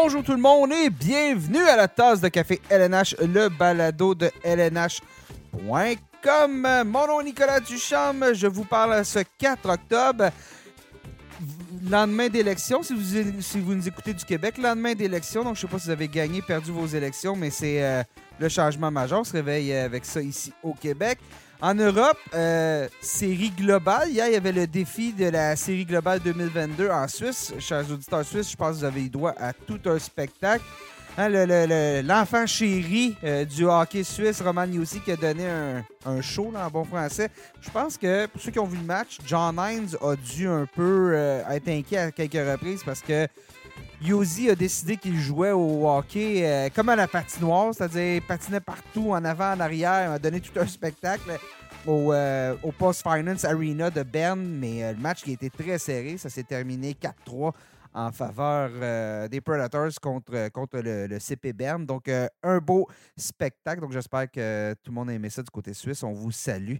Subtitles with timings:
[0.00, 4.30] Bonjour tout le monde et bienvenue à la tasse de café LNH, le balado de
[4.44, 5.02] LNH.com.
[6.86, 10.30] Mon nom est Nicolas Duchamp, je vous parle ce 4 octobre,
[11.82, 15.68] lendemain d'élection, si vous, si vous nous écoutez du Québec, lendemain d'élection, donc je ne
[15.68, 18.04] sais pas si vous avez gagné, perdu vos élections, mais c'est euh,
[18.38, 21.18] le changement majeur, on se réveille avec ça ici au Québec.
[21.60, 24.10] En Europe, euh, série globale.
[24.10, 27.52] Hier, il y avait le défi de la série globale 2022 en Suisse.
[27.58, 30.62] Chers auditeurs suisses, je pense que vous avez eu droit à tout un spectacle.
[31.16, 31.30] Hein,
[32.04, 35.48] l'enfant chéri euh, du hockey suisse, Roman Yossi, qui a donné
[36.06, 37.28] un, show en bon français.
[37.60, 40.64] Je pense que pour ceux qui ont vu le match, John Hines a dû un
[40.64, 43.26] peu euh, être inquiet à quelques reprises parce que
[44.00, 49.10] Yosi a décidé qu'il jouait au hockey euh, comme à la patinoire, c'est-à-dire patinait partout,
[49.10, 51.38] en avant, en arrière, a donné tout un spectacle
[51.86, 56.16] au, euh, Post Finance Arena de Berne, mais euh, le match qui été très serré,
[56.16, 57.52] ça s'est terminé 4-3
[57.98, 61.84] en faveur euh, des Predators contre, contre le, CP Bern.
[61.84, 63.80] Donc, euh, un beau spectacle.
[63.80, 66.04] Donc, j'espère que tout le monde a aimé ça du côté suisse.
[66.04, 66.76] On vous salue.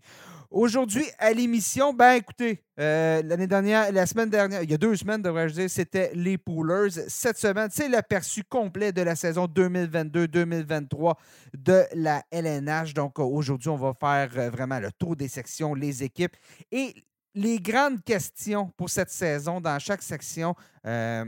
[0.50, 4.94] Aujourd'hui, à l'émission, ben écoutez, euh, l'année dernière, la semaine dernière, il y a deux
[4.94, 6.90] semaines, devrais-je dire, c'était les Poolers.
[7.08, 11.14] Cette semaine, c'est l'aperçu complet de la saison 2022-2023
[11.56, 12.94] de la LNH.
[12.94, 16.36] Donc, aujourd'hui, on va faire vraiment le tour des sections, les équipes
[16.70, 16.94] et
[17.38, 21.24] les grandes questions pour cette saison dans chaque section, euh,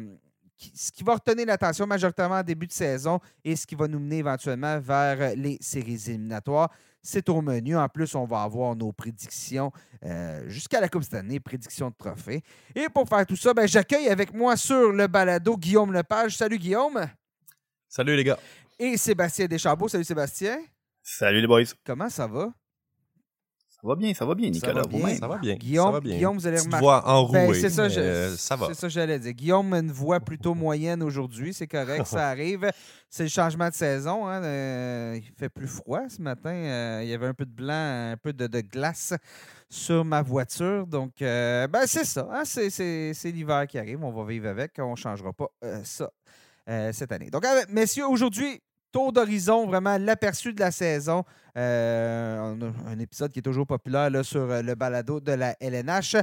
[0.74, 4.00] ce qui va retenir l'attention majoritairement en début de saison et ce qui va nous
[4.00, 6.70] mener éventuellement vers les séries éliminatoires.
[7.02, 7.76] C'est au menu.
[7.76, 9.72] En plus, on va avoir nos prédictions
[10.04, 12.42] euh, jusqu'à la Coupe cette année, prédictions de trophées.
[12.74, 16.36] Et pour faire tout ça, ben, j'accueille avec moi sur le balado Guillaume Lepage.
[16.36, 17.06] Salut Guillaume.
[17.88, 18.38] Salut les gars.
[18.78, 19.88] Et Sébastien Deschambault.
[19.88, 20.58] Salut Sébastien.
[21.02, 21.62] Salut les boys.
[21.86, 22.52] Comment ça va?
[23.82, 24.82] Ça va bien, ça va bien, Nicolas.
[24.82, 25.14] Ça va bien.
[25.16, 25.54] Ça va bien.
[25.54, 26.84] Guillaume, Guillaume vous allez remarquer.
[26.84, 27.46] voix enrouée.
[27.46, 28.66] Ben, c'est ça, euh, ça va.
[28.66, 29.32] C'est ça que j'allais dire.
[29.32, 31.54] Guillaume a une voix plutôt moyenne aujourd'hui.
[31.54, 32.70] C'est correct, ça arrive.
[33.08, 34.26] C'est le changement de saison.
[34.26, 34.42] Hein.
[34.44, 36.52] Euh, il fait plus froid ce matin.
[36.52, 39.14] Euh, il y avait un peu de blanc, un peu de, glace
[39.70, 40.86] sur ma voiture.
[40.86, 42.28] Donc, ben, c'est ça.
[42.30, 42.42] Hein.
[42.44, 44.04] C'est l'hiver qui arrive.
[44.04, 44.72] On va vivre avec.
[44.78, 45.48] On ne changera pas
[45.84, 46.10] ça
[46.92, 47.30] cette année.
[47.30, 48.60] Donc, messieurs, aujourd'hui,
[48.92, 51.24] tour d'horizon, vraiment l'aperçu de la saison.
[51.56, 56.16] Euh, un épisode qui est toujours populaire là, sur euh, le balado de la LNH.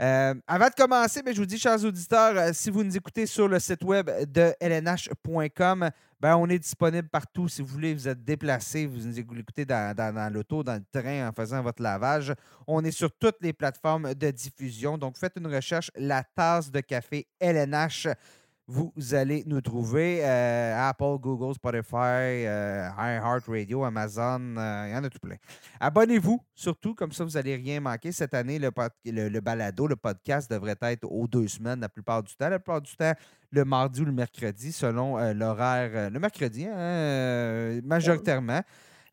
[0.00, 3.46] Euh, avant de commencer, ben, je vous dis, chers auditeurs, si vous nous écoutez sur
[3.46, 7.48] le site web de lnh.com, ben, on est disponible partout.
[7.48, 11.28] Si vous voulez, vous êtes déplacé, vous nous écoutez dans, dans l'auto, dans le train,
[11.28, 12.32] en faisant votre lavage.
[12.66, 14.96] On est sur toutes les plateformes de diffusion.
[14.96, 18.08] Donc, faites une recherche, la tasse de café LNH
[18.70, 25.02] vous allez nous trouver euh, Apple, Google, Spotify, euh, iHeartRadio, Amazon, euh, il y en
[25.02, 25.34] a tout plein.
[25.80, 28.12] Abonnez-vous surtout, comme ça vous n'allez rien manquer.
[28.12, 28.70] Cette année, le,
[29.28, 32.48] le, balado, le podcast devrait être aux deux semaines la plupart du temps.
[32.48, 33.12] La plupart du temps,
[33.50, 36.08] le mardi ou le mercredi, selon l'horaire.
[36.08, 38.62] le mercredi, hein, majoritairement.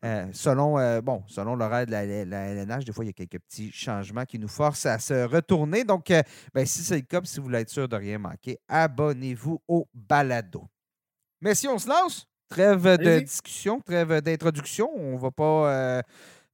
[0.04, 3.40] Euh, selon euh, bon, selon l'horaire de la, LNH, des fois, il y a quelques
[3.40, 5.82] petits changements qui nous forcent à se retourner.
[5.82, 6.22] Donc, euh,
[6.54, 9.88] ben, si c'est le cas, si vous voulez être sûr de rien manquer, abonnez-vous au
[9.92, 10.64] balado.
[11.40, 14.88] Mais si on se lance, trêve de discussion, trêve d'introduction.
[14.94, 16.02] On ne va pas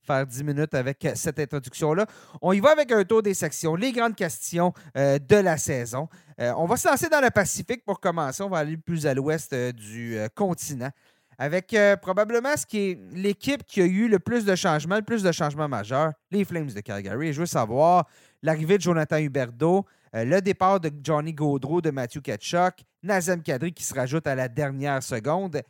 [0.00, 2.06] faire 10 minutes avec cette introduction-là.
[2.42, 6.08] On y va avec un tour des sections, les grandes questions de la saison.
[6.38, 8.42] on va se lancer dans le Pacifique pour commencer.
[8.42, 10.90] On va aller plus à l'ouest du continent
[11.38, 15.02] avec euh, probablement ce qui est l'équipe qui a eu le plus de changements, le
[15.02, 17.32] plus de changements majeurs, les Flames de Calgary.
[17.32, 18.08] je veux savoir
[18.42, 19.84] l'arrivée de Jonathan Huberdeau,
[20.14, 24.34] euh, le départ de Johnny Gaudreau, de Matthew Ketchuk, Nazem Kadri qui se rajoute à
[24.34, 25.60] la dernière seconde.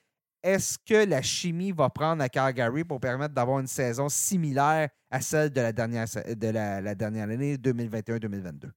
[0.42, 5.20] Est-ce que la chimie va prendre à Calgary pour permettre d'avoir une saison similaire à
[5.22, 8.70] celle de la dernière, de la, dernière année 2021-2022?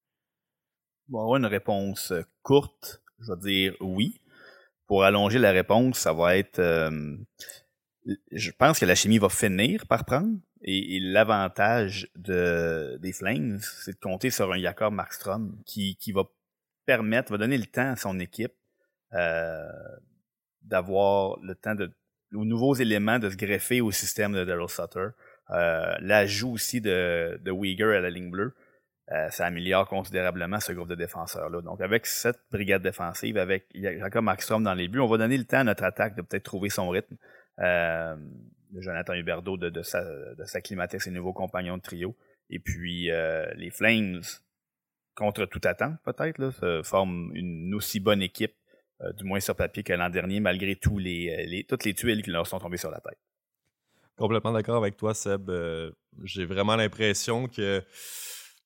[1.09, 4.22] Bon, une réponse courte, je vais dire oui
[4.88, 6.59] pour allonger la réponse, ça va être.
[6.59, 7.18] Euh,
[8.31, 10.38] je pense que la chimie va finir par prendre.
[10.64, 16.24] Et, l'avantage de, des Flames, c'est de compter sur un Jakob Markstrom qui, qui va
[16.86, 18.54] permettre, va donner le temps à son équipe
[19.13, 19.68] euh,
[20.63, 21.92] d'avoir le temps de
[22.33, 25.07] aux nouveaux éléments de se greffer au système de Daryl Sutter.
[25.51, 28.54] Euh, L'ajout aussi de, de à la ligne bleue.
[29.13, 31.62] Euh, ça améliore considérablement ce groupe de défenseurs-là.
[31.62, 35.45] Donc, avec cette brigade défensive, avec Jacob Markstrom dans les buts, on va donner le
[35.45, 37.15] temps à notre attaque de peut-être trouver son rythme.
[37.59, 38.15] Euh,
[38.75, 42.18] Jonathan Huberdeau de, de, s'acclimater à ses nouveaux compagnons de trio.
[42.50, 44.21] Et puis, euh, les Flames,
[45.15, 48.54] contre tout attente, peut-être, forment une aussi bonne équipe,
[49.01, 52.21] euh, du moins sur papier, que l'an dernier, malgré tous les, les, toutes les tuiles
[52.21, 53.18] qui leur sont tombées sur la tête.
[54.18, 55.50] Complètement d'accord avec toi, Seb.
[56.24, 57.81] J'ai vraiment l'impression que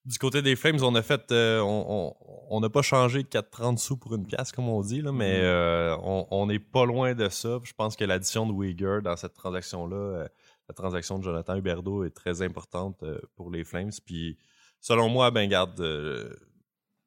[0.05, 3.97] du côté des Flames, on a fait, euh, on n'a pas changé de 4,30 sous
[3.97, 5.43] pour une pièce, comme on dit, là, mais mm-hmm.
[5.43, 7.59] euh, on n'est pas loin de ça.
[7.63, 10.27] Je pense que l'addition de Uyghur dans cette transaction-là, euh,
[10.67, 13.03] la transaction de Jonathan Huberdeau est très importante
[13.35, 13.91] pour les Flames.
[14.05, 14.37] Puis,
[14.79, 15.79] selon moi, ben garde,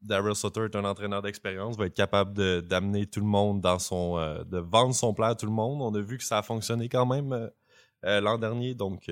[0.03, 4.17] Daryl Sutter est un entraîneur d'expérience, va être capable d'amener tout le monde dans son,
[4.45, 5.81] de vendre son plat à tout le monde.
[5.81, 7.51] On a vu que ça a fonctionné quand même
[8.03, 9.11] l'an dernier, donc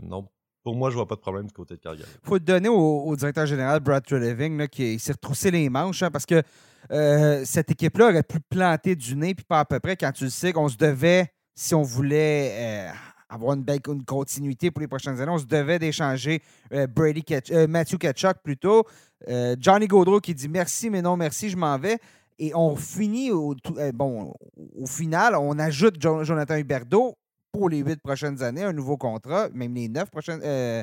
[0.00, 0.26] non,
[0.62, 2.08] pour moi, je vois pas de problème du côté de Calgary.
[2.24, 6.26] Il faut donner au, directeur général Brad Treleving qui s'est retroussé les manches hein, parce
[6.26, 6.42] que
[6.90, 10.24] euh, cette équipe-là aurait pu planter du nez, puis pas à peu près quand tu
[10.24, 12.92] le sais qu'on se devait, si on voulait euh,
[13.28, 13.64] avoir une
[14.04, 16.42] continuité pour les prochaines années, on se devait d'échanger
[16.72, 17.24] euh, Brady
[17.68, 18.84] Matthew Ketchuk plutôt.
[19.58, 21.98] Johnny Gaudreau qui dit merci, mais non merci, je m'en vais.
[22.38, 23.54] Et on finit au,
[23.94, 24.34] bon,
[24.76, 27.14] au final, on ajoute Jonathan Huberdeau
[27.52, 30.40] pour les huit prochaines années, un nouveau contrat, même les neuf prochaines.
[30.42, 30.82] Euh,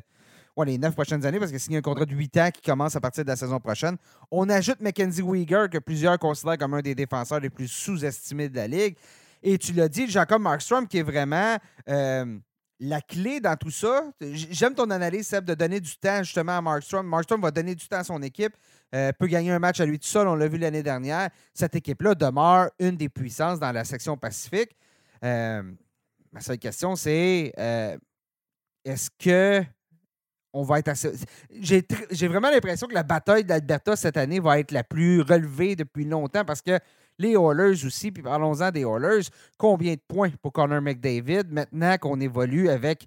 [0.65, 2.99] les neuf prochaines années, parce que signé un contrat de huit ans qui commence à
[2.99, 3.97] partir de la saison prochaine.
[4.31, 8.55] On ajoute Mackenzie Weegar, que plusieurs considèrent comme un des défenseurs les plus sous-estimés de
[8.55, 8.97] la Ligue.
[9.41, 11.57] Et tu l'as dit, Jacob Markstrom, qui est vraiment
[11.87, 12.37] euh,
[12.79, 14.03] la clé dans tout ça.
[14.19, 17.07] J'aime ton analyse, Seb, de donner du temps justement à Markstrom.
[17.07, 18.53] Markstrom va donner du temps à son équipe,
[18.93, 21.29] euh, peut gagner un match à lui tout seul, on l'a vu l'année dernière.
[21.53, 24.75] Cette équipe-là demeure une des puissances dans la section Pacifique
[26.31, 27.97] ma seule question, c'est euh,
[28.85, 29.63] est-ce que
[30.53, 31.11] on va être assez.
[31.51, 36.05] J'ai vraiment l'impression que la bataille d'Alberta cette année va être la plus relevée depuis
[36.05, 36.79] longtemps parce que
[37.19, 39.27] les Oilers aussi, puis parlons-en des Oilers,
[39.57, 43.05] combien de points pour Connor McDavid maintenant qu'on évolue avec.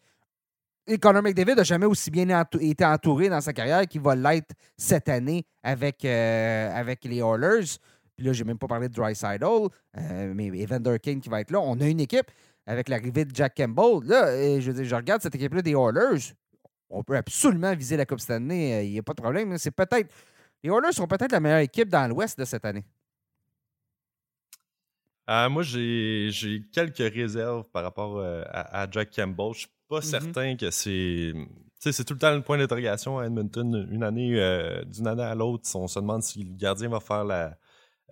[0.87, 4.53] Et Connor McDavid n'a jamais aussi bien été entouré dans sa carrière qu'il va l'être
[4.77, 7.79] cette année avec, euh, les Oilers.
[8.17, 11.51] Puis là, j'ai même pas parlé de Dry euh, mais Evander King qui va être
[11.51, 11.61] là.
[11.61, 12.31] On a une équipe
[12.67, 14.09] avec l'arrivée de Jack Campbell.
[14.09, 16.33] Là, euh, je, je regarde cette équipe-là des Oilers.
[16.91, 18.73] On peut absolument viser la Coupe Stanley.
[18.73, 19.57] Euh, il n'y a pas de problème.
[19.59, 20.13] C'est peut-être.
[20.63, 22.85] Les Oilers sont peut-être la meilleure équipe dans l'Ouest de cette année.
[25.31, 29.47] Euh, moi, j'ai quelques réserves par rapport à, Jack Campbell.
[29.47, 30.03] Je ne suis pas mm-hmm.
[30.03, 31.33] certain que c'est.
[31.79, 33.89] c'est tout le temps le point d'interrogation à Edmonton.
[33.91, 37.25] Une année, d'une année à l'autre, on se demande si le gardien va faire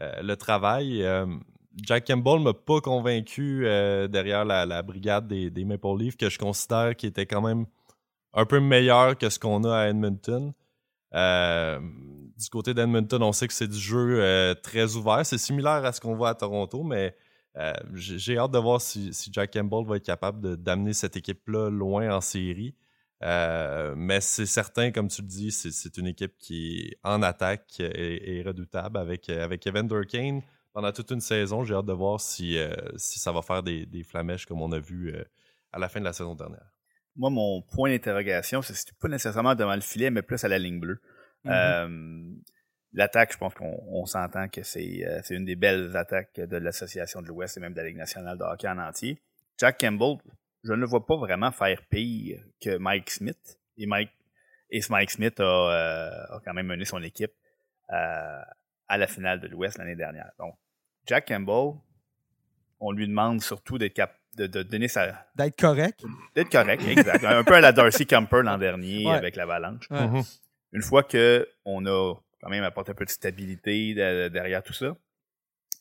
[0.00, 1.04] le travail.
[1.76, 6.96] Jack Campbell m'a pas convaincu euh, derrière la, brigade des, Maple Leafs, que je considère
[6.96, 7.66] qu'il était quand même
[8.32, 10.52] un peu meilleur que ce qu'on a à Edmonton.
[11.14, 11.80] Euh,
[12.38, 15.24] du côté d'Edmonton, on sait que c'est du jeu euh, très ouvert.
[15.24, 17.16] C'est similaire à ce qu'on voit à Toronto, mais
[17.94, 22.20] j'ai hâte de voir si, Jack Campbell va être capable d'amener cette équipe-là loin en
[22.20, 22.74] série.
[23.20, 28.42] mais c'est certain, comme tu le dis, c'est une équipe qui, est en attaque, est,
[28.46, 31.64] redoutable avec, avec Evan Durkane pendant toute une saison.
[31.64, 34.72] J'ai hâte de voir si, euh, si ça va faire des, des, flamèches comme on
[34.72, 35.24] a vu euh,
[35.72, 36.72] à la fin de la saison dernière.
[37.16, 40.80] Moi, mon point d'interrogation, c'est pas nécessairement devant le filet, mais plus à la ligne
[40.80, 41.00] bleue.
[41.44, 41.50] Mm-hmm.
[41.52, 42.32] Euh,
[42.92, 47.56] l'attaque, je pense qu'on s'entend que c'est une des belles attaques de l'Association de l'Ouest
[47.56, 49.20] et même de la Ligue nationale de hockey en entier.
[49.58, 50.18] Jack Campbell,
[50.62, 53.58] je ne le vois pas vraiment faire pire que Mike Smith.
[53.76, 54.10] Et Mike,
[54.70, 57.32] et Mike Smith a, a quand même mené son équipe
[57.88, 58.46] à
[58.96, 60.30] la finale de l'Ouest l'année dernière.
[60.38, 60.54] Donc,
[61.06, 61.80] Jack Campbell,
[62.80, 65.26] on lui demande surtout d'être cap de, donner sa.
[65.34, 66.04] D'être correct.
[66.34, 67.24] D'être correct, exact.
[67.24, 69.88] Un peu à la Darcy Camper l'an dernier avec l'Avalanche.
[69.90, 70.40] Mm-hmm.
[70.72, 74.96] Une fois qu'on a quand même apporté un peu de stabilité derrière tout ça,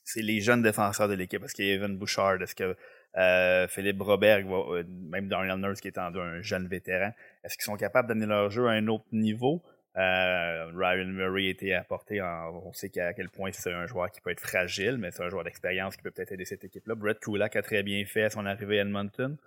[0.03, 1.43] c'est les jeunes défenseurs de l'équipe.
[1.43, 2.41] Est-ce qu'il y a Evan Bouchard?
[2.41, 2.75] Est-ce que
[3.17, 7.12] euh, Philippe Robert, euh, même Daniel Nurse qui est un jeune vétéran,
[7.43, 9.62] est-ce qu'ils sont capables d'amener leur jeu à un autre niveau?
[9.98, 14.12] Euh, Ryan Murray a été apporté en, on sait à quel point c'est un joueur
[14.12, 16.96] qui peut être fragile, mais c'est un joueur d'expérience qui peut peut-être aider cette équipe-là.
[16.96, 19.38] Brett Kulak a très bien fait à son arrivée à Edmonton.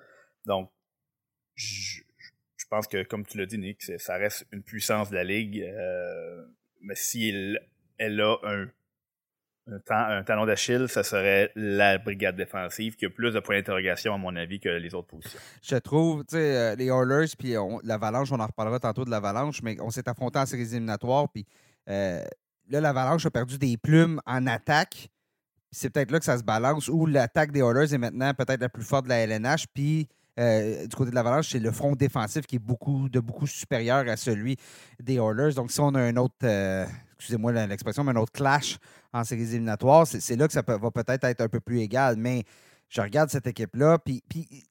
[0.45, 0.71] Donc,
[1.55, 2.01] je,
[2.69, 5.63] pense que, comme tu l'as dit, Nick, ça reste une puissance de la Ligue.
[5.63, 6.45] Euh,
[6.81, 7.57] mais si
[7.99, 8.69] elle a un
[9.71, 14.19] un, talon d'Achille, ça serait la brigade défensive qui a plus de points d'interrogation, à
[14.19, 15.38] mon avis, que les autres positions.
[15.62, 17.54] Je trouve, tu sais, euh, les Oilers, puis
[17.85, 21.47] l'Avalanche, on en reparlera tantôt de l'Avalanche, mais on s'est affronté en séries éliminatoires, puis
[21.88, 22.23] euh,
[22.71, 25.09] là, l'Avalanche a perdu des plumes en attaque.
[25.71, 28.69] C'est peut-être là que ça se balance, où l'attaque des Oilers est maintenant peut-être la
[28.69, 30.09] plus forte de la LNH, puis
[30.40, 34.09] euh, du côté de l'Avalanche, c'est le front défensif qui est beaucoup, de beaucoup supérieur
[34.09, 34.57] à celui
[35.00, 35.54] des Oilers.
[35.54, 36.35] Donc, si on a un autre,
[37.23, 38.79] excusez-moi l'expression, mais un autre clash
[39.12, 42.17] en séries éliminatoires, c'est là que ça va peut-être être un peu plus égal.
[42.17, 42.45] Mais
[42.88, 43.99] je regarde cette équipe-là.
[43.99, 44.23] Puis,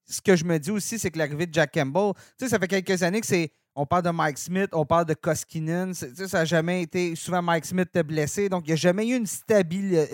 [0.06, 2.60] ce que je me dis aussi, c'est que l'arrivée de Jack Campbell, tu sais, ça
[2.60, 3.52] fait quelques années que c'est.
[3.74, 5.94] On parle de Mike Smith, on parle de Koskinen.
[5.94, 7.16] Ça n'a jamais été.
[7.16, 8.50] Souvent, Mike Smith est blessé.
[8.50, 9.28] Donc, il n'y a jamais eu une,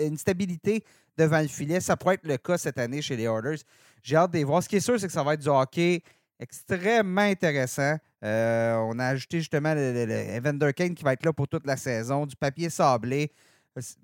[0.00, 0.84] une stabilité
[1.16, 1.80] devant le filet.
[1.80, 3.58] Ça pourrait être le cas cette année chez les Orders.
[4.00, 4.62] J'ai hâte de voir.
[4.62, 6.02] Ce qui est sûr, c'est que ça va être du hockey
[6.38, 7.96] extrêmement intéressant.
[8.24, 11.76] Euh, on a ajouté justement le, Evander Kane qui va être là pour toute la
[11.76, 13.32] saison, du papier sablé.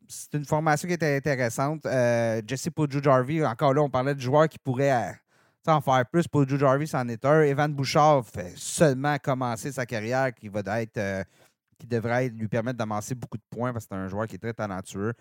[0.06, 1.84] C'est une formation qui était intéressante.
[1.86, 5.14] Euh, Jesse Pudju-Jarvie, encore là, on parlait de joueurs qui pourraient
[5.66, 6.28] en faire plus.
[6.28, 7.42] Pudju-Jarvie, c'en est un.
[7.42, 11.26] Evan Bouchard fait seulement commencer sa carrière qui va être
[11.78, 14.38] qui devrait lui permettre d'amasser beaucoup de points parce que c'est un joueur qui est
[14.38, 15.12] très talentueux.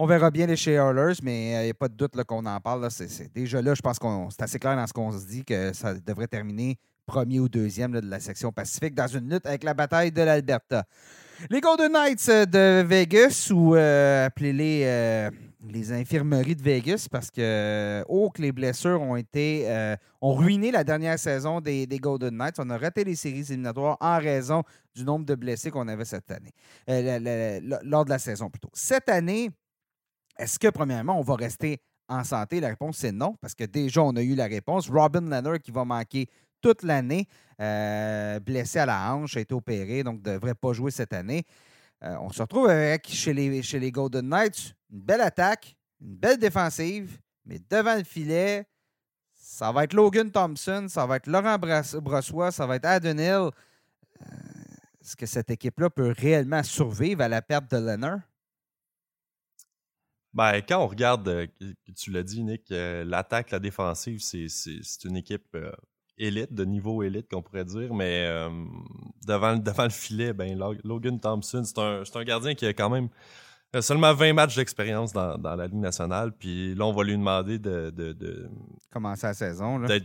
[0.00, 2.60] On verra bien les Oilers, mais il euh, n'y a pas de doute qu'on en
[2.60, 2.88] parle.
[2.88, 5.72] C'est, déjà là, je pense que c'est assez clair dans ce qu'on se dit que
[5.72, 9.74] ça devrait terminer premier ou deuxième de la section Pacifique dans une lutte avec la
[9.74, 10.84] bataille de l'Alberta.
[11.50, 15.30] Les Golden Knights euh, de Vegas, ou euh, appelez-les
[15.68, 19.66] les infirmeries de Vegas, parce que, oh, que les blessures ont été
[20.20, 22.60] ont ruiné la dernière saison des, Golden Knights.
[22.60, 24.62] On a raté les séries éliminatoires en raison
[24.94, 26.52] du nombre de blessés qu'on avait cette année,
[27.82, 28.70] lors de la saison plutôt.
[28.72, 29.50] Cette année,
[30.38, 32.60] est-ce que, premièrement, on va rester en santé?
[32.60, 34.88] La réponse, c'est non, parce que déjà, on a eu la réponse.
[34.88, 36.28] Robin Leonard qui va manquer
[36.60, 37.26] toute l'année,
[37.60, 41.44] euh, blessé à la hanche, a été opéré, donc ne devrait pas jouer cette année.
[42.04, 47.18] Euh, on se retrouve avec, chez les, Golden Knights, une belle attaque, une belle défensive,
[47.44, 48.66] mais devant le filet,
[49.34, 53.50] ça va être Logan Thompson, ça va être Laurent Brossois, ça va être Adam Hill.
[54.20, 54.26] Euh,
[55.00, 58.20] est-ce que cette équipe-là peut réellement survivre à la perte de Leonard?
[60.34, 61.46] Ben, quand on regarde, euh,
[61.96, 65.70] tu l'as dit, Nick, euh, l'attaque, la défensive, c'est une équipe euh,
[66.18, 68.28] élite, de niveau élite, qu'on pourrait dire, mais
[69.26, 73.08] devant, devant le filet, ben, Logan Thompson, c'est un, un, gardien qui a quand même
[73.80, 77.58] seulement 20 matchs d'expérience dans, dans, la Ligue nationale, puis là, on va lui demander
[77.58, 77.90] de.
[77.90, 78.50] de,
[78.90, 79.98] commencer la saison, là.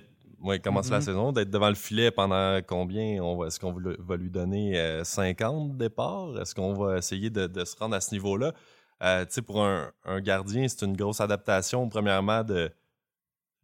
[0.46, 1.06] Oui, commencer la mm-hmm.
[1.06, 3.14] saison, d'être devant le filet pendant combien
[3.46, 6.38] Est-ce qu'on va lui donner 50 départs?
[6.42, 8.54] Est-ce qu'on va essayer de, de, se rendre à ce niveau-là?
[9.02, 12.72] Euh, pour un, gardien, c'est une grosse adaptation, premièrement, de,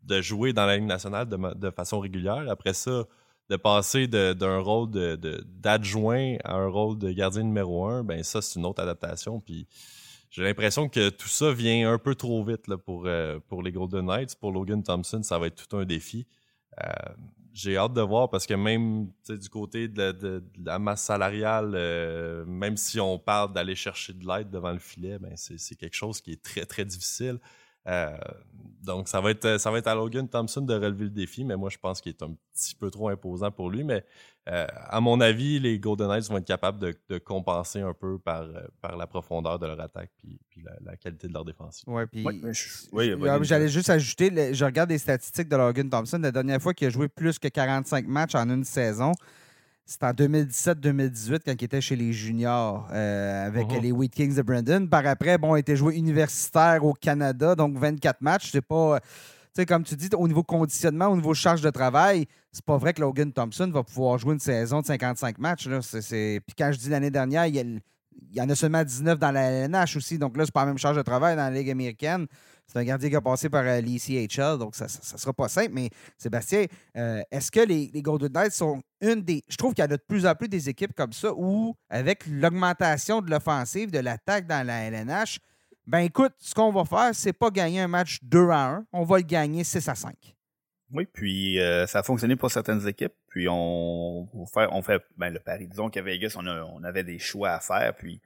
[0.04, 2.46] de jouer dans la Ligue nationale de, façon régulière.
[2.50, 3.06] Après ça,
[3.50, 8.60] de passer d'un rôle d'adjoint à un rôle de gardien numéro un, ben ça, c'est
[8.60, 9.40] une autre adaptation.
[9.40, 9.68] Puis
[10.30, 13.72] j'ai l'impression que tout ça vient un peu trop vite là, pour, euh, pour les
[13.72, 14.36] Golden Knights.
[14.36, 16.28] Pour Logan Thompson, ça va être tout un défi.
[16.82, 16.86] Euh,
[17.60, 22.78] j'ai hâte de voir parce que même du côté de, la masse salariale, euh, même
[22.78, 26.32] si on parle d'aller chercher de l'aide devant le filet, ben c'est quelque chose qui
[26.32, 27.40] est très, très difficile.
[27.90, 28.18] Euh,
[28.84, 31.58] donc, ça va, être, ça va être à Logan Thompson de relever le défi, mais
[31.58, 33.84] moi, je pense qu'il est un petit peu trop imposant pour lui.
[33.84, 34.06] Mais
[34.50, 38.48] euh, à mon avis, les Golden Knights vont être capables de, compenser un peu par,
[38.82, 40.40] par la profondeur de leur attaque puis,
[40.84, 41.84] la, qualité de leur défense.
[41.88, 42.26] Ouais, puis
[43.42, 46.20] j'allais juste ajouter, je regarde les statistiques de Logan Thompson.
[46.20, 49.12] La dernière fois qu'il a joué plus que 45 matchs en une saison,
[49.90, 53.82] c'était en 2017-2018 quand il était chez les juniors euh, avec uh-huh.
[53.82, 54.86] les Wheat Kings de Brandon.
[54.86, 58.52] Par après, bon, il était joué universitaire au Canada, donc 24 matchs.
[58.52, 59.00] C'est pas.
[59.00, 59.08] Tu
[59.56, 62.94] sais, comme tu dis, au niveau conditionnement, au niveau charge de travail, c'est pas vrai
[62.94, 65.66] que Logan Thompson va pouvoir jouer une saison de 55 matchs.
[65.66, 65.80] Là.
[65.82, 67.82] Puis quand je dis l'année dernière, il,
[68.32, 70.20] y en a seulement 19 dans la LNH aussi.
[70.20, 72.28] Donc là, c'est pas la même charge de travail dans la Ligue américaine.
[72.72, 75.72] C'est un gardien qui a passé par euh, l'ECHL, donc ça ne sera pas simple.
[75.74, 76.66] Mais Sébastien,
[76.98, 79.44] euh, est-ce que les, Golden Knights sont une des.
[79.48, 82.28] Je trouve qu'il y a de plus en plus des équipes comme ça où, avec
[82.28, 85.40] l'augmentation de l'offensive, de l'attaque dans la LNH,
[85.88, 89.04] ben écoute, ce qu'on va faire, c'est pas gagner un match 2 à 1, on
[89.04, 90.14] va le gagner 6 à 5.
[90.92, 93.14] Oui, puis euh, ça a fonctionné pour certaines équipes.
[93.30, 95.68] Puis on, fait, ben, le pari.
[95.68, 97.96] Disons qu'à Vegas, on, avait des choix à faire.
[97.96, 98.22] Puis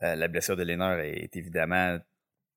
[0.00, 1.98] la blessure de Lennart est évidemment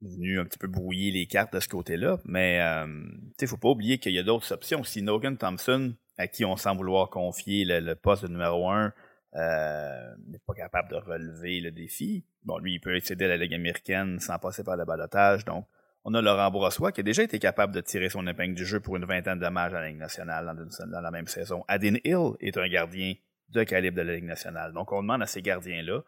[0.02, 2.18] venu un petit peu brouiller les cartes de ce côté-là.
[2.26, 4.84] Mais euh, il ne faut pas oublier qu'il y a d'autres options.
[4.84, 8.94] Si Logan Thompson, à qui on semble vouloir confier le, poste de numéro un,
[9.36, 13.38] euh, n'est pas capable de relever le défi, bon, lui, il peut accéder à la
[13.38, 15.46] Ligue américaine sans passer par le balotage.
[15.46, 15.66] Donc,
[16.06, 18.80] on a Laurent Brossois qui a déjà été capable de tirer son épingle du jeu
[18.80, 21.64] pour une vingtaine de matchs à la Ligue nationale dans, dans la même saison.
[21.68, 23.14] Adin Hill est un gardien
[23.50, 24.74] de calibre de la Ligue nationale.
[24.74, 26.02] Donc, on demande à ces gardiens-là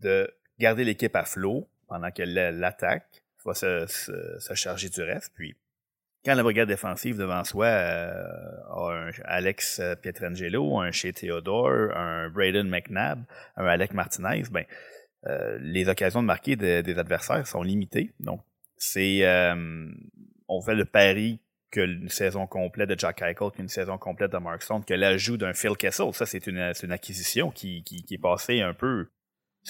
[0.00, 5.32] de garder l'équipe à flot, pendant que l'attaque va se, se, charger du reste.
[5.34, 5.54] Puis,
[6.24, 8.22] quand la brigade défensive devant soi euh,
[8.70, 13.24] a un Alex Pietrangelo, un Shea Theodore, un Braden McNabb,
[13.56, 14.64] un Alec Martinez, ben,
[15.26, 18.12] euh, les occasions de marquer des adversaires sont limitées.
[18.20, 18.40] Donc,
[18.80, 19.86] c'est euh,
[20.48, 24.62] on fait le pari qu'une saison complète de Jack Eichel, qu'une saison complète de Mark
[24.62, 28.18] Stone, que l'ajout d'un Phil Kessel, ça c'est une, une, acquisition qui, qui, qui, est
[28.18, 29.08] passée un peu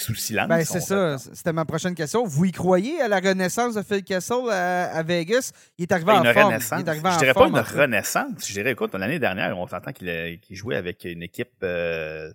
[0.00, 0.49] sous silence.
[0.49, 1.19] Ben, c'est ça.
[1.19, 2.25] C'était ma prochaine question.
[2.25, 5.52] Vous y croyez à la renaissance de Phil Kessel à, Vegas?
[5.78, 6.47] Il est arrivé ben, en forme.
[6.47, 6.80] Renaissance.
[6.80, 8.49] je dirais pas une renaissance.
[8.49, 12.33] Je dirais, écoute, l'année dernière, on s'entend qu'il jouait avec une équipe euh,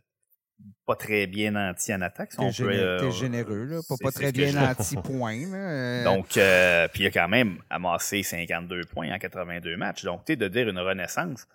[0.85, 2.31] pas très bien nantie en attaque.
[2.37, 3.79] T'es euh, généreux, là.
[4.01, 6.03] Pas, très bien nanti, point.
[6.03, 10.03] Donc, euh, puis il a quand même amassé 52 points en 82 matchs.
[10.03, 11.47] Donc, tu de dire une renaissance,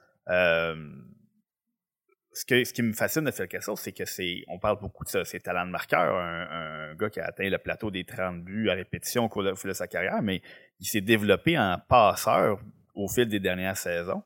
[2.32, 5.04] ce, que, ce qui me fascine de Phil Kessel, c'est que c'est, on parle beaucoup
[5.04, 8.70] de ses talents de marqueur, un, gars qui a atteint le plateau des 30 buts
[8.70, 10.42] à répétition au cours de, de sa carrière, mais
[10.78, 12.60] il s'est développé en passeur
[12.94, 14.22] au fil des dernières saisons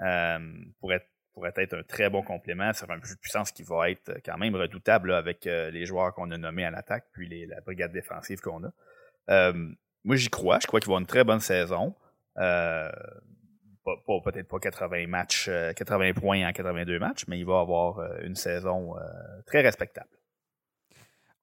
[0.00, 0.38] euh,
[0.80, 3.90] pour être pourrait être un très bon complément sur un plus de puissance qui va
[3.90, 7.44] être quand même redoutable avec euh, les joueurs qu'on a nommés à l'attaque, puis les,
[7.44, 8.70] la brigade défensive qu'on a.
[9.30, 9.52] Euh,
[10.04, 10.58] moi, j'y crois.
[10.62, 11.94] Je crois qu'il va avoir une très bonne saison.
[12.38, 12.90] Euh,
[13.84, 18.94] peut-être pas 80 matchs, 80 points en 82 matchs, mais il va avoir une saison
[19.46, 20.08] très respectable.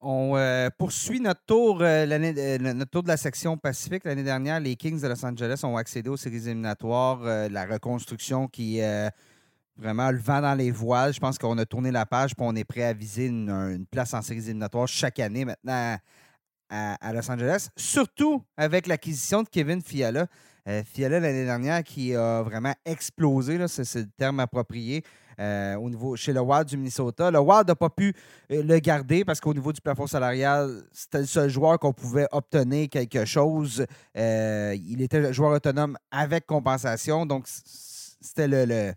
[0.04, 0.36] On
[0.80, 4.04] poursuit notre tour, de la section Pacifique.
[4.04, 7.22] L'année dernière, les Kings de Los Angeles ont accédé aux séries éliminatoires.
[7.22, 8.82] la reconstruction qui
[9.82, 11.14] vraiment le vent dans les voiles.
[11.14, 14.14] Je pense qu'on a tourné la page et on est prêt à viser une, place
[14.14, 15.98] en séries éliminatoires chaque année maintenant
[16.70, 17.68] à, Los Angeles.
[17.76, 20.28] Surtout avec l'acquisition de Kevin Fiala.
[20.68, 25.04] Euh, Fiala l'année dernière qui a vraiment explosé, c'est le terme approprié.
[25.40, 27.32] Euh, au niveau, chez le Wild du Minnesota.
[27.32, 28.14] Le Wild n'a pas pu
[28.52, 32.28] euh, le garder parce qu'au niveau du plafond salarial, c'était le seul joueur qu'on pouvait
[32.32, 33.84] obtenir quelque chose.
[34.14, 37.26] il était joueur autonome avec compensation.
[37.26, 38.94] Donc, c'était le,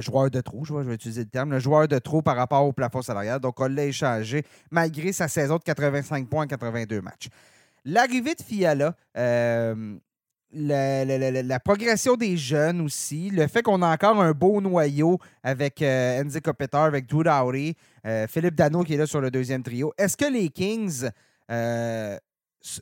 [0.00, 2.72] joueur de trop, je vais, utiliser le terme, le joueur de trop par rapport au
[2.72, 3.40] plafond salarial.
[3.40, 7.28] Donc, on l'a échangé malgré sa saison de 85 points en 82 matchs.
[7.84, 9.96] L'arrivée de Fiala, euh,
[10.52, 16.22] la, progression des jeunes aussi, le fait qu'on a encore un beau noyau avec euh,
[16.22, 16.38] Enzi
[16.72, 17.76] avec Drew Dowry,
[18.06, 19.92] euh, Philippe Dano qui est là sur le deuxième trio.
[19.98, 21.08] Est-ce que les Kings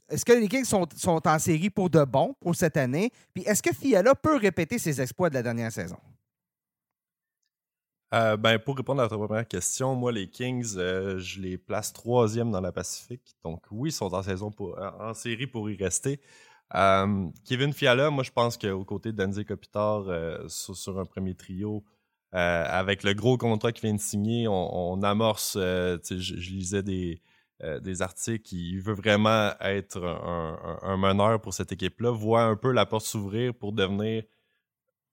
[0.09, 3.11] est-ce que les Kings sont, en série pour de bon pour cette année?
[3.35, 5.97] Puis est-ce que Fiala peut répéter ses exploits de la dernière saison?
[8.12, 11.92] Euh, ben, pour répondre à ta première question, moi, les Kings, euh, je les place
[11.95, 13.35] troisième dans la Pacifique.
[13.42, 16.21] Donc, oui, ils sont en, saison pour, en série pour y rester.
[16.75, 20.04] Euh, Kevin Fiala, moi, je pense qu'aux côtés d'Anze Kopitar,
[20.49, 21.85] sur, un premier trio,
[22.33, 27.23] avec le gros contrat qu'il vient de signer, on, amorce, je, lisais des,
[27.81, 30.03] des articles, il veut vraiment être
[30.83, 34.25] un, meneur pour cette équipe-là, voit un peu la porte s'ouvrir pour devenir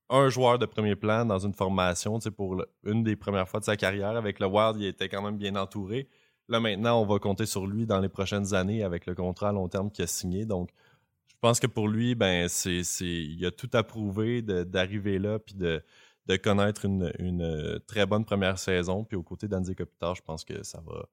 [0.10, 3.78] un joueur de premier plan dans une formation, pour une des premières fois de sa
[3.78, 4.15] carrière.
[4.15, 6.08] Avec le Wild, il était quand même bien entouré.
[6.48, 9.52] Là, maintenant, on va compter sur lui dans les prochaines années avec le contrat à
[9.52, 10.45] long terme qu'il a signé.
[10.45, 10.72] Donc,
[11.28, 15.56] je pense que pour lui, ben, c'est, il a tout à prouver d'arriver là puis
[15.56, 15.82] de,
[16.43, 19.04] connaître une, très bonne première saison.
[19.04, 21.08] Puis aux côtés d'Andy Kopitar, je pense que ça va,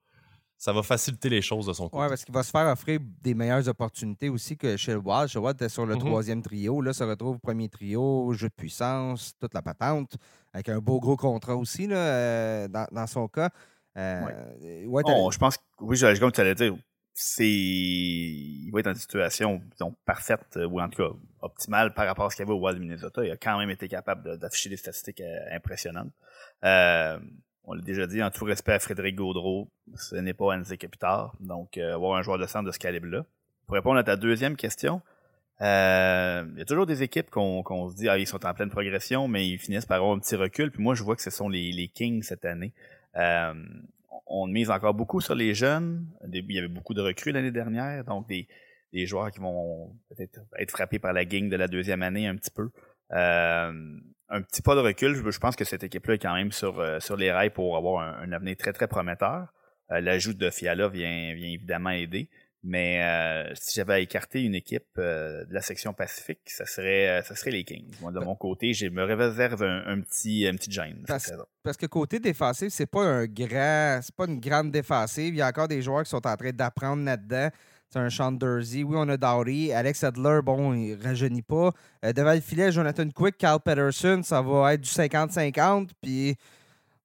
[0.59, 2.03] ça va faciliter les choses de son côté.
[2.03, 5.29] Oui, parce qu'il va se faire offrir des meilleures opportunités aussi que chez le Wild.
[5.29, 5.99] Chez Wild était sur le mm-hmm.
[5.99, 6.81] troisième trio.
[6.81, 10.17] Là, se retrouve premier trio, jeu de puissance, toute la patente,
[10.53, 13.51] avec un beau gros contrat aussi là, euh, dans, son cas.
[13.99, 15.03] Euh, ouais.
[15.07, 16.75] je pense que, oui, comme tu allais dire,
[17.19, 19.63] c'est il va être dans une situation
[20.05, 22.63] parfaite euh, ou en tout cas optimale par rapport à ce qu'il y avait au
[22.63, 23.25] Wild Minnesota.
[23.25, 26.13] Il a quand même été capable d'afficher des statistiques impressionnantes.
[26.65, 27.19] Euh,
[27.67, 31.35] on l'a déjà dit, en tout respect à Frédéric Gaudreau, ce n'est pas Anze Capitar.
[31.41, 33.25] Donc, euh, avoir un joueur de centre de ce calibre-là.
[33.67, 35.03] Pour répondre à ta deuxième question,
[35.61, 38.71] euh, il y a toujours des équipes qu'on se dit, ah, ils sont en pleine
[38.71, 40.71] progression, mais ils finissent par avoir un petit recul.
[40.71, 42.73] Puis moi, je vois que ce sont les, Kings cette année.
[43.17, 43.55] Euh,
[44.27, 46.07] on mise encore beaucoup sur les jeunes.
[46.33, 48.47] Il y avait beaucoup de recrues l'année dernière, donc des,
[49.07, 52.51] joueurs qui vont peut-être être frappés par la gang de la deuxième année un petit
[52.51, 52.71] peu.
[53.13, 55.15] Euh, un petit pas de recul.
[55.15, 58.03] Je, pense que cette équipe-là est quand même sur, euh, sur les rails pour avoir
[58.03, 59.53] un, avenir très, très prometteur.
[59.93, 62.29] Euh, l'ajout de Fiala vient, vient évidemment aider.
[62.69, 67.37] Mais euh, si j'avais à écarter une équipe de la section Pacifique, ça serait, ça
[67.37, 67.95] serait les Kings.
[68.01, 71.05] Moi, de mon côté, je me réserve un, petit, un petit gêne.
[71.07, 75.35] Parce, parce, que côté défensif, c'est pas un grand, c'est pas une grande défensive.
[75.35, 77.51] Il y a encore des joueurs qui sont en train d'apprendre là-dedans.
[78.11, 78.83] C'est un Dursey.
[78.83, 79.73] Oui, on a Dowry.
[79.73, 81.71] Alex Adler, bon, il rajeunit pas.
[82.05, 85.89] Euh, devant le filet, Jonathan Quick, Carl Peterson, ça va être du 50-50.
[86.03, 86.37] Puis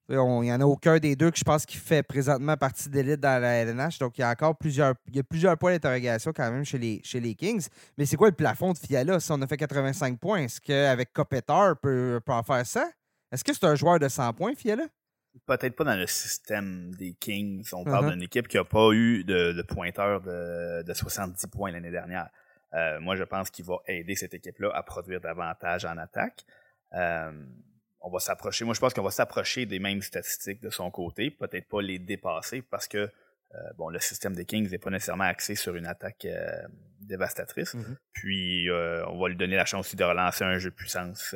[0.09, 3.21] il n'y en a aucun des deux que je pense qui fait présentement partie d'élite
[3.21, 3.99] dans la LNH.
[3.99, 6.77] Donc, il y a encore plusieurs, il y a plusieurs points d'interrogation quand même chez
[6.77, 7.67] les, chez les Kings.
[7.97, 10.39] Mais c'est quoi le plafond de Fiala si on a fait 85 points?
[10.39, 12.89] Est-ce qu'avec Kopetar, peut, peut en faire ça?
[13.31, 14.87] Est-ce que c'est un joueur de 100 points, Fiala?
[15.45, 17.67] Peut-être pas dans le système des Kings.
[17.73, 18.11] On parle uh-huh.
[18.13, 22.29] d'une équipe qui n'a pas eu de, pointeur de, 70 points l'année dernière.
[22.73, 26.45] Euh, moi, je pense qu'il va aider cette équipe-là à produire davantage en attaque.
[26.93, 27.31] Euh,
[28.01, 28.65] on va s'approcher.
[28.65, 31.99] Moi, je pense qu'on va s'approcher des mêmes statistiques de son côté, peut-être pas les
[31.99, 35.85] dépasser parce que euh, bon, le système des Kings n'est pas nécessairement axé sur une
[35.85, 36.25] attaque
[37.01, 37.75] dévastatrice.
[37.75, 37.95] Mm-hmm.
[38.13, 41.35] Puis, on va lui donner la chance aussi de relancer un jeu de puissance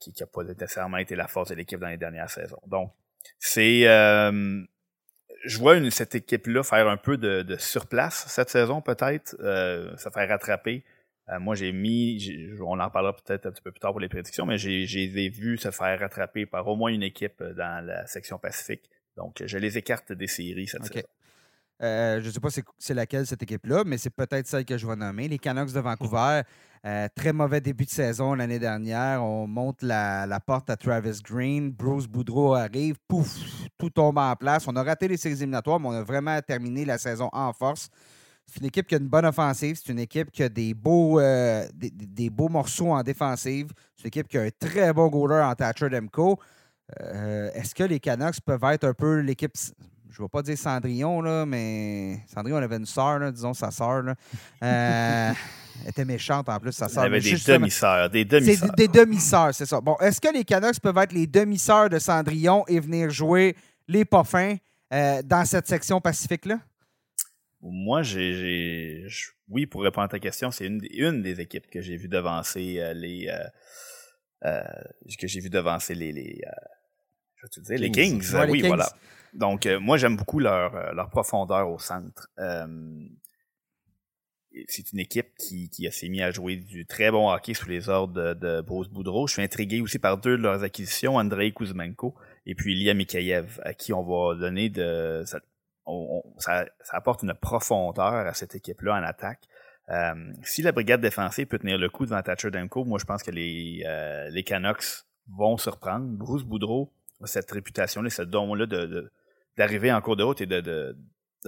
[0.00, 2.60] qui n'a pas nécessairement été la force de l'équipe dans les dernières saisons.
[2.66, 2.92] Donc,
[3.38, 4.62] c'est euh,
[5.44, 9.96] je vois une, cette équipe-là faire un peu de, de surplace cette saison, peut-être, euh,
[9.96, 10.84] se faire rattraper
[11.30, 14.08] Euh, moi, j'ai mis, on en parlera peut-être un petit peu plus tard pour les
[14.08, 18.06] prédictions, mais j'ai les vu se faire rattraper par au moins une équipe dans la
[18.06, 18.88] section Pacifique.
[19.16, 21.06] Donc, je les écarte des séries cette saison.
[21.80, 24.86] Euh, je ne sais pas c'est laquelle cette équipe-là, mais c'est peut-être celle que je
[24.86, 25.28] vais nommer.
[25.28, 26.42] Les Canucks de Vancouver,
[26.84, 29.22] euh, très mauvais début de saison l'année dernière.
[29.22, 31.70] On monte la, porte à Travis Green.
[31.70, 32.96] Bruce Boudreau arrive.
[33.06, 33.36] Pouf,
[33.78, 34.66] tout tombe en place.
[34.66, 37.88] On a raté les séries éliminatoires, mais on a vraiment terminé la saison en force.
[38.46, 39.78] C'est une équipe qui a une bonne offensive.
[39.80, 43.70] C'est une équipe qui a des beaux, euh, des, beaux morceaux en défensive.
[43.94, 46.40] C'est une équipe qui a un très bon goaler en Thatcher Demko.
[46.98, 49.52] Est-ce que les Canucks peuvent être un peu l'équipe
[50.10, 53.70] je ne vais pas dire Cendrillon, là, mais Cendrillon, elle avait une sœur, disons sa
[53.70, 54.04] sœur.
[54.04, 54.12] Euh,
[55.82, 57.04] elle était méchante en plus, sa sœur.
[57.04, 58.10] Elle avait des demi-sœurs.
[58.10, 58.72] Des demi-sœurs.
[58.74, 59.80] Des, demi-sœurs, c'est ça.
[59.80, 63.54] Bon, est-ce que les Canucks peuvent être les demi-sœurs de Cendrillon et venir jouer
[63.86, 64.56] les Poffins
[64.92, 66.58] euh, dans cette section Pacifique-là?
[67.60, 69.06] Moi, j'ai.
[69.48, 72.78] Oui, pour répondre à ta question, c'est une, une, des équipes que j'ai vu devancer
[72.78, 73.28] euh, les.
[74.42, 76.12] que j'ai vu devancer les.
[76.12, 76.40] les
[77.36, 78.24] je vais te dire, les Kings.
[78.48, 78.88] oui, voilà.
[79.34, 82.28] Donc, euh, moi, j'aime beaucoup leur, euh, leur profondeur au centre.
[82.38, 82.66] Euh,
[84.66, 87.88] c'est une équipe qui, qui s'est mis à jouer du très bon hockey sous les
[87.88, 89.26] ordres de, de Bruce Boudreau.
[89.26, 92.14] Je suis intrigué aussi par deux de leurs acquisitions, Andrei Kuzmenko
[92.46, 95.22] et puis Ilya Mikhaev, à qui on va donner de...
[95.26, 95.40] Ça,
[96.38, 99.48] ça, apporte une profondeur à cette équipe-là en attaque.
[100.42, 103.30] si la brigade défensive peut tenir le coup devant Thatcher Demko, moi je pense que
[103.30, 103.84] les,
[104.30, 106.06] les Canucks vont surprendre.
[106.06, 109.10] Bruce Boudreau a cette réputation-là, ce don-là de,
[109.58, 110.96] d'arriver en cours de route et de, de,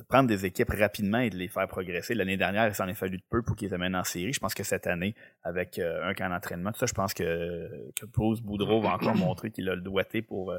[0.08, 2.14] prendre des équipes rapidement et de les faire progresser.
[2.14, 4.32] L'année dernière, il s'en est fallu de peu pour qu'ils amènent en série.
[4.32, 8.06] Je pense que cette année, avec euh, un camp d'entraînement, ça, je pense que, que
[8.06, 10.58] Bruce Boudreau va encore montrer qu'il a le doigté pour euh,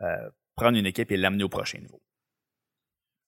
[0.00, 2.00] euh, prendre une équipe et l'amener au prochain niveau.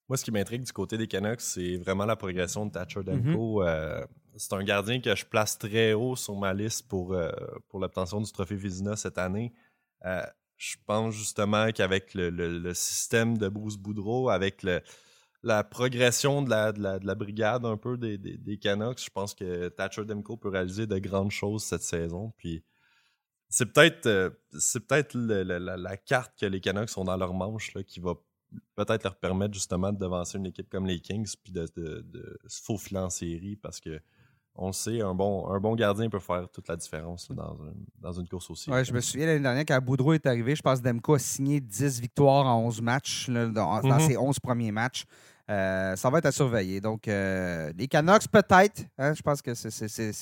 [0.09, 3.63] Moi, ce qui m'intrigue du côté des Canucks, c'est vraiment la progression de Thatcher Demko.
[3.63, 4.05] Mm-hmm.
[4.35, 7.17] c'est un gardien que je place très haut sur ma liste pour,
[7.69, 9.51] pour l'obtention du trophée Vizina cette année
[10.57, 14.65] je pense justement qu'avec le, système de Bruce Boudreau, avec
[15.43, 19.69] la progression de la, de, la, brigade un peu des, des, Canucks, je pense que
[19.69, 22.33] Thatcher Demko peut réaliser de grandes choses cette saison.
[22.37, 22.63] Puis
[23.49, 24.29] c'est peut-être euh,
[24.87, 28.15] peut-être la, carte que les Canucks sont dans leur manche là, qui va
[28.75, 32.61] peut-être leur permettre justement de devancer une équipe comme les Kings puis de, de se
[32.63, 33.99] faufiler en série parce que
[34.57, 37.57] on le sait, un bon, un bon gardien peut faire toute la différence dans,
[38.01, 38.69] dans, une course aussi.
[38.69, 41.19] Ouais, je me souviens l'année dernière, quand Boudreau est arrivé, je pense que Demko a
[41.19, 43.99] signé 10 victoires en 11 matchs, dans, mhm.
[43.99, 45.05] ses 11 premiers matchs.
[45.47, 46.81] Euh, ça va être à surveiller.
[46.81, 48.83] Donc, euh, les Canucks, peut-être.
[48.97, 49.69] Hein, je pense que c'est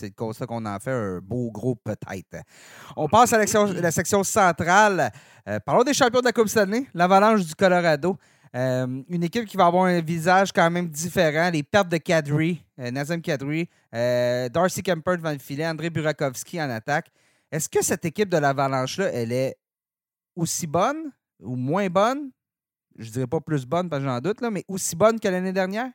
[0.01, 2.43] le constat qu'on en fait, un beau gros peut-être.
[2.97, 5.11] On passe à la section, centrale.
[5.47, 8.17] Euh, parlons des champions de la Coupe Stanley, l'Avalanche du Colorado.
[8.55, 11.49] Euh, une équipe qui va avoir un visage quand même différent.
[11.51, 16.61] Les pertes de Kadri, euh, Nazem Kadri, euh, Darcy Kemper devant le filet, André Burakovsky
[16.61, 17.07] en attaque.
[17.51, 19.55] Est-ce que cette équipe de l'Avalanche-là, elle est
[20.35, 22.31] aussi bonne ou moins bonne?
[22.97, 25.53] Je dirais pas plus bonne parce que j'en doute, là, mais aussi bonne que l'année
[25.53, 25.89] dernière?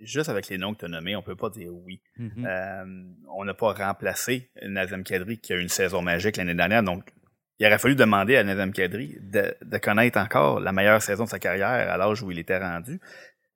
[0.00, 2.00] Juste avec les noms que tu as nommés, on peut pas dire oui.
[2.20, 3.14] Mm-hmm.
[3.34, 7.12] on n'a pas remplacé Nazem Kadri qui a eu une saison magique l'année dernière, donc
[7.60, 11.38] il aurait fallu demander à Nazem Kadri de, connaître encore la meilleure saison de sa
[11.38, 12.98] carrière à l'âge où il était rendu.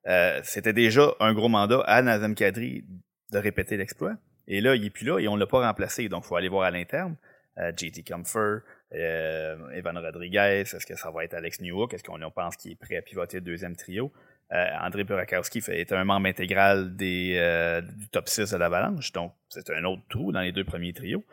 [0.05, 2.85] Euh, c'était déjà un gros mandat à Nazem Kadri
[3.31, 4.13] de répéter l'exploit.
[4.47, 6.07] Et là, il est plus là et on l'a pas remplacé.
[6.07, 7.15] Donc, il faut aller voir à l'interne.
[7.57, 8.59] Euh, JT Comfort,
[8.93, 11.93] euh, Evan Rodriguez, est-ce que ça va être Alex Newhook?
[11.95, 14.11] Est-ce qu'on pense qu'il est prêt à pivoter le deuxième trio?
[14.51, 19.71] Euh, André Burakowski est un membre intégral des, du top 6 de l'Avalanche, donc c'est
[19.71, 21.23] un autre trou dans les deux premiers trios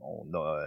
[0.00, 0.66] on a,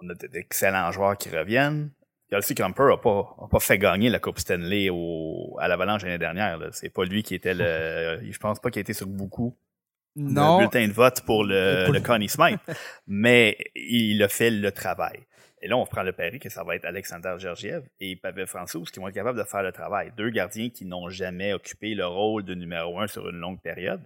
[0.00, 1.90] on, a d'excellents joueurs qui reviennent.
[2.30, 6.58] Kelsey Camper n'a pas, pas fait gagner la Coupe Stanley au, à l'Avalanche l'année dernière.
[6.72, 8.20] C'est pas lui qui était le.
[8.30, 9.56] Je pense pas qu'il a été sur beaucoup
[10.16, 10.54] non.
[10.54, 12.58] de bulletins de vote pour le, le Connie Smith.
[13.06, 15.20] mais il a fait le travail.
[15.62, 18.82] Et là, on prend le pari que ça va être Alexander Georgiev et Pavel François
[18.82, 20.12] qui vont être capables de faire le travail.
[20.16, 24.02] Deux gardiens qui n'ont jamais occupé le rôle de numéro un sur une longue période.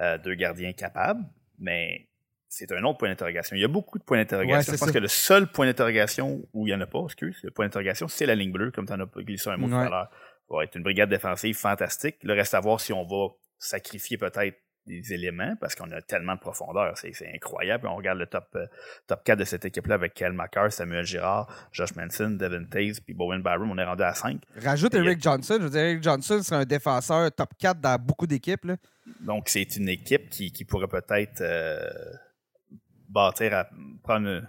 [0.00, 1.24] Euh, deux gardiens capables,
[1.58, 2.06] mais
[2.50, 3.54] c'est un autre point d'interrogation.
[3.56, 4.72] Il y a beaucoup de points d'interrogation.
[4.72, 7.52] je pense que le seul point d'interrogation où il n'y en a pas, excuse, le
[7.52, 9.88] point d'interrogation, c'est la ligne bleue, comme tu en as glissé un mot tout à
[9.88, 10.10] l'heure.
[10.48, 12.16] Ça va être une brigade défensive fantastique.
[12.24, 16.34] Le reste à voir si on va sacrifier peut-être des éléments parce qu'on a tellement
[16.34, 16.92] de profondeur.
[16.98, 17.86] C'est incroyable.
[17.86, 18.66] On regarde le top, euh,
[19.06, 23.14] top 4 de cette équipe-là avec Kel McCarr, Samuel Girard, Josh Manson, Devin Taze puis
[23.14, 23.70] Bowen Byram.
[23.70, 24.40] On est rendu à 5.
[24.56, 25.58] Rajoute Eric Johnson.
[25.58, 28.66] Je veux dire, Eric Johnson serait un défenseur top 4 dans beaucoup d'équipes.
[29.20, 31.42] Donc, c'est une équipe qui, qui pourrait peut-être.
[31.42, 31.88] Euh,
[33.10, 33.68] bâtir à
[34.02, 34.42] prendre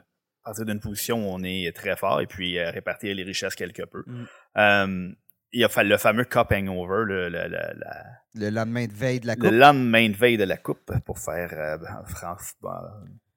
[0.43, 3.83] partir d'une position où on est très fort et puis euh, répartir les richesses quelque
[3.83, 4.03] peu.
[4.07, 4.25] Mm.
[4.57, 5.11] Euh,
[5.53, 7.47] il y a le fameux cup hangover, le, le,
[8.35, 9.43] le, lendemain de veille de la coupe.
[9.43, 11.77] Le lendemain de veille de la coupe, pour faire euh,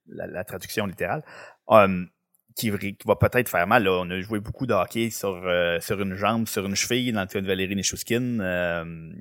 [0.07, 1.25] la, traduction littérale.
[1.67, 2.09] Um,
[2.55, 3.89] qui, va peut-être faire mal.
[3.89, 7.23] On a joué beaucoup de hockey sur, euh, sur une jambe, sur une cheville dans
[7.23, 8.39] le cas de Valérie Nishushkin.
[8.41, 9.13] Euh,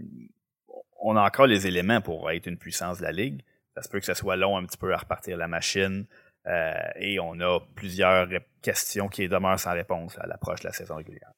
[1.01, 3.41] on a encore les éléments pour être une puissance de la Ligue.
[3.75, 6.05] Ça se peut que ce soit long un petit peu à repartir la machine.
[6.45, 8.27] Euh, et on a plusieurs
[8.62, 11.31] questions qui demeurent sans réponse à l'approche de la saison régulière.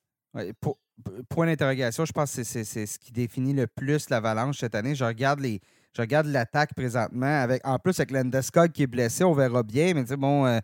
[1.29, 4.95] point d'interrogation, je pense que c'est ce qui définit le plus l'avalanche cette année.
[4.95, 5.61] Je regarde les.
[5.95, 9.93] Je regarde l'attaque présentement avec en plus avec Landeskog qui est blessé, on verra bien,
[9.93, 10.59] mais bon,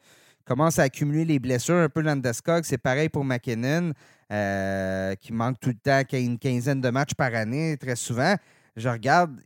[0.45, 1.75] commence à accumuler les blessures.
[1.75, 3.93] Un peu Landeskog, c'est pareil pour McKinnon,
[4.31, 8.35] euh, qui manque tout le temps, une quinzaine de matchs par année, très souvent.
[8.75, 9.39] Je regarde,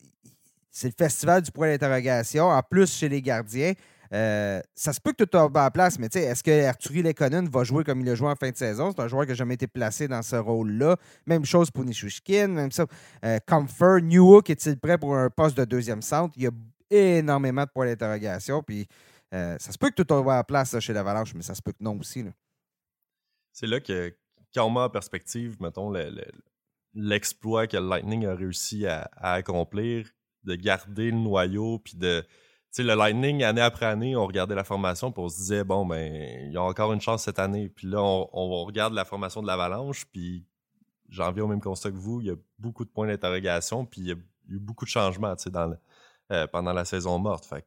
[0.75, 3.73] c'est le festival du point d'interrogation, en plus chez les gardiens.
[4.13, 7.63] Euh, ça se peut que tout tombe en place, mais est-ce que Arturi Lekonen va
[7.63, 8.91] jouer comme il a joué en fin de saison?
[8.91, 10.97] C'est un joueur qui n'a jamais été placé dans ce rôle-là.
[11.25, 12.85] Même chose pour Nishushkin, même ça.
[13.23, 16.33] Euh, Comfort, Newhook est-il prêt pour un poste de deuxième centre?
[16.35, 16.51] Il y a
[16.89, 18.61] énormément de points d'interrogation.
[18.61, 18.85] Puis
[19.33, 21.71] euh, ça se peut que tout à la place chez l'Avalanche, mais ça se peut
[21.71, 22.25] que non aussi.
[23.53, 24.13] C'est là que,
[24.53, 25.93] quand on met en perspective, mettons,
[26.93, 30.09] l'exploit que le Lightning a réussi à, accomplir,
[30.45, 32.21] de garder le noyau, puis de.
[32.21, 35.63] Tu sais, le Lightning, année après année, on regardait la formation, puis on se disait,
[35.63, 36.13] bon, ben,
[36.47, 37.69] il y a encore une chance cette année.
[37.69, 40.45] Puis là, on, regarde la formation de l'Avalanche, puis
[41.09, 44.01] j'en viens au même constat que vous, il y a beaucoup de points d'interrogation, puis
[44.01, 44.15] il y a
[44.49, 45.73] eu beaucoup de changements, tu sais, dans
[46.31, 47.45] euh, pendant la saison morte.
[47.45, 47.65] Fait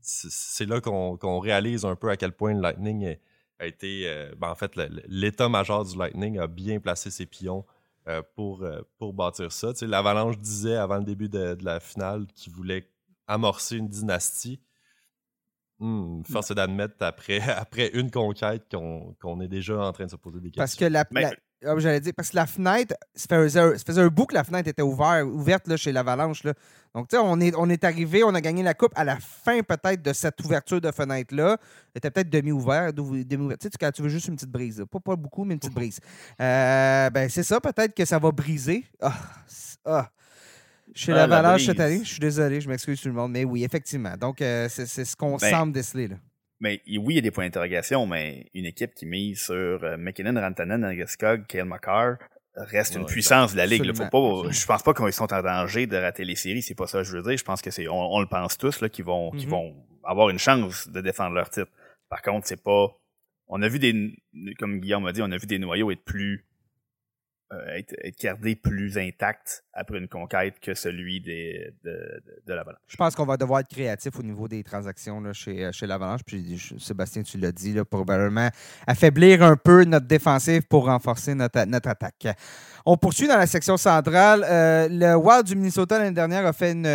[0.00, 3.16] c'est là qu'on réalise un peu à quel point le Lightning
[3.58, 4.08] a été.
[4.08, 4.76] Euh, ben, en fait,
[5.06, 7.64] l'état majeur du Lightning a bien placé ses pions
[8.06, 9.72] euh, pour, euh, pour bâtir ça.
[9.82, 12.90] L'Avalanche disait avant le début de, la finale qu'il voulait
[13.26, 14.60] amorcer une dynastie.
[15.78, 20.40] Hmm, force d'admettre après, après une conquête qu'on est déjà en train de se poser
[20.40, 20.60] des questions.
[20.60, 21.04] Parce que la,
[21.66, 24.82] ah, j'allais dire, parce que la fenêtre, ça faisait, un bout que la fenêtre était
[24.82, 26.42] ouverte, ouverte là, chez l'Avalanche.
[26.94, 29.18] Donc, tu sais, on est, on est arrivé, on a gagné la coupe à la
[29.18, 31.56] fin peut-être de cette ouverture de fenêtre-là.
[31.94, 32.92] Elle était peut-être demi-ouvert.
[32.92, 34.84] Demi tu sais, quand tu veux juste une petite brise.
[34.90, 36.00] Pas, pas beaucoup, mais une petite brise.
[36.40, 38.84] Euh, ben, c'est ça, peut-être que ça va briser.
[39.00, 39.14] Ah,
[39.84, 40.10] ah.
[40.94, 44.16] Chez l'Avalanche cette année, je suis désolé, je m'excuse tout le monde, mais oui, effectivement.
[44.16, 46.08] Donc, euh, c'est ce qu'on ben, semble déceler.
[46.08, 46.16] Là.
[46.64, 49.98] Mais oui, il y a des points d'interrogation, mais une équipe qui mise sur euh,
[49.98, 52.16] McKinnon, Rantanen, Nageskog, Kale McCarr
[52.56, 53.94] reste une puissance de la ligue.
[53.94, 56.86] Faut pas, je pense pas qu'ils sont en danger de rater les séries, c'est pas
[56.86, 57.36] ça que je veux dire.
[57.36, 59.50] Je pense que c'est, on, le pense tous là, qu'ils vont, qu'ils mm-hmm.
[59.50, 59.74] vont
[60.04, 61.70] avoir une chance de défendre leur titre.
[62.08, 62.86] Par contre, c'est pas,
[63.46, 64.16] on a vu des,
[64.58, 66.46] comme Guillaume m'a dit, on a vu des noyaux être plus
[67.52, 72.80] euh, être, gardé plus intact après une conquête que celui de, de, l'Avalanche.
[72.88, 75.86] Je pense qu'on va devoir être créatif au niveau des transactions là, chez, euh, chez
[75.86, 76.22] l'Avalanche.
[76.26, 78.48] Puis Sébastien, tu l'as dit, là, probablement
[78.86, 82.28] affaiblir un peu notre défensive pour renforcer notre, notre attaque.
[82.86, 84.44] On poursuit dans la section centrale.
[84.48, 86.86] Euh, le Wild du Minnesota l'année dernière a fait une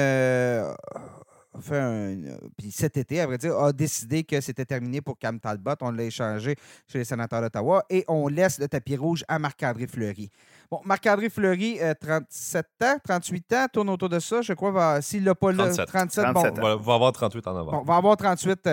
[2.57, 5.75] puis cet été, à vrai dire, a décidé que c'était terminé pour Cam Talbot.
[5.81, 6.55] On l'a échangé
[6.87, 10.29] chez les sénateurs d'Ottawa et on laisse le tapis rouge à Marc-André Fleury.
[10.69, 14.41] Bon, Marc-André Fleury, 37 euh, ans, 38 ans, tourne autour de ça.
[14.41, 17.77] Je crois, s'il n'a pas le 37, bon, va, va avoir 38 en novembre.
[17.79, 18.67] Bon, va avoir 38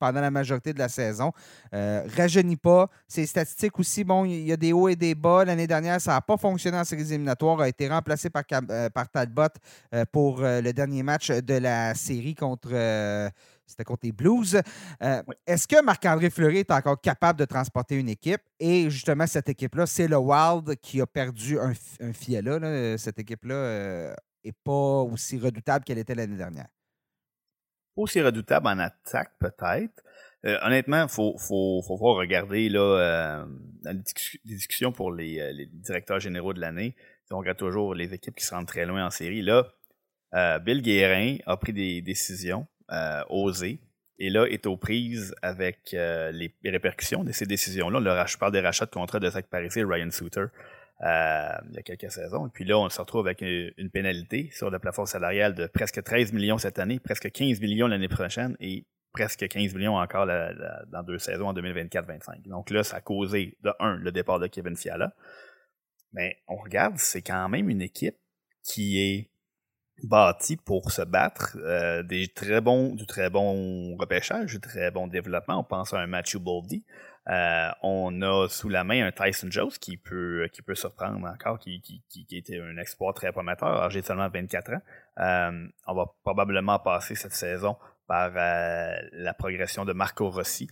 [0.00, 1.30] pendant la majorité de la saison.
[1.74, 2.88] Euh, rajeunit pas.
[3.06, 5.44] Ses statistiques aussi, bon, il y a des hauts et des bas.
[5.44, 7.60] L'année dernière, ça n'a pas fonctionné en séries éliminatoires.
[7.60, 9.42] A été remplacé par, euh, par Talbot
[9.94, 12.70] euh, pour euh, le dernier match de la série contre.
[13.66, 14.60] c'était contre les Blues.
[15.46, 18.40] Est-ce que Marc-André Fleury est encore capable de transporter une équipe?
[18.58, 22.42] Et justement, cette équipe-là, c'est le Wild qui a perdu un, un filet.
[22.42, 22.96] Là.
[22.98, 26.66] Cette équipe-là n'est pas aussi redoutable qu'elle était l'année dernière
[27.96, 30.02] aussi redoutable en attaque, peut-être.
[30.46, 33.44] Euh, honnêtement, il faut, faut, faut voir regarder là, euh,
[33.84, 36.94] les, discussions pour les, euh, les, directeurs généraux de l'année.
[37.30, 39.42] On regarde toujours les équipes qui se rendent très loin en série.
[39.42, 39.66] Là,
[40.60, 42.66] Bill Guérin a pris des décisions
[43.28, 43.80] osées
[44.18, 48.26] et là est aux prises avec les répercussions de ces décisions-là.
[48.26, 50.46] Je parle des rachats de contrats de Zach Paris et Ryan Souter.
[51.02, 52.46] Euh, il y a quelques saisons.
[52.46, 56.02] Et puis là, on se retrouve avec une, pénalité sur le plafond salarial de presque
[56.02, 61.02] 13 millions cette année, presque 15 millions l'année prochaine et presque 15 millions encore dans
[61.02, 62.46] deux saisons en 2024-25.
[62.46, 65.14] Donc là, ça a causé, de un, le départ de Kevin Fiala.
[66.12, 68.16] Mais on regarde, c'est quand même une équipe
[68.62, 69.30] qui est
[70.02, 71.56] bâtie pour se battre.
[71.60, 75.60] Euh, des très bons, du très bon repêchage, du très bon développement.
[75.60, 76.84] On pense à un Matthew Boldy.
[77.28, 81.58] Euh, on a sous la main un Tyson Jones qui peut, qui peut surprendre encore,
[81.58, 84.80] qui, qui, qui, était un exploit très prometteur, j'ai seulement 24 ans.
[85.18, 90.68] Euh, on va probablement passer cette saison par euh, la progression de Marco Rossi,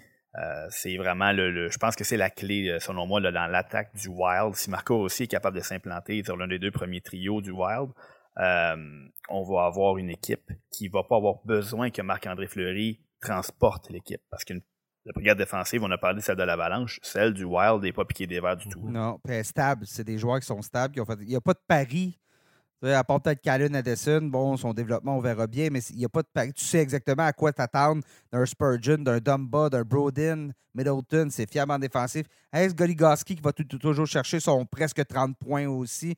[0.70, 4.54] c'est vraiment le, Je pense que c'est la clé, selon moi, dans l'attaque du Wild.
[4.54, 7.90] Si Marco aussi est capable de s'implanter sur l'un des deux premiers trios du Wild,
[8.36, 14.22] on va avoir une équipe qui va pas avoir besoin que Marc-André Fleury transporte l'équipe.
[14.30, 14.54] Parce que
[15.08, 18.04] la brigade défensive, on a parlé de celle de l'Avalanche, celle du Wild n'est pas
[18.04, 18.80] piquée des verres du tout.
[18.88, 19.86] Non, puis stable.
[19.86, 20.94] C'est des joueurs qui sont stables.
[20.94, 21.16] Qui ont fait...
[21.22, 22.18] Il n'y a pas de pari
[22.82, 26.08] à part peut-être Callan Addison, bon, son développement, on verra bien, mais il n'y a
[26.08, 31.28] pas de Tu sais exactement à quoi t'attendre d'un Spurgeon, d'un Dumba, d'un Brodin, Middleton,
[31.30, 32.26] c'est fièrement défensif.
[32.52, 36.14] Est-ce Goligoski qui va toujours chercher son presque 30 points aussi?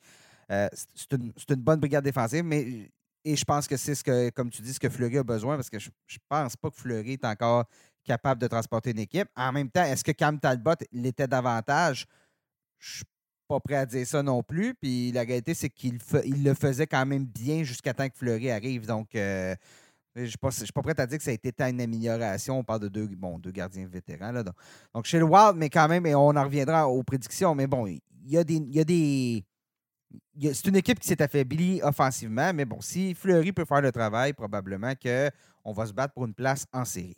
[0.51, 2.91] Euh, c'est une, bonne brigade défensive, mais
[3.25, 5.57] et je pense que c'est ce que, comme tu dis, ce que Fleury a besoin,
[5.57, 7.65] parce que je, ne pense pas que Fleury est encore
[8.05, 9.29] capable de transporter une équipe.
[9.37, 12.07] En même temps, est-ce que Cam Talbot l'était davantage?
[12.79, 13.05] Je
[13.51, 14.75] pas prêt à dire ça non plus.
[14.75, 18.51] Puis la réalité, c'est qu'il il le faisait quand même bien jusqu'à temps que Fleury
[18.51, 18.87] arrive.
[18.87, 19.55] Donc, euh,
[20.15, 22.61] je ne suis, pas prêt à dire que ça a été une amélioration.
[22.61, 24.33] On parle de deux, bon, deux gardiens vétérans.
[24.33, 25.05] Là, donc.
[25.05, 27.55] chez le Wild, mais quand même, et on en reviendra aux prédictions.
[27.55, 28.55] Mais bon, il y a des.
[28.55, 29.45] Il y a des
[30.41, 34.33] c'est une équipe qui s'est affaiblie offensivement, mais bon, si Fleury peut faire le travail,
[34.33, 37.17] probablement qu'on va se battre pour une place en série.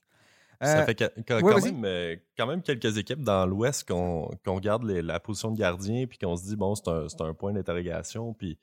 [0.62, 5.59] Ça euh, fait euh, quand, même, quelques équipes dans l'Ouest qu'on regarde la position de
[5.59, 8.33] gardien puis qu'on se dit, bon, c'est un, point d'interrogation.
[8.33, 8.59] Puis,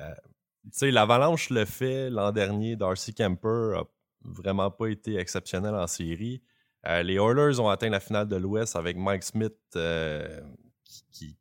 [0.00, 0.10] euh,
[0.64, 2.74] tu sais, l'Avalanche le fait l'an dernier.
[2.74, 3.84] Darcy Kemper a
[4.24, 6.42] vraiment pas été exceptionnel en série.
[6.84, 9.54] les Oilers ont atteint la finale de l'Ouest avec Mike Smith
[11.12, 11.36] qui,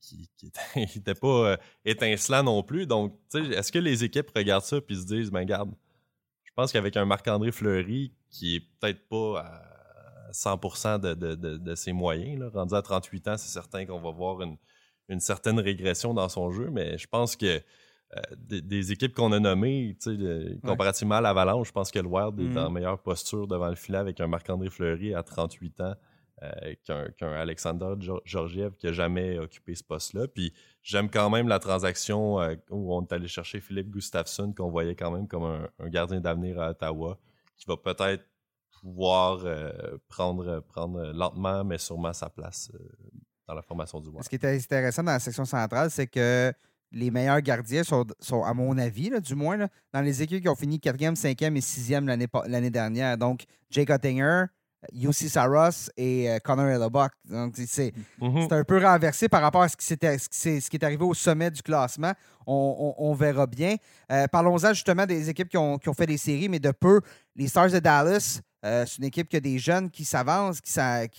[0.76, 2.86] n'était pas étincelant non plus.
[2.86, 5.74] Donc, est-ce que les équipes regardent ça et se disent, ben garde,
[6.44, 9.74] je pense qu'avec un Marc-André Fleury qui est peut-être pas
[10.36, 12.43] 100% de, ses moyens.
[12.54, 16.69] Rendu à 38 ans, c'est certain qu'on va voir une, certaine régression dans son jeu,
[16.71, 17.45] mais je pense que
[18.15, 19.98] euh, des, équipes qu'on a nommées,
[20.63, 22.74] comparativement à l'Avalanche, je pense que le Wild est en mm-hmm.
[22.74, 25.95] meilleure posture devant le filet avec un Marc-André Fleury à 38 ans
[26.43, 26.74] euh,
[27.17, 27.93] qu'un Alexander
[28.26, 30.28] Georgiev qui n'a jamais occupé ce poste-là.
[30.28, 34.69] Puis j'aime quand même la transaction euh, où on est allé chercher Philippe Gustafsson, qu'on
[34.69, 37.17] voyait quand même comme un gardien d'avenir à Ottawa,
[37.56, 38.24] qui va peut-être
[38.86, 42.78] pouvoir euh, prendre, prendre lentement, mais sûrement sa place euh,
[43.48, 44.24] dans la formation du Wild.
[44.24, 46.54] Ce qui est intéressant dans la section centrale, c'est que
[46.91, 49.58] les meilleurs gardiens sont, sont à mon avis, du moins,
[49.91, 52.06] dans les équipes qui ont fini 4e, 5e et 6e
[52.48, 53.17] l'année dernière.
[53.17, 54.45] Donc, Jake Ottinger,
[54.93, 57.12] UC Saros et euh, Connor Hellebuck.
[57.28, 57.65] Donc, mm-hmm.
[58.48, 61.50] c'est un peu renversé par rapport à ce qui, ce qui est arrivé au sommet
[61.50, 62.13] du classement.
[62.45, 63.78] On, verra bien.
[64.32, 67.02] Parlons-en justement des équipes qui ont, qui ont, fait des séries, mais de peu.
[67.36, 70.73] Les Stars de Dallas, euh, c'est une équipe qui a des jeunes qui s'avancent, qui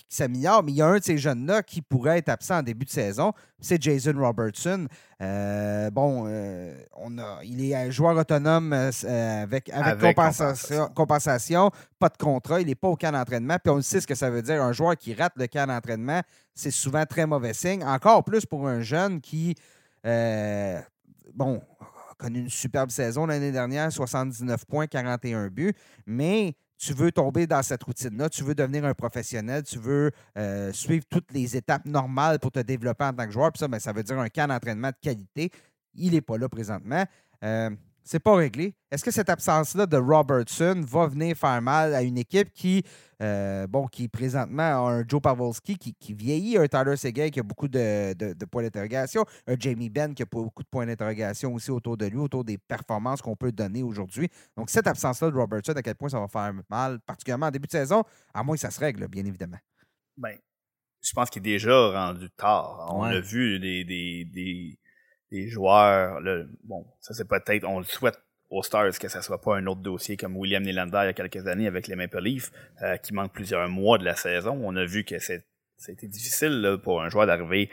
[0.09, 2.83] s'améliorent, mais il y a un de ces jeunes-là qui pourrait être absent en début
[2.83, 3.31] de saison.
[3.61, 4.87] C'est Jason Robertson.
[5.21, 12.09] Euh, bon, euh, on a, il est un joueur autonome avec, avec, compensation, compensation, pas
[12.09, 13.55] de contrat, il n'est pas au camp d'entraînement.
[13.63, 14.61] Puis on sait ce que ça veut dire.
[14.61, 16.21] Un joueur qui rate le camp d'entraînement,
[16.53, 17.81] c'est souvent très mauvais signe.
[17.81, 19.55] Encore plus pour un jeune qui,
[20.03, 25.73] bon, a connu une superbe saison l'année dernière, 79 points, 41 buts,
[26.05, 30.71] mais tu veux tomber dans cette routine-là, tu veux devenir un professionnel, tu veux euh,
[30.73, 33.51] suivre toutes les étapes normales pour te développer en tant que joueur.
[33.51, 35.51] Puis ça, ben, ça veut dire un camp d'entraînement de qualité.
[35.95, 37.03] Il n'est pas là présentement.
[37.43, 37.69] Euh,
[38.07, 38.73] c'est pas réglé.
[38.89, 42.83] Est-ce que cette absence-là de Robertson va venir faire mal à une équipe qui,
[43.21, 47.43] euh, bon, qui présentement a un Joe Pavelski qui, vieillit, un Tyler Seguin qui a
[47.43, 48.13] beaucoup de,
[48.45, 52.17] points d'interrogation, un Jamie Benn qui a beaucoup de points d'interrogation aussi autour de lui,
[52.17, 54.29] autour des performances qu'on peut donner aujourd'hui.
[54.55, 57.67] Donc, cette absence-là de Robertson, à quel point ça va faire mal, particulièrement en début
[57.67, 59.59] de saison, à moins que ça se règle, bien évidemment.
[60.15, 60.37] Ben,
[61.01, 62.87] je pense qu'il est déjà rendu tard.
[62.89, 64.79] On a vu des des
[65.31, 66.21] joueurs.
[66.63, 69.81] bon, ça c'est peut-être, on le souhaite aux Stars que ça soit pas un autre
[69.81, 73.13] dossier comme William Nylander il y a quelques années avec les Maple Leafs, euh, qui
[73.13, 74.59] manque plusieurs mois de la saison.
[74.63, 77.69] On a vu que c'était difficile pour un joueur d'arriver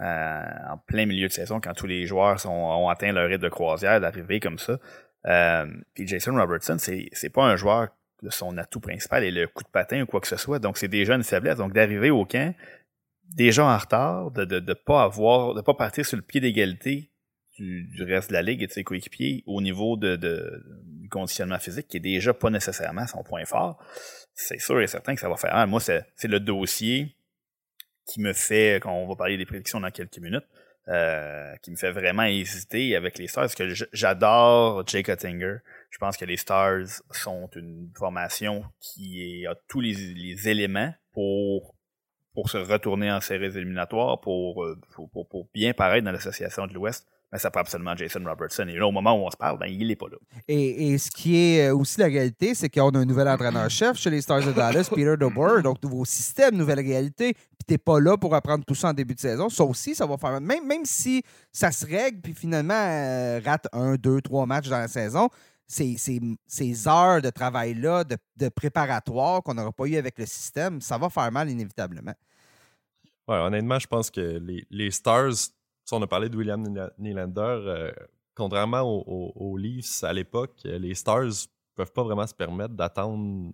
[0.00, 3.42] euh, en plein milieu de saison quand tous les joueurs sont, ont atteint leur rythme
[3.42, 4.78] de croisière, d'arriver comme ça.
[5.26, 7.88] Euh, puis Jason Robertson, c'est, c'est pas un joueur
[8.22, 10.58] de son atout principal et le coup de patin ou quoi que ce soit.
[10.58, 11.56] Donc c'est déjà une faiblesse.
[11.56, 12.54] Donc d'arriver au camp,
[13.34, 17.10] déjà en retard, de ne de, pas avoir, de pas partir sur le pied d'égalité
[17.56, 21.08] du, du, reste de la ligue et de ses coéquipiers au niveau de, de, du
[21.08, 23.82] conditionnement physique, qui est déjà pas nécessairement son point fort,
[24.34, 25.68] c'est sûr et certain que ça va faire mal.
[25.68, 27.16] Moi, c'est le dossier
[28.06, 30.46] qui me fait, quand on va parler des prédictions dans quelques minutes,
[30.88, 35.56] euh, qui me fait vraiment hésiter avec les Stars, parce que j'adore Jake Oettinger.
[35.90, 41.73] Je pense que les Stars sont une formation qui a tous les, les éléments pour
[42.34, 44.78] pour se retourner en séries éliminatoires, pour, euh,
[45.12, 47.06] pour, pour, bien paraître dans l'association de l'Ouest.
[47.32, 48.66] mais ça prend absolument Jason Robertson.
[48.68, 50.16] Et là, au moment où on se parle, ben, il n'est pas là.
[50.48, 54.10] Et, ce qui est euh, aussi la réalité, c'est qu'on a un nouvel entraîneur-chef chez
[54.10, 58.16] les Stars de Dallas, Peter DeBoer, donc nouveau système, nouvelle réalité, puis t'es pas là
[58.16, 59.48] pour apprendre tout ça en début de saison.
[59.48, 60.40] Ça aussi, ça va faire...
[60.40, 61.22] Même, même si
[61.52, 65.28] ça se règle, puis finalement, euh, rate un, deux, trois matchs dans la saison,
[65.66, 65.96] ces,
[66.46, 71.08] ces, heures de travail-là, de, préparatoire qu'on n'aura pas eu avec le système, ça va
[71.08, 72.14] faire mal inévitablement.
[73.26, 75.32] Ouais, honnêtement, je pense que les, les Stars,
[75.90, 76.62] on a parlé de William
[76.98, 77.92] Nylander, euh,
[78.34, 83.52] contrairement aux, Leafs à l'époque, les Stars peuvent pas vraiment se permettre d'attendre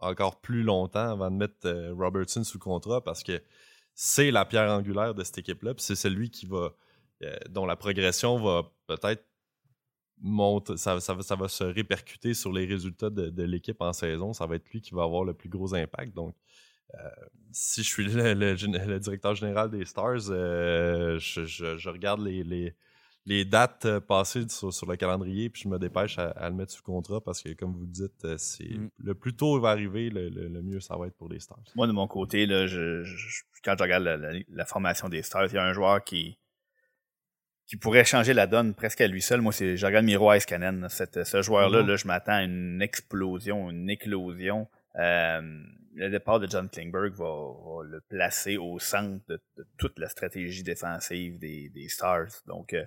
[0.00, 3.42] encore plus longtemps avant de mettre euh, Robertson sous contrat parce que
[3.94, 6.74] c'est la pierre angulaire de cette équipe-là, puis c'est celui qui va,
[7.22, 9.24] euh, dont la progression va peut-être
[10.20, 14.32] monte, ça, ça, va se répercuter sur les résultats de, l'équipe en saison.
[14.32, 16.14] Ça va être lui qui va avoir le plus gros impact.
[16.14, 16.34] Donc,
[16.94, 17.08] euh,
[17.52, 22.74] si je suis le, directeur général des Stars, euh, je, regarde les,
[23.26, 26.82] les, dates euh, passées sur, le calendrier puis je me dépêche à, le mettre sous
[26.82, 28.90] contrat parce que, comme vous dites, c'est mm.
[28.98, 31.64] le plus tôt il va arriver, le, mieux ça va être pour les Stars.
[31.74, 32.66] Moi, de mon côté, là,
[33.64, 34.04] quand je regarde
[34.48, 36.38] la, formation des Stars, il y a un joueur qui
[37.74, 39.40] qui pourrait changer la donne presque à lui seul.
[39.40, 40.86] Moi, c'est je regarde Miro Iskanen.
[40.88, 41.86] ce joueur-là, mm-hmm.
[41.88, 44.68] là, je m'attends à une explosion, une éclosion.
[44.94, 45.40] Euh,
[45.96, 49.40] le départ de John Klingberg va, le placer au centre de,
[49.76, 52.28] toute la stratégie défensive des, Stars.
[52.46, 52.84] Donc, euh,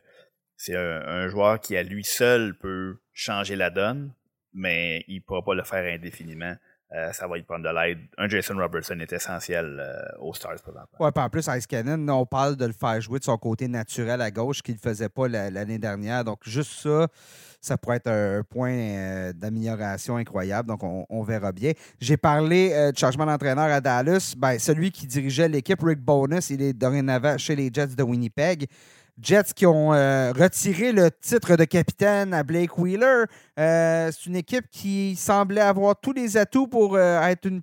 [0.56, 4.14] c'est un, joueur qui, à lui seul, peut changer la donne,
[4.54, 6.56] mais il ne pourra pas le faire indéfiniment.
[6.96, 8.00] Euh, ça va y prendre de l'aide.
[8.18, 10.88] Un Jason Robertson est essentiel euh, aux Stars présentement.
[11.00, 14.22] Ouais, en plus, Ice Cannon, on parle de le faire jouer de son côté naturel
[14.22, 16.24] à gauche qu'il ne faisait pas l'année dernière.
[16.24, 17.08] Donc, juste ça,
[17.60, 20.70] ça pourrait être un point euh, d'amélioration incroyable.
[20.70, 21.74] Donc, on, verra bien.
[22.00, 24.34] J'ai parlé de changement d'entraîneur à Dallas.
[24.38, 28.66] Ben, celui qui dirigeait l'équipe, Rick Bonus, il est dorénavant chez les Jets de Winnipeg.
[29.20, 33.26] Jets qui ont euh, retiré le titre de capitaine à Blake Wheeler.
[33.58, 37.62] Euh, c'est une équipe qui semblait avoir tous les atouts pour euh, être une,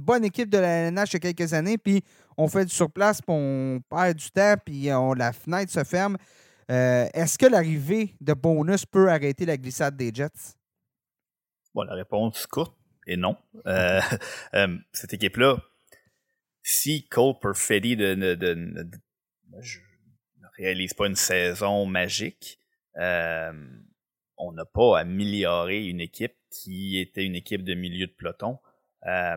[0.00, 1.76] bonne équipe de la LNH il y a quelques années.
[1.76, 2.02] Puis
[2.38, 4.84] on fait du surplace, puis on perd du temps, puis
[5.16, 6.16] la fenêtre se ferme.
[6.68, 10.54] Est-ce que l'arrivée de Bonus peut arrêter la glissade des Jets?
[11.74, 12.74] Bon, la réponse courte
[13.06, 13.36] est non.
[14.92, 15.58] cette équipe-là,
[16.62, 18.76] si Cole Perfetti de, de
[20.56, 22.58] réalise pas une saison magique,
[22.98, 23.52] euh,
[24.38, 28.58] on n'a pas amélioré une équipe qui était une équipe de milieu de peloton.
[29.06, 29.36] Euh,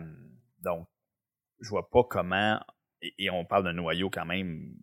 [0.61, 0.87] donc,
[1.59, 2.59] je vois pas comment,
[3.01, 4.73] et, on parle d'un noyau quand même,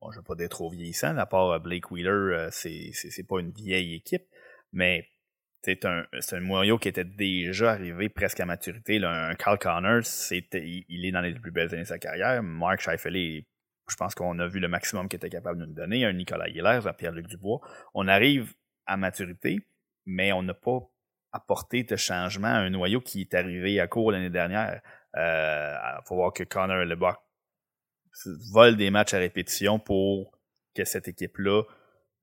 [0.00, 3.52] bon, je veux pas être trop vieillissant, à part Blake Wheeler, euh, c'est, pas une
[3.52, 4.26] vieille équipe,
[4.72, 5.08] mais
[5.62, 6.06] c'est un,
[6.40, 9.02] noyau qui était déjà arrivé presque à maturité.
[9.04, 12.42] Un Carl Connors, il, est dans les plus belles années de sa carrière.
[12.42, 13.46] Mark Scheifele est
[13.88, 16.04] je pense qu'on a vu le maximum qu'il était capable de nous donner.
[16.04, 17.60] Un Nicolas Hillers, un Pierre-Luc Dubois.
[17.94, 18.54] On arrive
[18.86, 19.60] à maturité,
[20.06, 20.80] mais on n'a pas
[21.32, 24.80] apporté de changement à un noyau qui est arrivé à court l'année dernière.
[25.14, 27.16] Il euh, faut voir que Connor Lebock
[28.52, 30.38] vole des matchs à répétition pour
[30.74, 31.62] que cette équipe-là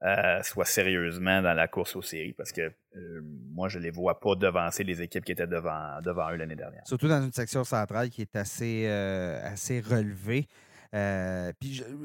[0.03, 2.62] euh, soit sérieusement dans la course aux séries parce que
[2.95, 6.55] euh, moi, je les vois pas devancer les équipes qui étaient devant, devant eux l'année
[6.55, 6.84] dernière.
[6.86, 10.47] Surtout dans une section centrale qui est assez, assez relevée.
[10.95, 11.51] Euh,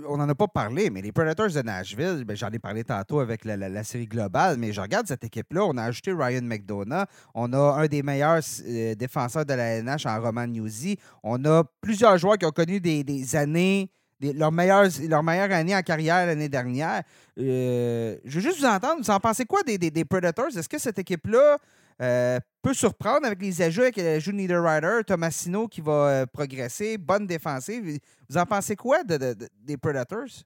[0.08, 3.20] on n'en a pas parlé, mais les Predators de Nashville, ben, j'en ai parlé tantôt
[3.20, 5.64] avec la, série globale, mais je regarde cette équipe-là.
[5.64, 7.06] On a ajouté Ryan McDonough.
[7.34, 10.98] On a un des meilleurs euh, défenseurs de la NH en Roman Newsy.
[11.22, 13.90] On a plusieurs joueurs qui ont connu des, années.
[14.20, 17.02] leur, meilleure, leur année en carrière l'année dernière.
[17.38, 19.00] Euh, je veux juste vous entendre.
[19.02, 20.48] Vous en pensez quoi des, des Predators?
[20.54, 21.58] Est-ce que cette équipe-là
[22.02, 26.98] euh, peut surprendre avec les ajouts, avec l'ajout de Niederreiter, Tomasino qui va euh, progresser,
[26.98, 27.98] bonne défensive.
[28.28, 30.44] Vous en pensez quoi des Predators?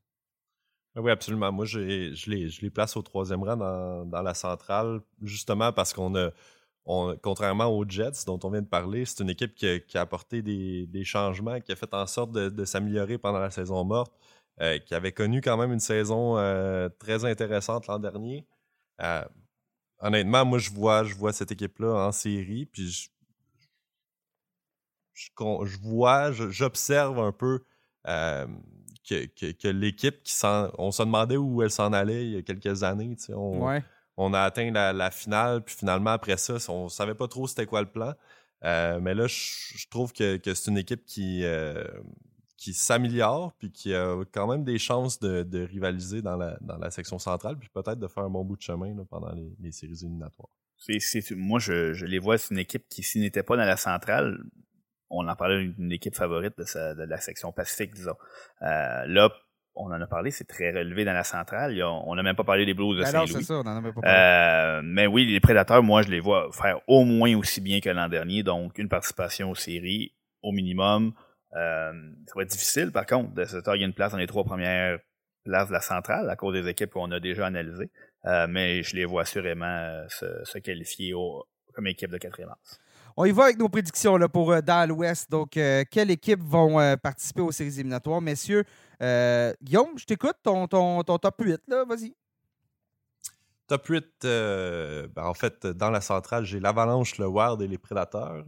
[0.94, 1.52] Ah oui, absolument.
[1.52, 1.80] Moi, je
[2.28, 3.56] les, place au troisième rang
[4.04, 6.30] dans, la centrale, justement parce qu'on a,
[7.22, 11.04] contrairement aux Jets dont on vient de parler, c'est une équipe qui a, apporté des,
[11.04, 14.12] changements, qui a fait en sorte de, s'améliorer pendant la saison morte,
[14.60, 16.34] euh, qui avait connu quand même une saison
[16.98, 18.44] très intéressante l'an dernier
[20.00, 23.08] honnêtement, moi, je vois, je vois cette équipe-là en série, puis je,
[25.14, 27.64] je, vois, j'observe un peu
[28.06, 28.46] euh,
[29.08, 30.70] que, l'équipe qui s'en.
[30.78, 33.16] On se demandait où elle s'en allait il y a quelques années.
[33.30, 33.80] On,
[34.16, 37.80] on a atteint la, finale, puis finalement, après ça, on savait pas trop c'était quoi
[37.80, 38.14] le plan.
[38.64, 41.84] Euh, mais là, je, trouve que, c'est une équipe qui, euh,
[42.58, 46.90] qui s'améliore, puis qui a quand même des chances de, rivaliser dans la, dans la,
[46.90, 50.48] section centrale, puis peut-être de faire un bon bout de chemin pendant les, séries éliminatoires.
[51.36, 54.38] moi, je, les vois, c'est une équipe qui, s'il n'était pas dans la centrale,
[55.08, 58.16] on en parlait d'une équipe favorite de, la section Pacifique, disons.
[58.62, 59.30] Euh, là,
[59.76, 61.80] on en a parlé, c'est très relevé dans la centrale.
[61.80, 63.34] on n'a même pas parlé des Blues de Ben Saint-Louis.
[63.34, 64.18] c'est ça, on en avait pas parlé.
[64.18, 67.88] Euh, mais oui, les Prédateurs, moi, je les vois faire au moins aussi bien que
[67.88, 68.42] l'an dernier.
[68.42, 71.12] Donc, une participation aux séries au minimum.
[71.54, 71.92] Euh,
[72.26, 74.98] ça va être difficile, par contre, de se tailler une place dans les trois premières
[75.44, 77.90] places de la centrale à cause des équipes qu'on a déjà analysées.
[78.26, 81.14] Euh, mais je les vois assurément euh, se, qualifier
[81.72, 82.78] comme équipe de quatrième avance.
[83.20, 85.28] On y va avec nos prédictions là, pour euh, dans l'Ouest.
[85.28, 88.20] Donc, euh, quelles équipes vont euh, participer aux séries éliminatoires?
[88.20, 88.62] Messieurs,
[89.60, 92.14] Guillaume, je t'écoute, ton, ton, top 8, là, vas-y.
[93.66, 98.44] Top 8, ben, en fait, dans la centrale, j'ai l'Avalanche, le Wild et les Prédateurs.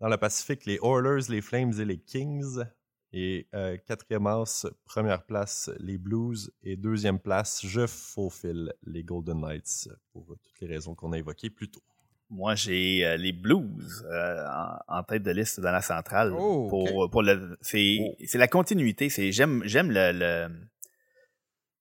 [0.00, 2.64] Dans le Pacifique, les Oilers, les Flames et les Kings.
[3.12, 3.48] Et
[3.86, 6.52] quatrième as, première place, les Blues.
[6.62, 11.50] Et deuxième place, je faufile les Golden Knights pour toutes les raisons qu'on a évoquées
[11.50, 11.82] plus tôt.
[12.30, 14.46] Moi, j'ai euh, les Blues euh,
[14.86, 16.32] en, tête de liste dans la centrale.
[16.32, 18.14] Oh, pour, pour le, c'est, oh.
[18.24, 19.10] c'est la continuité.
[19.10, 20.48] C'est j'aime j'aime le, le...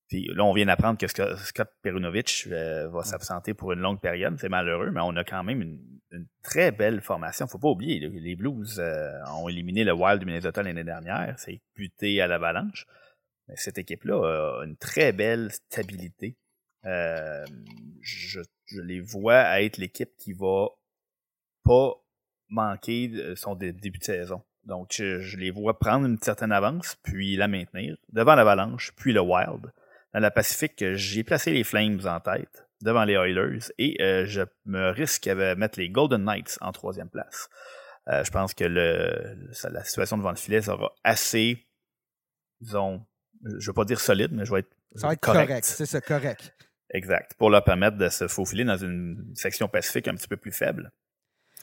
[0.09, 4.37] Puis là, on vient d'apprendre que Scott Perunovic euh, va s'absenter pour une longue période.
[4.39, 5.79] C'est malheureux, mais on a quand même une,
[6.11, 7.47] une très belle formation.
[7.47, 8.81] Faut pas oublier, les Blues
[9.27, 11.35] ont éliminé le Wild du Minnesota l'année dernière.
[11.37, 12.87] C'est buté à l'avalanche.
[13.47, 16.37] Mais cette équipe-là a une très belle stabilité.
[16.85, 17.45] Euh,
[18.01, 18.41] je,
[18.81, 20.67] les vois être l'équipe qui va
[21.63, 21.93] pas
[22.47, 24.43] manquer son début de saison.
[24.63, 29.21] Donc, je, les vois prendre une certaine avance, puis la maintenir devant l'Avalanche, puis le
[29.21, 29.71] Wild.
[30.13, 34.41] Dans la Pacifique, j'ai placé les Flames en tête devant les Oilers et euh, je
[34.65, 37.49] me risque à mettre les Golden Knights en troisième place.
[38.07, 39.37] Euh, je pense que le,
[39.69, 41.67] la situation devant le filet sera assez,
[42.61, 43.05] disons,
[43.43, 44.75] je ne veux pas dire solide, mais je vais être.
[44.95, 46.55] Ça va être correct, c'est ça, correct.
[46.91, 47.35] Exact.
[47.37, 50.91] Pour leur permettre de se faufiler dans une section pacifique un petit peu plus faible.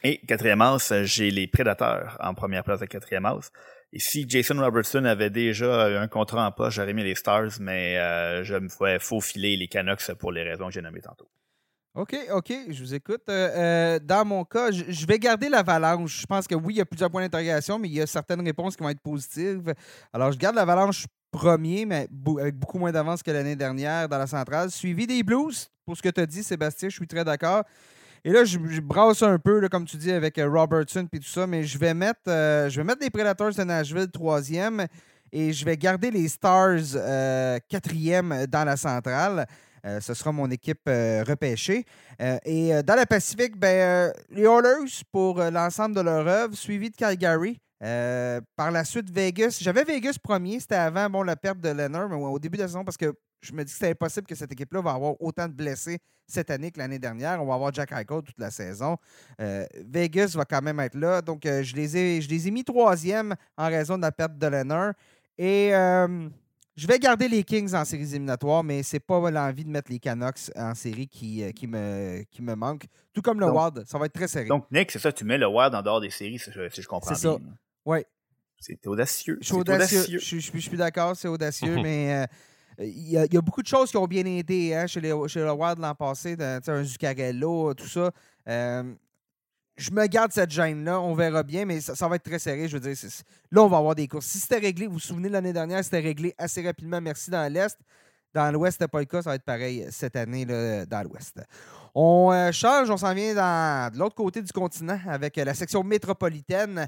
[0.04, 3.50] Et quatrième house, j'ai les Prédateurs en première place de quatrième house.
[3.92, 7.98] Et si Jason Robertson avait déjà un contrat en poche, j'aurais mis les Stars, mais
[7.98, 11.28] euh, je me ferais faufiler les Canucks pour les raisons que j'ai nommées tantôt.
[11.94, 13.22] OK, OK, je vous écoute.
[13.30, 16.20] Euh, euh, dans mon cas, je vais garder l'avalanche.
[16.20, 18.44] Je pense que oui, il y a plusieurs points d'interrogation, mais il y a certaines
[18.44, 19.72] réponses qui vont être positives.
[20.12, 22.06] Alors, je garde l'avalanche premier, mais
[22.38, 24.70] avec beaucoup moins d'avance que l'année dernière dans la centrale.
[24.70, 27.64] Suivi des Blues, pour ce que tu as dit, Sébastien, je suis très d'accord.
[28.26, 31.46] Et là, je, brasse un peu, comme tu dis, avec euh, Robertson et tout ça,
[31.46, 34.84] mais je vais mettre, euh, je vais mettre les Predators de Nashville troisième
[35.30, 39.46] et je vais garder les Stars euh, quatrième dans la centrale.
[40.00, 41.84] ce sera mon équipe repêchée.
[42.44, 47.60] et dans la Pacifique, ben, les Oilers pour l'ensemble de leur œuvre, suivi de Calgary.
[47.78, 49.58] Par la suite, Vegas.
[49.60, 52.68] J'avais Vegas premier, c'était avant bon, la perte de Leonard, mais au début de la
[52.68, 55.46] saison, parce que je me dis que c'est impossible que cette équipe-là va avoir autant
[55.46, 57.42] de blessés cette année que l'année dernière.
[57.42, 58.96] On va avoir Jack Eichel toute la saison.
[59.40, 61.22] Euh, Vegas va quand même être là.
[61.22, 64.36] Donc, euh, je, les ai, je les ai mis troisième en raison de la perte
[64.36, 64.94] de Leonard.
[65.38, 65.70] Et
[66.76, 69.98] je vais garder les Kings en séries éliminatoires, mais c'est pas l'envie de mettre les
[69.98, 72.84] Canucks en série qui, qui, me, qui me manque.
[73.14, 74.46] Tout comme le Wild, ça va être très serré.
[74.46, 77.10] Donc, Nick, c'est ça, tu mets le Wild en dehors des séries, si je, comprends
[77.10, 77.16] bien.
[77.16, 77.36] C'est ça.
[77.86, 77.98] Oui.
[78.58, 79.38] C'est audacieux.
[79.40, 80.18] Je suis audacieux.
[80.18, 82.26] Je, suis d'accord, c'est audacieux, mais
[82.80, 85.40] euh, il y, a, beaucoup de choses qui ont bien aidé hein, chez, les, chez
[85.40, 88.10] le Wild l'an passé, un Zuccarello, tout ça.
[88.48, 88.94] Euh,
[89.76, 92.68] je me garde cette gêne-là, on verra bien, mais ça, va être très serré.
[92.68, 93.10] Je veux dire,
[93.50, 94.26] là, on va avoir des courses.
[94.26, 97.78] Si c'était réglé, vous vous souvenez, l'année dernière, c'était réglé assez rapidement, merci, dans l'Est.
[98.34, 101.40] Dans l'Ouest, c'était pas le cas, ça va être pareil cette année là, dans l'Ouest.
[101.94, 105.82] On euh, change, on s'en vient dans, de l'autre côté du continent avec la section
[105.82, 106.86] métropolitaine.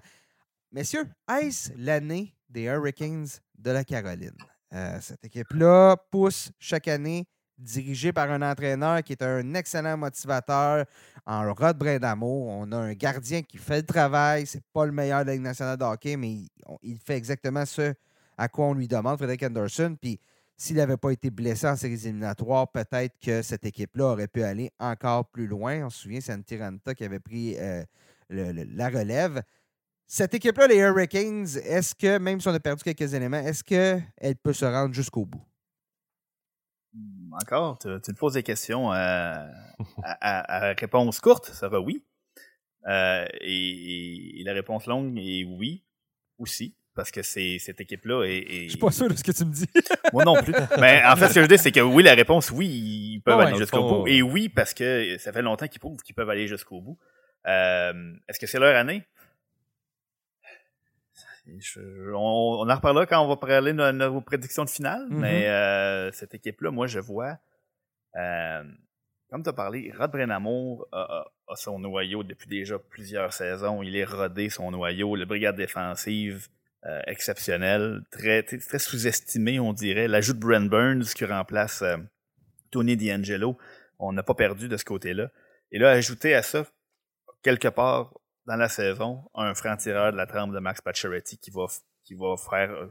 [0.71, 1.09] Messieurs,
[1.41, 4.37] est-ce l'année des Hurricanes de la Caroline?
[4.75, 10.85] Euh, cette équipe-là pousse chaque année, dirigée par un entraîneur qui est un excellent motivateur
[11.27, 12.49] en Rod Brindamo.
[12.49, 14.47] On a un gardien qui fait le travail.
[14.47, 16.37] C'est pas le meilleur de la Ligue nationale de hockey, mais
[16.83, 17.95] il, fait exactement ce
[18.37, 19.97] à quoi on lui demande, Frédéric Anderson.
[20.01, 20.21] Puis
[20.57, 24.71] s'il n'avait pas été blessé en séries éliminatoires, peut-être que cette équipe-là aurait pu aller
[24.79, 25.87] encore plus loin.
[25.87, 27.85] On se souvient, c'est Tiranta qui avait pris euh,
[28.31, 29.43] la relève.
[30.11, 34.37] Cette équipe-là, les Hurricanes, est-ce que, même si on a perdu quelques éléments, est-ce qu'elle
[34.43, 35.45] peut se rendre jusqu'au bout?
[36.95, 39.47] Hmm, encore, tu, te poses des questions euh,
[40.03, 42.03] à, réponse courte, ça va oui.
[42.87, 45.85] Euh, et, la réponse longue est oui
[46.39, 49.45] aussi, parce que c'est cette équipe-là est, Je suis pas sûr de ce que tu
[49.45, 49.67] me dis.
[50.15, 50.55] Moi non plus.
[50.81, 53.41] Mais en fait, ce que je dis, c'est que oui, la réponse, oui, ils peuvent
[53.41, 54.07] aller jusqu'au bout.
[54.07, 56.99] Et oui, parce que ça fait longtemps qu'ils prouvent qu'ils peuvent aller jusqu'au bout.
[57.47, 59.07] Euh, est-ce que c'est leur année?
[62.15, 65.17] On, en reparlera quand on va parler de nos prédictions de finale, mm-hmm.
[65.17, 67.39] mais euh, cette équipe-là, moi, je vois,
[68.17, 68.65] euh,
[69.31, 71.25] comme tu as parlé, Rod Brenamour a,
[71.55, 73.83] son noyau depuis déjà plusieurs saisons.
[73.83, 75.17] Il est rodé, son noyau.
[75.17, 76.49] La brigade défensive
[76.87, 80.09] euh, exceptionnel, très, très sous-estimé, on dirait.
[80.09, 81.83] L'ajout de Brent Burns qui remplace
[82.71, 83.59] Tony D'Angelo,
[83.99, 85.31] on n'a pas perdu de ce côté-là.
[85.73, 86.65] Et là, ajouter à ça,
[87.43, 88.18] quelque part
[88.49, 91.67] dans la saison, un franc-tireur de la trempe de Max Pacioretty qui va,
[92.03, 92.71] qui va faire...
[92.71, 92.87] Euh,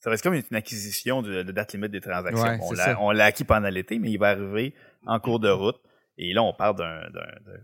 [0.00, 2.58] ça reste comme une acquisition de, date limite des transactions.
[3.00, 4.74] on l'a acquis pendant l'été, mais il va arriver
[5.06, 5.80] en cours de route.
[6.18, 7.02] Et là, on parle d'un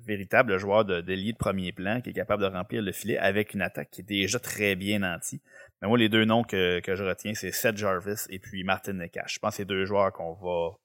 [0.04, 3.54] véritable joueur de, de, de premier plan qui est capable de remplir le filet avec
[3.54, 5.42] une attaque qui est déjà très bien nantie.
[5.82, 8.94] Mais moi, les deux noms que, que je retiens, c'est Seth Jarvis et puis Martin
[8.94, 9.34] Nekash.
[9.34, 10.76] Je pense que c'est deux joueurs qu'on va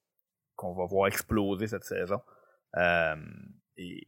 [0.55, 2.21] qu'on va voir exploser cette saison.
[2.75, 3.15] Euh,
[3.77, 4.03] et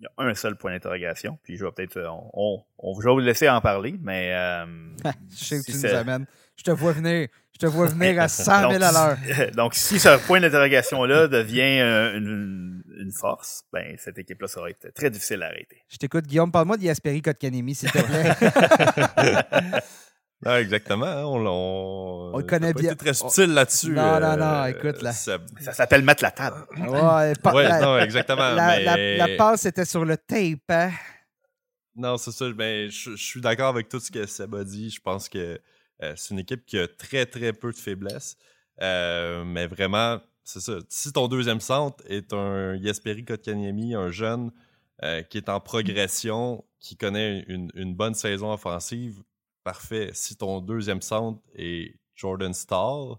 [0.00, 1.38] il y a un seul point d'interrogation.
[1.42, 1.96] Puis je vais peut-être.
[1.96, 4.32] Euh, on, on, je vais vous laisser en parler, mais.
[4.34, 4.66] Euh,
[5.30, 6.26] je sais où tu nous amènes.
[6.56, 7.28] Je te vois venir.
[7.52, 9.50] Je te vois venir à 100 000 à l'heure.
[9.56, 14.68] Donc, si ce point d'interrogation-là devient euh, une, une, force, ben, cette équipe-là, ça va
[14.70, 15.82] être très difficile à arrêter.
[15.88, 16.52] Je t'écoute, Guillaume.
[16.52, 19.80] Parle-moi d'Yasperi Kotkanemi, s'il te plaît.
[20.44, 21.06] Ah, exactement.
[21.06, 22.94] Hein, on, on, on le connaît bien.
[22.94, 23.92] très subtil là-dessus.
[23.92, 24.44] Non, non, non.
[24.44, 25.12] Euh, écoute, là.
[25.12, 25.38] Ça,
[25.72, 26.66] s'appelle mettre la table.
[26.76, 28.52] Ouais, ouais non, exactement.
[28.52, 29.16] La, mais...
[29.16, 30.60] la, passe était sur le tape.
[30.68, 30.90] Hein?
[31.94, 32.50] Non, c'est ça.
[32.52, 34.90] Ben, je, suis d'accord avec tout ce que Seb a dit.
[34.90, 35.58] Je pense que
[36.02, 38.36] euh, c'est une équipe qui a très, très peu de faiblesses.
[38.82, 40.74] Euh, mais vraiment, c'est ça.
[40.90, 44.50] Si ton deuxième centre est un Yesperi Kotkaniemi, un jeune
[45.28, 49.22] qui est en progression, qui connaît une, une bonne saison offensive,
[49.66, 50.10] parfait.
[50.14, 53.16] Si ton deuxième centre est Jordan Stall,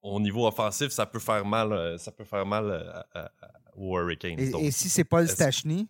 [0.00, 2.64] au niveau offensif, ça peut faire mal, euh, ça peut faire mal
[3.14, 3.28] euh,
[3.76, 4.40] aux Hurricanes.
[4.40, 5.88] Et, si c'est Paul Stachny?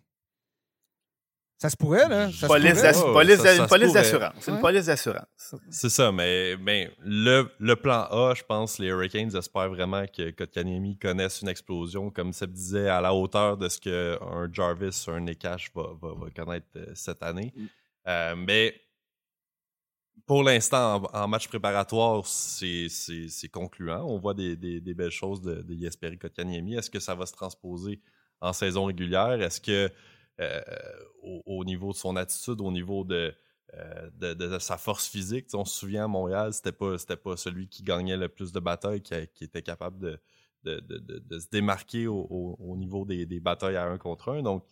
[1.57, 2.29] Ça se pourrait, là.
[2.33, 4.33] Ça police une police d'assurance.
[4.41, 5.55] C'est une police d'assurance.
[5.69, 10.31] C'est ça, mais, mais le, le, plan A, je pense, les Hurricanes espèrent vraiment que
[10.31, 15.21] Kotkaniemi connaisse une explosion, comme Seb disait, à la hauteur de ce qu'un Jarvis, un
[15.21, 17.53] Nekash va, va, va, connaître euh, cette année.
[18.07, 18.79] Euh, mais
[20.25, 22.87] pour l'instant, en, match préparatoire, c'est
[23.51, 24.05] concluant.
[24.05, 26.75] On voit des, belles choses de, de Kotkaniemi.
[26.75, 28.01] Est-ce que ça va se transposer
[28.41, 29.41] en saison régulière?
[29.41, 29.91] Est-ce que
[30.39, 30.61] euh,
[31.21, 33.33] au, niveau de son attitude, au niveau de,
[33.73, 38.17] euh, sa force physique, on se souvient à Montréal, c'était pas, pas celui qui gagnait
[38.17, 40.19] le plus de batailles, qui, était capable de,
[40.65, 44.41] se démarquer au, au niveau des, des, batailles à un contre un.
[44.41, 44.65] Donc,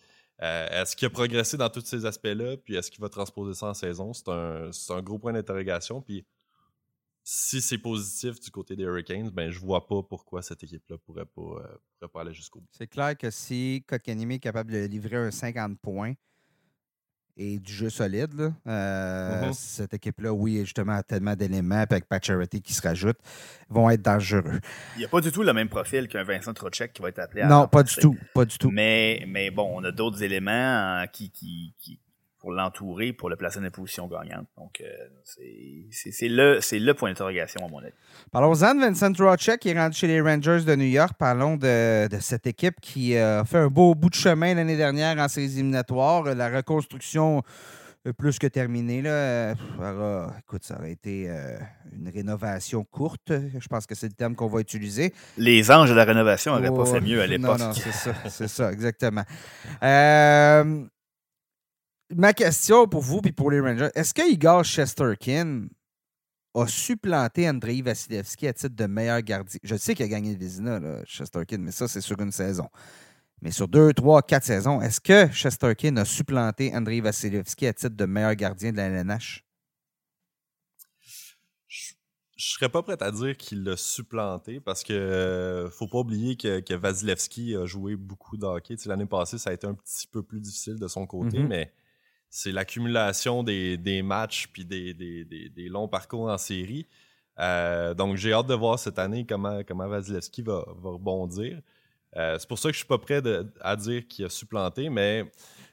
[0.43, 2.57] euh, est-ce qu'il a progressé dans tous ces aspects-là?
[2.57, 4.11] Puis est-ce qu'il va transposer ça en saison?
[4.13, 6.01] C'est un, gros point d'interrogation.
[6.01, 6.25] Puis
[7.23, 11.25] si c'est positif du côté des Hurricanes, ben je vois pas pourquoi cette équipe-là pourrait
[11.25, 12.69] pas, euh, pourrait pas aller jusqu'au bout.
[12.71, 16.13] C'est clair que si Kotkaniemi est capable de livrer un 50 points,
[17.41, 18.33] et du jeu solide.
[18.33, 18.51] Là.
[18.67, 19.53] Euh, mm-hmm.
[19.53, 23.19] Cette équipe-là, oui, justement, a tellement d'éléments, avec Pacioretty qui se rajoutent,
[23.69, 24.59] vont être dangereux.
[24.95, 27.19] Il n'y a pas du tout le même profil qu'un Vincent Trocek qui va être
[27.19, 28.15] appelé à Non, pas du tout.
[28.33, 28.69] Pas du tout.
[28.71, 31.99] Mais, mais bon, on a d'autres éléments hein, qui, qui, qui,
[32.41, 34.47] pour l'entourer, pour le placer dans une position gagnante.
[34.57, 34.85] Donc, euh,
[35.23, 37.93] c'est le, le point d'interrogation, à mon avis.
[38.31, 41.13] Parlons-en de Vincent Trocek qui est rendu chez les Rangers de New York.
[41.17, 45.17] Parlons de, de cette équipe qui a fait un beau bout de chemin l'année dernière
[45.19, 46.23] en séries éliminatoires.
[46.35, 47.43] La reconstruction
[48.17, 49.01] plus que terminée.
[49.01, 49.53] Là.
[50.39, 51.57] écoute, ça aurait été euh,
[51.93, 53.31] une rénovation courte.
[53.31, 55.13] Je pense que c'est le terme qu'on va utiliser.
[55.37, 57.59] Les anges de la rénovation n'auraient pas fait mieux à l'époque.
[57.59, 59.23] Non, non, c'est ça, c'est ça, exactement.
[59.83, 60.85] Euh,
[62.15, 65.67] ma question pour vous et pour les Rangers, est-ce que Igor Chesterkin
[66.53, 69.59] a supplanté Andrei Vasilevski à titre de meilleur gardien?
[69.63, 72.67] Je sais qu'il a gagné le Vizina, Chesterkin, mais ça, c'est sur une saison.
[73.41, 77.95] Mais sur deux, trois, quatre saisons, est-ce que Chesterkin a supplanté Andrei Vasilevski à titre
[77.95, 79.43] de meilleur gardien de la LNH?
[81.67, 86.35] Je serais pas prêt à dire qu'il l'a supplanté parce que euh, faut pas oublier
[86.35, 88.75] que, Vasilevski a joué beaucoup de hockey.
[88.87, 91.47] L'année passée, ça a été un petit peu plus difficile de son côté, mm-hmm.
[91.47, 91.71] mais
[92.31, 96.87] c'est l'accumulation des, matchs puis des, des, longs parcours en série.
[97.37, 101.61] Euh, donc, j'ai hâte de voir cette année comment, comment Vasilevski va, rebondir.
[102.15, 103.21] Euh, c'est pour ça que je suis pas prêt
[103.59, 105.25] à dire qu'il a supplanté, mais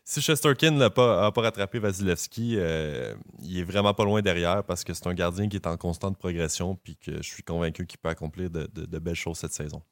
[0.04, 4.82] si Chesterkin n'a pas, pas rattrapé Vasilevski, euh, il est vraiment pas loin derrière parce
[4.82, 7.98] que c'est un gardien qui est en constante progression puis que je suis convaincu qu'il
[7.98, 9.82] peut accomplir de, belles choses cette saison.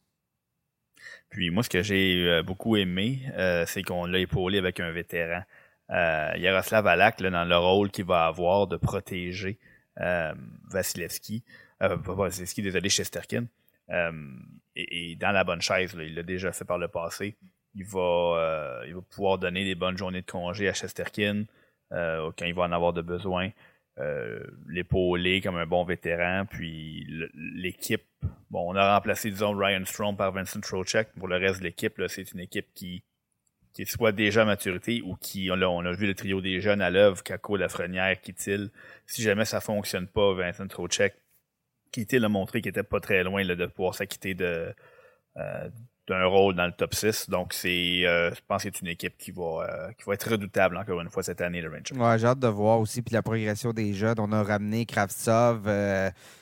[1.30, 3.22] Puis moi, ce que j'ai beaucoup aimé,
[3.66, 5.42] c'est qu'on l'a épaulé avec un vétéran
[5.90, 9.58] euh, Yaroslav Alak dans le rôle qu'il va avoir de protéger
[10.00, 10.34] euh,
[10.70, 11.44] Vasilevski,
[11.82, 13.46] euh, Vasilevski, désolé, Chesterkin.
[13.90, 14.12] Euh,
[14.74, 17.36] et, dans la bonne chaise, il l'a déjà fait par le passé.
[17.74, 21.44] Il va, euh, il va pouvoir donner des bonnes journées de congé à Chesterkin
[21.92, 23.50] euh, quand il va en avoir de besoin.
[24.66, 28.04] l'épauler comme un bon vétéran, puis l'équipe.
[28.50, 31.08] Bon, on a remplacé, disons, Ryan Strong par Vincent Trocek.
[31.18, 33.02] Pour le reste de l'équipe, c'est une équipe qui
[33.76, 36.80] qui soit déjà à maturité ou qui, on on a vu le trio des jeunes
[36.80, 38.70] à l'œuvre, Kako, Lafrenière, Kittil.
[39.06, 41.14] Si jamais ça fonctionne pas, Vincent Trocek,
[41.92, 44.72] Kittil a montré qu'il était pas très loin de pouvoir s'acquitter euh,
[46.08, 47.28] d'un rôle dans le top 6.
[47.28, 50.30] Donc, c'est, euh, je pense que c'est une équipe qui va, euh, qui va être
[50.30, 51.94] redoutable encore une fois cette année, le Rangers.
[51.94, 53.02] Ouais, j'ai hâte de voir aussi.
[53.02, 54.16] Puis la progression des jeunes.
[54.18, 55.68] On a ramené Kravtsov,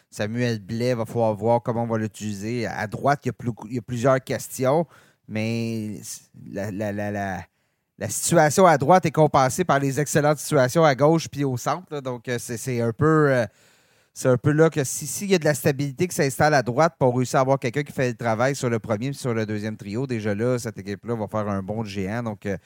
[0.09, 2.68] Samuel Blais, va falloir voir comment on va l'utiliser.
[2.68, 3.32] À droite, il
[3.74, 4.87] y a plusieurs questions,
[5.29, 6.01] mais
[6.51, 7.45] la, la, la,
[7.99, 12.01] la, situation à droite est compensée par les excellentes situations à gauche puis au centre.
[12.01, 13.47] Donc, c'est un peu
[14.16, 16.95] c'est un peu là que s'il y a de la stabilité qui s'installe à droite
[17.01, 19.45] pour réussir à avoir quelqu'un qui fait le travail sur le premier et sur le
[19.45, 22.22] deuxième trio, déjà là, cette équipe-là va faire un bon géant.
[22.22, 22.57] Donc, euh,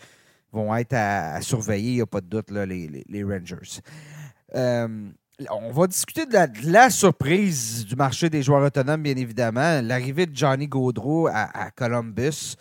[0.53, 3.81] vont être à, surveiller, il n'y a pas de doute, là, les, Rangers.
[4.55, 5.09] Euh,
[5.51, 9.80] on va discuter de la, surprise du marché des joueurs autonomes, bien évidemment.
[9.82, 12.57] L'arrivée de Johnny Gaudreau à, Columbus.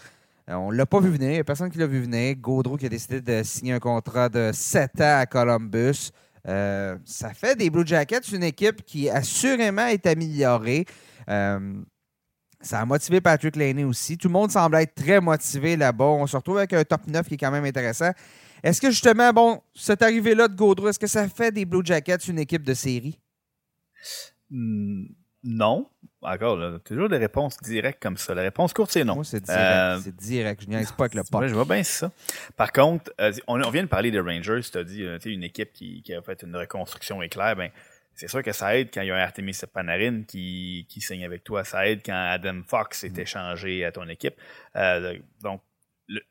[0.50, 1.30] Euh, on ne l'a pas vu venir.
[1.30, 2.36] Il n'y a personne qui l'a vu venir.
[2.36, 6.12] Gaudreau qui a décidé de signer un contrat de 7 ans à Columbus.
[6.48, 10.86] Euh, ça fait des Blue Jackets une équipe qui assurément est améliorée.
[11.30, 11.82] Euh,
[12.62, 14.18] ça a motivé Patrick Laney aussi.
[14.18, 16.06] Tout le monde semble être très motivé là-bas.
[16.06, 18.12] On se retrouve avec un top 9 qui est quand même intéressant.
[18.64, 22.28] Est-ce que justement, bon, cette arrivée-là de Gaudreau, est-ce que ça fait des Blue Jackets
[22.28, 23.20] une équipe de série?
[24.50, 25.06] Hmm,
[25.44, 25.90] non.
[26.22, 28.34] Encore, là, toujours des réponses directes comme ça.
[28.34, 29.16] La réponse courte, c'est non.
[29.16, 29.62] Moi, c'est direct.
[29.62, 30.62] Euh, c'est direct.
[30.62, 31.48] Je n'y pas avec le pas.
[31.48, 32.12] je vois bien ça.
[32.56, 34.62] Par contre, euh, on, vient de parler des Rangers.
[34.70, 37.56] Tu as dit euh, une équipe qui, a fait une reconstruction éclair.
[37.56, 37.70] Ben,
[38.16, 41.24] c'est sûr que ça aide quand il y a un Artemis Panarin qui, qui signe
[41.24, 41.64] avec toi.
[41.64, 43.22] Ça aide quand Adam Fox est mm.
[43.22, 44.36] échangé à ton équipe.
[45.42, 45.62] donc,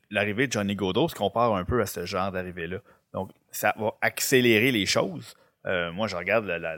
[0.09, 2.79] l'arrivée de Johnny Gaudreau se compare un peu à ce genre d'arrivée-là.
[3.13, 5.35] Donc, ça va accélérer les choses.
[5.65, 6.77] moi, je regarde la,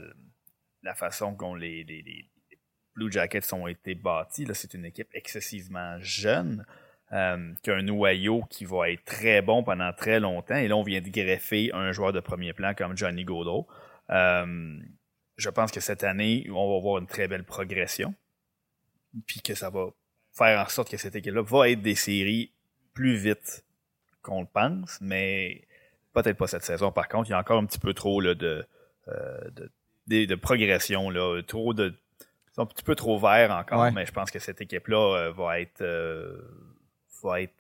[0.84, 2.30] la façon qu'ont les, les,
[2.96, 4.48] Blue Jackets ont été bâtis.
[4.54, 6.66] C'est une équipe excessivement jeune.
[7.12, 10.58] Euh, qui a un noyau qui va être très bon pendant très longtemps.
[10.58, 13.68] Et là, on vient de greffer un joueur de premier plan comme Johnny Gaudreau.
[14.12, 14.78] Euh,
[15.36, 18.14] je pense que cette année, on va voir une très belle progression.
[19.26, 19.88] Puis que ça va
[20.38, 22.54] faire en sorte que cette équipe-là va être des séries
[23.00, 23.64] plus vite
[24.22, 25.62] qu'on le pense, mais
[26.12, 26.92] peut-être pas cette saison.
[26.92, 28.66] Par contre, il y a encore un petit peu trop là, de,
[29.08, 31.94] euh, de de, progression, là, trop de.
[32.58, 35.82] un petit peu trop vert encore, mais je pense que cette équipe-là euh, va être
[35.82, 36.42] euh,
[37.24, 37.54] va être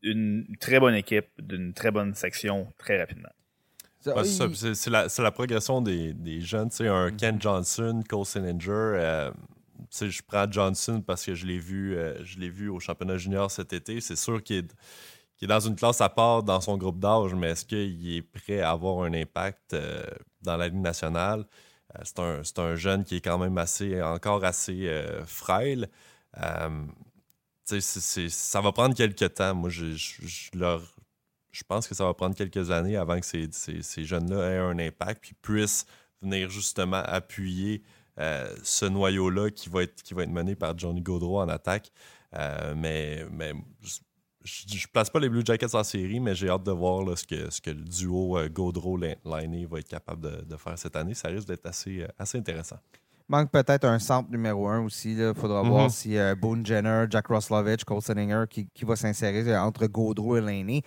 [0.00, 3.28] une très bonne équipe d'une très bonne section très rapidement.
[4.00, 6.70] c'est la, progression des, jeunes.
[6.70, 7.16] Tu sais, un mm-hmm.
[7.16, 9.32] Ken Johnson, Cole Sillinger.
[10.02, 11.96] Euh, je prends Johnson parce que je l'ai vu,
[12.38, 14.00] l'ai vu au championnat junior cet été.
[14.00, 14.66] C'est sûr qu'il
[15.42, 18.60] est dans une classe à part dans son groupe d'âge, mais est-ce qu'il est prêt
[18.60, 20.02] à avoir un impact euh,
[20.42, 21.46] dans la Ligue nationale?
[21.94, 25.88] Euh, c'est un, jeune qui est quand même assez, encore assez euh, frêle.
[26.34, 26.70] ça
[28.60, 29.54] va prendre quelques temps.
[29.54, 34.58] Moi, je, pense que ça va prendre quelques années avant que ces, ces, jeunes-là aient
[34.58, 35.86] un impact puis puissent
[36.22, 37.82] venir justement appuyer
[38.18, 41.92] ce noyau-là qui, va être, qui va être mené par Johnny Gaudreau en attaque.
[42.76, 43.52] mais, mais
[44.46, 47.24] je, ne place pas les Blue Jackets en série, mais j'ai hâte de voir ce,
[47.24, 51.14] que, ce que le duo euh, Gaudreau-Liney va être capable de, faire cette année.
[51.14, 52.76] Ça risque d'être assez, euh, assez intéressant.
[53.28, 55.14] Manque peut-être un centre numéro un aussi.
[55.14, 55.90] Il faudra voir mhm.
[55.90, 60.40] si euh, Boone Jenner, Jack Roslovich, Cole Sininger qui, qui, va s'insérer entre Gaudreau et
[60.40, 60.82] Laney.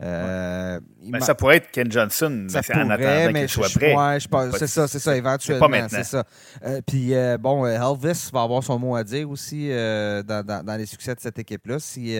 [0.00, 3.94] Mais ça pourrait être Ken Johnson, ça mais en attendant qu'il soit prêt.
[3.94, 4.18] Ouais,
[4.58, 5.86] c'est ça, c'est ça, éventuellement.
[5.88, 6.24] C'est ça.
[6.86, 11.14] puis bon, Elvis va avoir son mot à dire aussi dans, dans, dans, les succès
[11.14, 11.78] de cette équipe-là.
[11.78, 12.16] Si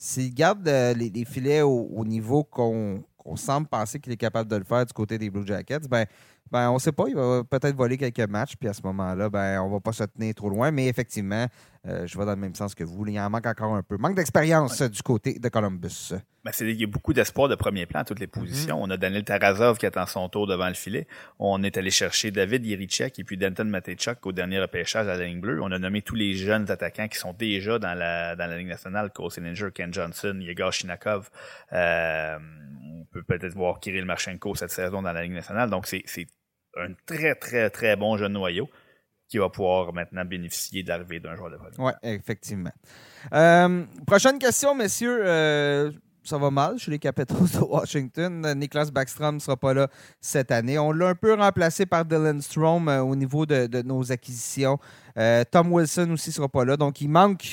[0.00, 3.04] s'il garde euh, les, filets au, niveau qu'on
[3.36, 6.06] semble penser qu'il est capable de le faire du côté des Blue Jackets, ben,
[6.50, 7.04] ben on ne sait pas.
[7.06, 9.92] Il va peut-être voler quelques matchs, puis à ce moment-là, ben, on ne va pas
[9.92, 10.70] se tenir trop loin.
[10.70, 11.46] Mais effectivement,
[11.86, 13.06] euh, je vais dans le même sens que vous.
[13.06, 13.96] Il en manque encore un peu.
[13.96, 16.12] Manque d'expérience du côté de Columbus.
[16.44, 18.82] Ben, il y a beaucoup d'espoir de premier plan à toutes les positions.
[18.82, 21.06] On a Daniel Tarazov qui attend son tour devant le filet.
[21.38, 25.24] On est allé chercher David Yerichek et puis Denton Matechuk au dernier repêchage à la
[25.24, 25.62] ligne bleue.
[25.62, 28.68] On a nommé tous les jeunes attaquants qui sont déjà dans la, dans la Ligue
[28.68, 29.10] nationale.
[29.10, 31.30] Cole Sininger, Ken Johnson, Yegor Shinakov.
[31.72, 32.38] Euh,
[32.92, 35.70] on peut peut-être voir Kirill Marchenko cette saison dans la Ligue nationale.
[35.70, 36.26] Donc, c'est
[36.76, 38.68] un très, très, très bon jeune noyau
[39.30, 41.70] qui va pouvoir maintenant bénéficier de l'arrivée d'un joueur de vol.
[41.78, 42.72] Oui, effectivement.
[43.32, 45.20] Euh, prochaine question, messieurs.
[45.22, 45.92] Euh,
[46.24, 48.54] ça va mal chez les Capitals de Washington.
[48.56, 49.88] Niklas Backstrom ne sera pas là
[50.20, 50.80] cette année.
[50.80, 54.78] On l'a un peu remplacé par Dylan Strom euh, au niveau de, nos acquisitions.
[55.50, 56.76] Tom Wilson aussi ne sera pas là.
[56.76, 57.50] Donc, il manque.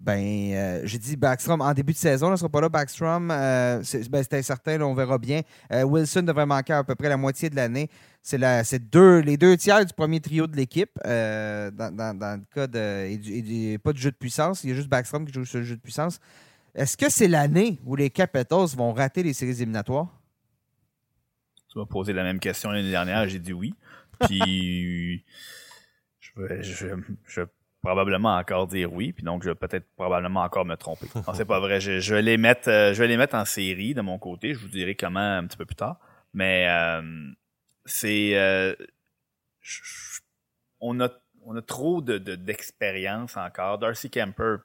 [0.00, 2.70] ben, j'ai dit Backstrom en début de saison, ne sera pas là.
[2.70, 3.28] Backstrom,
[3.82, 5.42] c'est ben, incertain, on verra bien.
[5.70, 7.90] Wilson devrait manquer à peu près la moitié de l'année.
[8.22, 10.96] C'est deux, les deux tiers du premier trio de l'équipe.
[11.04, 13.76] Euh, dans, le cas de.
[13.78, 15.76] pas du jeu de puissance, il y a juste Backstrom qui joue sur le jeu
[15.76, 16.20] de puissance.
[16.74, 20.08] Est-ce que c'est l'année où les Capitals vont rater les séries éliminatoires?
[21.68, 23.74] Tu m'as posé la même question l'année dernière, j'ai dit oui.
[24.20, 25.24] Puis
[26.20, 26.86] je, vais, je,
[27.26, 27.46] je vais
[27.82, 31.06] probablement encore dire oui, puis donc je vais peut-être probablement encore me tromper.
[31.14, 31.80] Non, c'est pas vrai.
[31.80, 34.54] Je, je, vais les mettre, euh, je vais les mettre en série de mon côté.
[34.54, 35.98] Je vous dirai comment un petit peu plus tard.
[36.32, 37.02] Mais euh,
[37.84, 38.74] c'est euh,
[40.80, 41.10] on a
[41.44, 43.78] on a trop de d'expérience encore.
[43.78, 44.58] Darcy Kemper,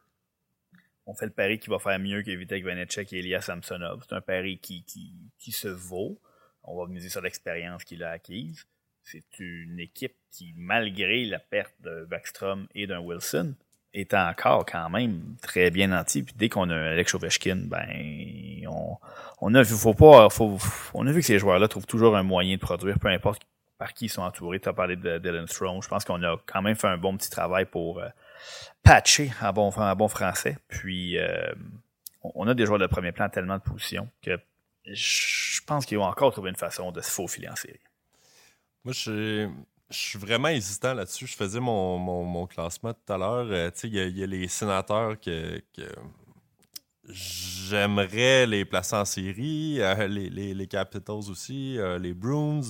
[1.05, 4.03] on fait le pari qui va faire mieux que Vitek Vanecek et Elias Samsonov.
[4.07, 6.20] C'est un pari qui, qui, qui se vaut.
[6.63, 8.68] On va miser sur l'expérience qu'il a acquise.
[9.03, 13.55] C'est une équipe qui, malgré la perte de Backstrom et d'un Wilson,
[13.93, 16.23] est encore quand même très bien nanti.
[16.23, 17.88] Puis dès qu'on a Alex Ovechkin, ben
[18.67, 18.97] on,
[19.41, 20.57] on a faut pas, faut,
[20.93, 23.43] on a vu que ces joueurs-là trouvent toujours un moyen de produire, peu importe
[23.77, 24.59] par qui ils sont entourés.
[24.59, 25.83] Tu as parlé de Dylan Strong.
[25.83, 28.07] Je pense qu'on a quand même fait un bon petit travail pour euh,
[28.83, 30.57] patcher en bon, bon français.
[30.67, 31.51] Puis euh,
[32.23, 34.39] on a des joueurs de premier plan tellement de positions que
[34.85, 37.79] je pense qu'ils vont encore trouver une façon de se faufiler en série.
[38.83, 39.49] Moi, je,
[39.95, 41.27] suis vraiment hésitant là-dessus.
[41.27, 43.47] Je faisais mon, classement tout à l'heure.
[43.49, 45.61] Euh, il y, a les sénateurs que,
[47.09, 52.61] j'aimerais les placer en série, euh, les, Capitals aussi, euh, les Bruins.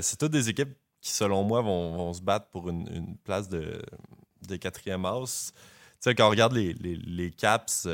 [0.00, 3.82] c'est toutes des équipes qui, selon moi, vont, se battre pour une, place de,
[4.48, 5.52] de quatrième house.
[6.04, 7.86] quand on regarde les, les Caps,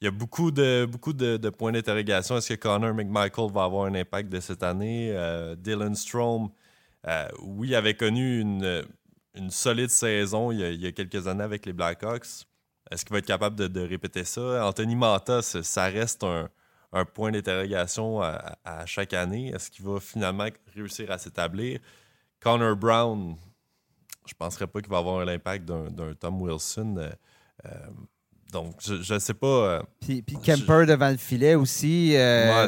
[0.00, 2.36] il y a beaucoup de, beaucoup de, points d'interrogation.
[2.36, 5.10] Est-ce que Connor McMichael va avoir un impact de cette année?
[5.58, 6.50] Dylan Strom,
[7.08, 8.84] euh, oui, avait connu une,
[9.50, 12.46] solide saison il y, a, quelques années avec les Blackhawks.
[12.90, 14.66] Est-ce qu'il va être capable de, répéter ça?
[14.66, 19.48] Anthony Manta, ça reste un, point d'interrogation à, chaque année.
[19.48, 21.80] Est-ce qu'il va finalement réussir à s'établir?
[22.40, 23.36] Connor Brown,
[24.26, 27.10] je ne penserais pas qu'il va avoir l'impact d'un Tom Wilson.
[27.64, 27.70] Euh,
[28.52, 29.46] donc, je ne sais pas.
[29.46, 32.14] Euh, puis, puis, Kemper devant le filet aussi.
[32.16, 32.66] Euh,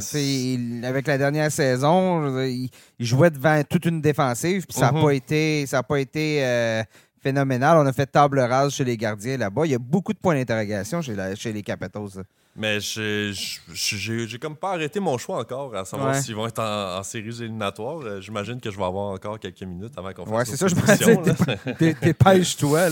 [0.82, 4.66] avec la dernière saison, il, jouait devant toute une défensive.
[4.66, 5.04] Puis ça n'a mhm.
[5.04, 6.82] pas été, ça pas été euh,
[7.22, 7.78] phénoménal.
[7.78, 9.66] On a fait table rase chez les gardiens là-bas.
[9.66, 12.24] Il y a beaucoup de points d'interrogation chez, chez les Capitals.
[12.58, 17.42] Mais j'ai comme pas arrêté mon choix encore à savoir s'ils vont être en, séries
[17.42, 18.20] éliminatoires.
[18.20, 20.74] J'imagine que je vais avoir encore quelques minutes avant qu'on fasse Ouais, c'est ça, je
[20.74, 21.94] pensais.
[22.02, 22.88] Dépêche-toi.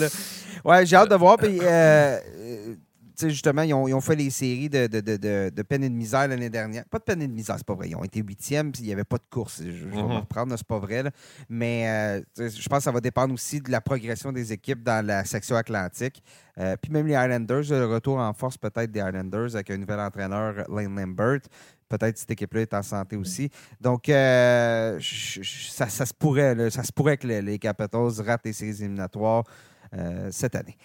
[0.65, 1.37] Ouais, j'ai hâte de voir.
[1.37, 1.59] Puis,
[3.21, 6.85] justement, ils ont, fait les séries de, de, peine et de misère l'année dernière.
[6.87, 7.89] Pas de peine et de misère, c'est pas vrai.
[7.89, 9.63] Ils ont été huitièmes, puis il n'y avait pas de course.
[9.65, 11.05] Je, vais mm reprendre, c'est pas vrai.
[11.49, 15.05] Mais euh, je pense que ça va dépendre aussi de la progression des équipes dans
[15.05, 16.23] la section atlantique.
[16.59, 20.01] Euh, puis même les Islanders, le retour en force peut-être des Islanders avec un nouvel
[20.01, 21.41] entraîneur, Lane Lambert.
[21.89, 23.49] Peut-être cette équipe-là est en santé aussi.
[23.81, 29.45] Donc, euh, ça, se pourrait, ça se pourrait que les, Capitals ratent les séries éliminatoires
[30.31, 30.77] cette année.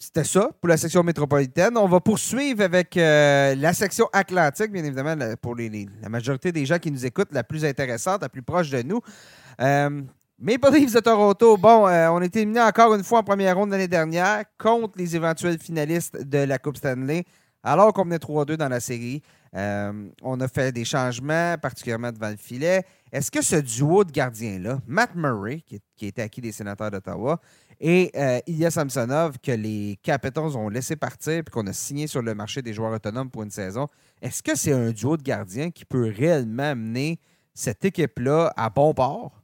[0.00, 1.76] C'était ça pour la section métropolitaine.
[1.76, 6.78] On va poursuivre avec euh, la section atlantique, bien évidemment, pour la majorité des gens
[6.78, 9.00] qui nous écoutent, la plus intéressante, la plus proche de nous.
[9.60, 10.02] Euh,
[10.38, 13.56] Maple Leafs de Toronto, bon, euh, on a été éliminés encore une fois en première
[13.56, 17.24] ronde l'année dernière contre les éventuels finalistes de la Coupe Stanley,
[17.64, 19.20] alors qu'on venait 3-2 dans la série.
[19.52, 22.84] on a fait des changements, particulièrement devant le filet.
[23.10, 27.40] Est-ce que ce duo de gardiens-là, Matt Murray, qui, qui était acquis des sénateurs d'Ottawa,
[27.80, 32.22] et euh, Ilya Samsonov, que les Capitals ont laissé partir puis qu'on a signé sur
[32.22, 33.88] le marché des joueurs autonomes pour une saison.
[34.20, 37.18] Est-ce que c'est un duo de gardiens qui peut réellement mener
[37.54, 39.42] cette équipe-là à bon port?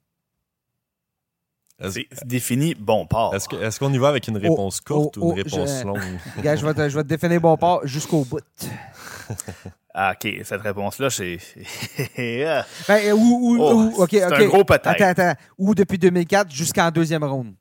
[1.91, 3.35] C'est défini bon port.
[3.35, 6.01] Est-ce qu'on y va avec une réponse courte ou une réponse longue?
[6.37, 8.41] je, vais te, je vais te définir bon port jusqu'au bout.
[9.97, 11.39] Ah, OK, cette réponse-là, c'est.
[12.89, 14.89] ben, ou, oh, OK, c'est un gros peut-être.
[14.89, 15.35] Attends, attends.
[15.57, 17.55] Ou depuis 2004 jusqu'en deuxième ronde.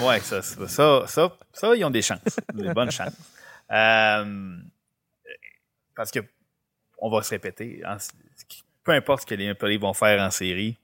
[0.00, 2.20] Ouais, ça, ça, ça, ils ont des chances,
[2.54, 3.14] des bonnes chances.
[3.70, 4.56] Euh,
[5.94, 6.20] parce que,
[6.98, 7.82] on va se répéter,
[8.84, 10.76] peu importe ce que les Maple vont faire en série,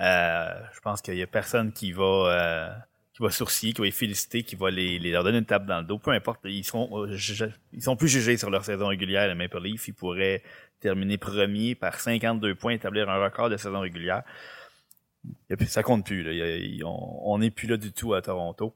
[0.00, 2.70] euh, je pense qu'il n'y a personne qui va, euh,
[3.14, 5.80] qui va sourciller, qui va les féliciter, qui va les, leur donner une tape dans
[5.80, 5.98] le dos.
[5.98, 7.06] Peu importe, ils sont,
[7.72, 9.88] ils sont plus jugés sur leur saison régulière, les Maple Leafs.
[9.88, 10.42] Ils pourraient
[10.80, 14.22] terminer premier par 52 points, établir un record de saison régulière
[15.66, 16.82] ça compte plus.
[16.84, 18.74] on n'est plus là du tout à Toronto.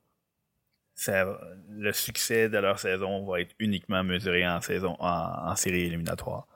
[1.07, 6.46] le succès de leur saison va être uniquement mesuré en saison en, série éliminatoire.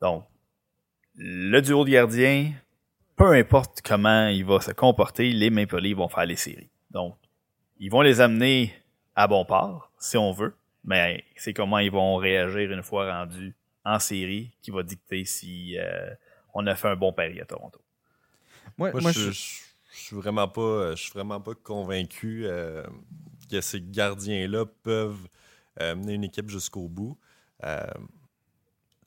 [0.00, 0.24] Donc,
[1.16, 2.52] le duo de gardiens,
[3.16, 6.70] peu importe comment il va se comporter, les Maple Leafs vont faire les séries.
[6.90, 7.16] Donc,
[7.78, 8.72] ils vont les amener
[9.14, 10.54] à bon port, si on veut,
[10.84, 13.54] mais c'est comment ils vont réagir une fois rendus
[13.84, 16.10] en série qui va dicter si euh,
[16.54, 17.80] on a fait un bon pari à Toronto.
[18.76, 22.42] Moi, je, suis vraiment pas, je suis vraiment pas convaincu.
[22.46, 22.84] Euh,
[23.50, 25.26] que ces gardiens-là peuvent
[25.80, 27.16] mener une équipe jusqu'au bout.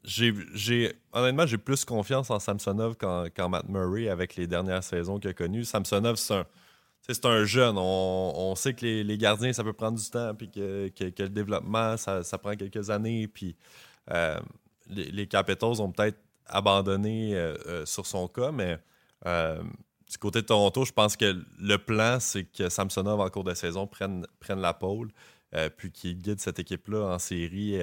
[0.03, 5.29] j'ai, honnêtement, j'ai plus confiance en Samsonov qu'en, Matt Murray avec les dernières saisons qu'il
[5.29, 5.63] a connues.
[5.63, 6.45] Samsonov, c'est un,
[7.07, 7.77] c'est un jeune.
[7.77, 12.23] On, sait que les, gardiens, ça peut prendre du temps, puis que, le développement, ça,
[12.37, 13.27] prend quelques années.
[13.27, 13.55] Puis
[14.11, 14.39] euh,
[14.87, 18.77] les, les, Capitals ont peut-être abandonné euh, euh, sur son cas, mais
[19.25, 23.53] du côté de Toronto, je pense que le plan, c'est que Samsonov, en cours de
[23.53, 25.11] saison, prenne, la pôle,
[25.77, 27.79] puis qu'il guide cette équipe-là en série,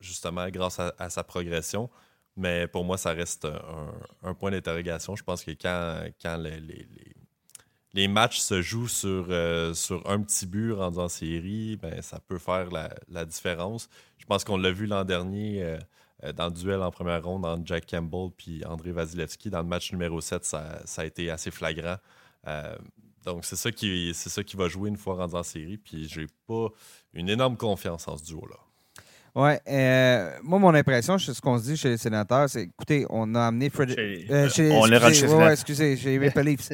[0.00, 1.90] justement, grâce à, sa progression.
[2.36, 3.46] Mais pour moi, ça reste
[4.22, 5.16] un, point d'interrogation.
[5.16, 6.38] Je pense que quand, quand
[7.92, 12.20] les matchs se jouent sur, euh, sur un petit but rendu en série, ben, ça
[12.20, 13.88] peut faire la, différence.
[14.18, 15.78] Je pense qu'on l'a vu l'an dernier euh, euh,
[16.36, 19.50] dans le duel en première ronde entre Jack Campbell puis André Vasilevski.
[19.50, 21.96] Dans le match numéro 7, ça, a été assez flagrant.
[23.24, 25.78] donc, c'est ça, qui, ça qui va jouer une fois rendu en série.
[25.78, 26.68] Puis, j'ai pas
[27.14, 28.56] une énorme confiance en ce duo-là.
[29.34, 29.52] Oui.
[29.68, 33.46] Euh, moi, mon impression, ce qu'on se dit chez les sénateurs, c'est écoutez, on a
[33.46, 33.94] amené Fred.
[33.98, 36.70] Euh, on l'a chez ouais, excusez, chez Maple Leafs.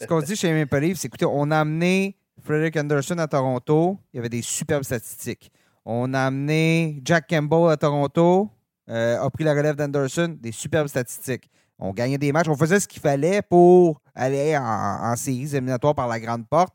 [0.00, 3.28] ce qu'on se dit chez Maple Leafs, c'est écoutez, on a amené Frederick Anderson à
[3.28, 3.98] Toronto.
[4.12, 5.52] Il y avait des superbes statistiques.
[5.84, 8.50] On a amené Jack Campbell à Toronto.
[8.90, 10.36] Euh, a pris la relève d'Anderson.
[10.40, 11.50] Des superbes statistiques.
[11.78, 12.48] On gagnait des matchs.
[12.48, 16.74] On faisait ce qu'il fallait pour aller en, en séries éliminatoires par la grande porte.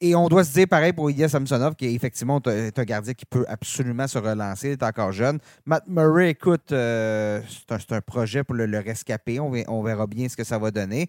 [0.00, 3.26] Et on doit se dire pareil pour Ilya Samsonov, qui est effectivement un gardien qui
[3.26, 5.40] peut absolument se relancer, il est encore jeune.
[5.66, 9.40] Matt Murray, écoute, euh, c'est un, projet pour le, rescaper.
[9.40, 11.08] On, verra bien ce que ça va donner.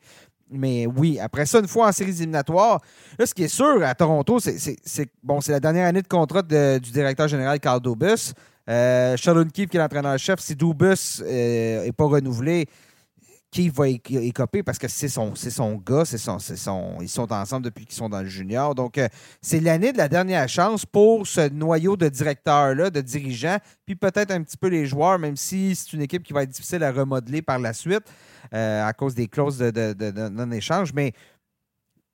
[0.49, 2.81] Mais oui, après ça, une fois en séries éliminatoires,
[3.19, 6.41] là, ce qui est sûr à Toronto, c'est bon, c'est la dernière année de contrat
[6.41, 8.33] du directeur général Carl Dubus.
[8.69, 12.67] Euh, Sheldon Keefe, qui est l'entraîneur-chef, si Dubus n'est euh, pas renouvelé,
[13.51, 14.61] qui va écoper?
[14.63, 18.21] Parce que c'est son, son gars, son, son, ils sont ensemble depuis qu'ils sont dans
[18.21, 18.75] le junior.
[18.75, 19.07] Donc, euh,
[19.41, 24.31] c'est l'année de la dernière chance pour ce noyau de directeurs-là, de dirigeants, puis peut-être
[24.31, 26.91] un petit peu les joueurs, même si c'est une équipe qui va être difficile à
[26.91, 28.03] remodeler par la suite
[28.53, 30.93] euh, à cause des clauses de, non-échange.
[30.93, 31.13] Mais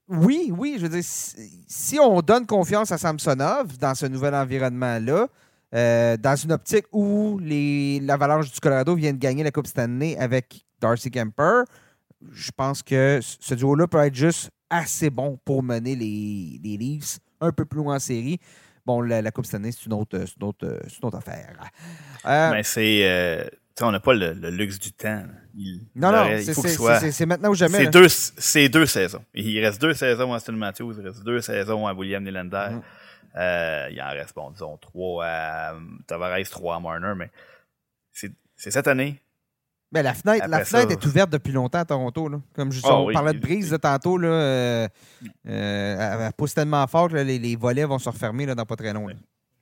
[0.07, 5.27] oui, oui, je veux dire, si, on donne confiance à Samsonov dans ce nouvel environnement-là,
[5.75, 10.65] euh, dans une optique où l'Avalanche du Colorado vient de gagner la Coupe Stanley avec
[10.79, 11.63] Darcy Kemper,
[12.31, 17.19] je pense que ce duo-là peut être juste assez bon pour mener les, les Leafs
[17.41, 18.39] un peu plus loin en série.
[18.85, 21.55] Bon, la, Coupe cette année, c'est une autre, une, autre, une autre, affaire.
[22.25, 23.01] Euh, Mais c'est.
[23.03, 23.45] Euh,
[23.81, 25.23] on n'a pas le, luxe du temps.
[25.95, 27.89] non, non, c'est maintenant ou jamais.
[28.37, 29.23] C'est deux, deux, saisons.
[29.33, 32.69] Il reste deux saisons à Aston Matthews, il reste deux saisons à William Nylander.
[32.71, 32.81] Mm.
[33.37, 35.73] Euh, il en reste, bon, disons, trois à
[36.07, 37.29] Tavares, trois à Marner, mais
[38.11, 38.31] c'est
[38.71, 39.21] cette année,
[39.95, 42.27] ben, la fenêtre, la fenêtre est ouverte depuis longtemps à Toronto.
[42.27, 42.41] Là.
[42.53, 44.87] Comme je oh, on parlait de brise de tantôt, là, euh,
[45.47, 48.75] euh, elle, pousse tellement fort que les, les, volets vont se refermer là, dans pas
[48.75, 49.07] très long.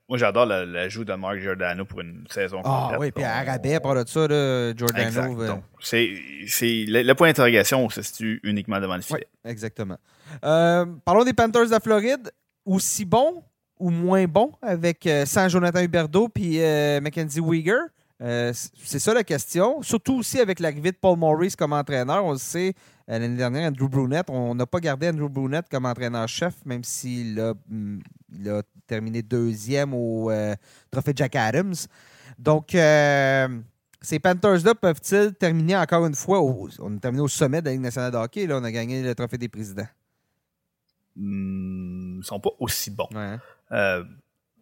[0.09, 2.95] Moi, j'adore l'ajout de Mark Giordano pour une saison ah, complète.
[2.95, 5.41] Ah oui, puis à Rabais, par de ça, là, Giordano.
[5.41, 6.09] Euh, c'est,
[6.87, 9.27] le, point d'interrogation se situe uniquement devant le filet.
[9.45, 9.97] exactement.
[10.41, 12.31] parlons des Panthers de la Floride.
[12.65, 13.43] Aussi bon
[13.79, 16.59] ou moins bon avec sans Jonathan Huberdeau puis
[17.01, 17.89] Mackenzie Weegar?
[18.23, 18.53] Euh,
[18.83, 19.81] c'est ça la question.
[19.81, 22.23] Surtout aussi avec l'arrivée de Paul Maurice comme entraîneur.
[22.23, 22.73] On le sait,
[23.09, 27.39] euh, l'année dernière, Andrew Brunette, on n'a pas gardé Andrew Brunette comme entraîneur-chef, même s'il
[27.39, 30.55] a, a, terminé deuxième au euh,
[30.89, 31.75] Trophée Jack Adams.
[32.39, 37.71] Donc, ces Panthers-là peuvent-ils terminer encore une fois On a terminé au sommet de la
[37.71, 38.47] Ligue nationale de hockey.
[38.47, 39.87] Là, on a gagné le Trophée des présidents?
[41.15, 43.09] Hmm, ils ne sont pas aussi bons.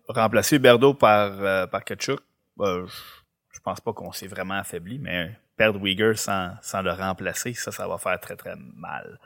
[0.07, 2.21] Remplacer Berdo par, par Kachuk,
[2.59, 7.87] je pense pas qu'on s'est vraiment affaibli, mais perdre Uyghur sans, le remplacer, ça, ça
[7.87, 9.19] va faire très, très mal.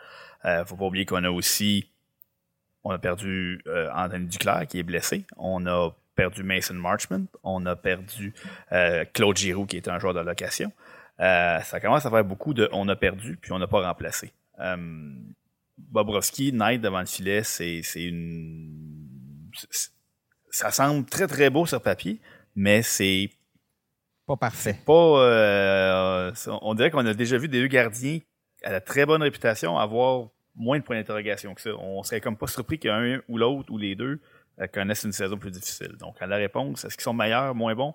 [0.43, 1.89] Euh, faut pas oublier qu'on a aussi,
[2.83, 5.25] on a perdu euh, Anthony Duclair qui est blessé.
[5.37, 7.27] On a perdu Mason Marchman.
[7.43, 8.33] On a perdu
[8.71, 10.71] euh, Claude Giroux qui est un joueur de location.
[11.21, 14.33] Euh, ça commence à faire beaucoup de on a perdu puis on n'a pas remplacé.
[15.77, 18.94] Bobrovski, Knight devant le filet, c'est une.
[20.51, 22.19] Ça semble très très beau sur papier,
[22.55, 23.29] mais c'est
[24.25, 24.79] pas parfait.
[24.85, 26.31] Pas, euh,
[26.61, 28.19] on dirait qu'on a déjà vu des deux gardiens
[28.63, 31.75] à la très bonne réputation avoir moins de points d'interrogation que ça.
[31.75, 34.19] On serait comme pas surpris qu'un ou l'autre ou les deux
[34.59, 35.95] euh, connaissent une saison plus difficile.
[35.99, 37.93] Donc, à la réponse, est-ce qu'ils sont meilleurs, moins bons?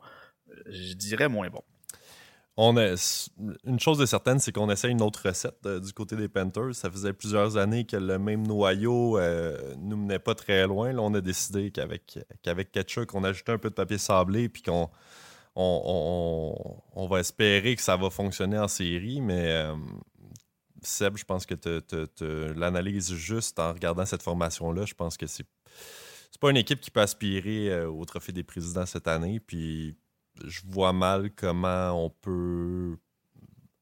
[0.50, 1.64] Euh, je dirais moins bons.
[2.62, 6.74] On une chose est certaine, c'est qu'on essaie une autre recette du côté des Panthers.
[6.74, 10.92] Ça faisait plusieurs années que le même noyau ne nous menait pas très loin.
[10.92, 14.60] Là, on a décidé qu'avec qu'avec Ketchuk, on ajoutait un peu de papier sablé puis
[14.60, 14.90] qu'on
[15.56, 19.74] on, va espérer que ça va fonctionner en série, mais euh,
[20.82, 24.84] Seb, je pense que tu juste en regardant cette formation-là.
[24.84, 25.46] Je pense que c'est
[26.30, 29.40] c'est pas une équipe qui peut aspirer au trophée des présidents cette année.
[29.40, 29.96] Puis
[30.44, 32.96] je vois mal comment on peut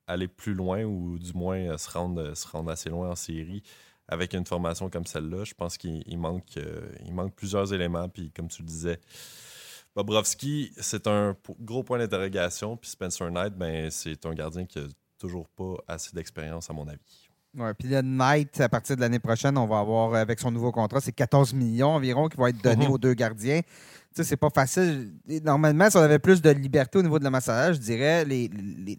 [0.07, 3.63] aller plus loin ou du moins se rendre, se rendre assez loin en série
[4.09, 5.45] avec une formation comme celle-là.
[5.45, 6.59] Je pense qu'il manque,
[7.05, 8.09] il manque plusieurs éléments.
[8.09, 9.01] Puis comme tu le disais,
[9.95, 12.77] Bobrovski, c'est un gros point d'interrogation.
[12.77, 14.87] Puis Spencer Knight, ben, c'est un gardien qui a
[15.19, 17.29] toujours pas assez d'expérience, à mon avis.
[17.57, 20.71] Ouais, puis le Knight, à partir de l'année prochaine, on va avoir, avec son nouveau
[20.71, 22.93] contrat, c'est 14 millions environ qui vont être donnés mhm.
[22.93, 23.63] aux deux gardiens.
[24.15, 25.13] Tu sais, c'est pas facile.
[25.45, 28.51] Normalement, si on avait plus de liberté au niveau de la massage, je dirais, les,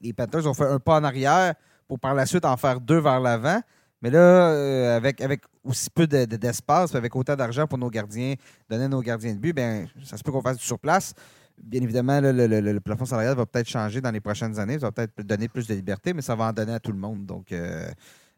[0.01, 1.55] les, Panthers ont fait un pas en arrière
[1.87, 3.61] pour par la suite en faire deux vers l'avant.
[4.01, 8.35] Mais là, euh, avec, avec aussi peu d'espace, avec autant d'argent pour nos gardiens,
[8.69, 11.13] donner à nos gardiens de but, ben, ça se peut qu'on fasse du surplace.
[11.61, 14.79] Bien évidemment, le, plafond salarial va peut-être changer dans les prochaines années.
[14.79, 16.97] Ça va peut-être donner plus de liberté, mais ça va en donner à tout le
[16.97, 17.25] monde.
[17.25, 17.89] Donc, euh,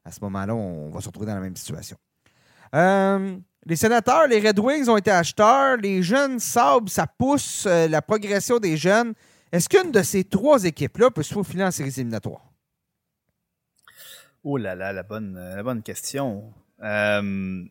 [0.03, 1.97] à ce moment-là, on va se retrouver dans la même situation.
[2.73, 5.77] Euh, les sénateurs, les Red Wings ont été acheteurs.
[5.77, 9.13] Les jeunes Sabres, ça pousse la progression des jeunes.
[9.51, 12.51] Est-ce qu'une de ces trois équipes-là peut se faufiler en séries éliminatoires?
[14.43, 16.51] Oh là là, la bonne, la bonne question.
[16.81, 17.63] Euh,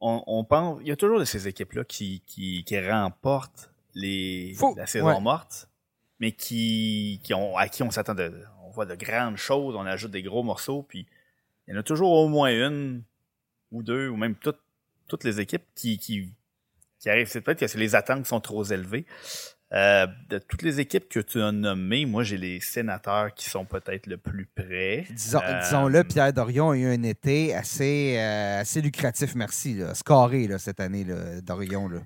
[0.00, 5.20] on, pense, il y a toujours de ces équipes-là qui, qui, remportent les, la saison
[5.20, 5.68] morte,
[6.20, 8.32] mais qui, qui ont, à qui on s'attend de,
[8.62, 11.06] on voit de grandes choses, on ajoute des gros morceaux, puis
[11.66, 13.02] il y en a toujours au moins une
[13.72, 14.60] ou deux, ou même toutes,
[15.08, 16.32] toutes les équipes qui, qui,
[16.98, 17.28] qui arrivent.
[17.28, 19.06] C'est peut-être que les attentes sont trop élevées.
[19.72, 23.64] Euh, de toutes les équipes que tu as nommées, moi, j'ai les sénateurs qui sont
[23.64, 25.06] peut-être le plus près.
[25.10, 29.74] Disons, euh, le Pierre Dorion a eu un été assez, euh, assez lucratif, merci.
[29.74, 29.94] Là.
[29.94, 31.88] Scarré là, cette année, là, Dorion.
[31.88, 31.98] Là.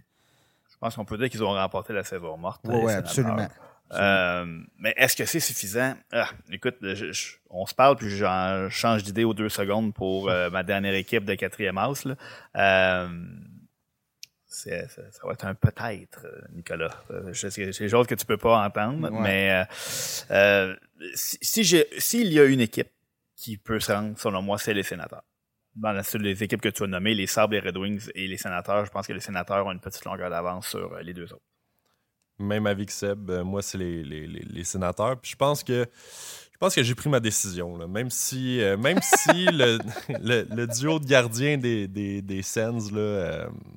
[0.73, 2.63] Je pense qu'on peut dire qu'ils ont remporté la saison morte.
[2.65, 3.49] Oui, absolument.
[3.93, 5.95] Mais est-ce que c'est suffisant?
[6.13, 6.77] Ah, écoute,
[7.49, 11.35] on se parle, puis j'en change d'idée aux deux secondes pour ma dernière équipe de
[11.35, 12.05] quatrième house.
[12.05, 12.17] Là
[14.51, 17.03] ça, va être un peut-être, euh, Nicolas.
[17.11, 19.65] Euh, c'est des choses que tu peux pas entendre, mais euh,
[20.33, 20.77] euh
[21.15, 22.91] si s'il y a une équipe
[23.37, 25.25] qui peut se rendre, selon moi, c'est les sénateurs.
[25.77, 28.85] Dans les équipes que tu as nommées, les Sabres, les Red Wings et les sénateurs,
[28.85, 31.50] je pense que les sénateurs ont une petite longueur d'avance sur les deux autres.
[32.41, 35.21] Même avec Seb, moi, c'est les, les, les, sénateurs.
[35.21, 35.87] Puis je pense que
[36.53, 37.77] je pense que j'ai pris ma décision.
[37.77, 37.87] Là.
[37.87, 39.79] Même si, même si le,
[40.19, 42.91] le, duo de gardiens des, des, des Sens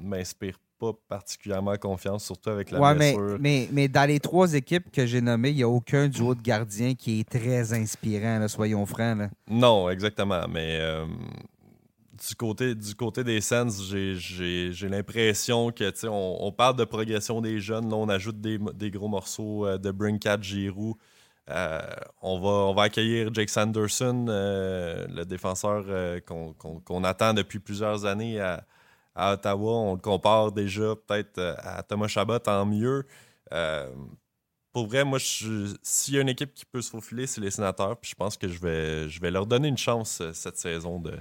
[0.01, 0.57] m'inspire
[0.91, 3.38] particulièrement confiance, surtout avec la ouais, blessure.
[3.39, 6.41] Mais, mais, dans les trois équipes que j'ai nommées, il n'y a aucun duo de
[6.41, 9.30] gardiens qui est très inspirant, soyons francs.
[9.49, 10.45] Non, exactement.
[10.49, 11.05] Mais euh,
[12.28, 17.89] du, côté, des Sens, j'ai l'impression que on, parle de progression des jeunes.
[17.89, 20.97] Là, on ajoute des, gros morceaux euh, de Brinkat, Giroux.
[21.49, 21.82] Euh,
[22.21, 25.86] on, va, on accueillir Jake Sanderson, le défenseur
[26.26, 28.39] qu'on attend depuis plusieurs années
[29.15, 33.05] à, Ottawa, on le compare déjà peut-être euh, à Thomas Chabot en mieux.
[33.53, 33.93] Euh,
[34.71, 37.97] pour vrai, moi, s'il y a une équipe qui peut se faufiler, c'est les sénateurs.
[37.97, 40.99] Puis je pense que je vais, je vais leur donner une chance euh, cette saison
[40.99, 41.13] de,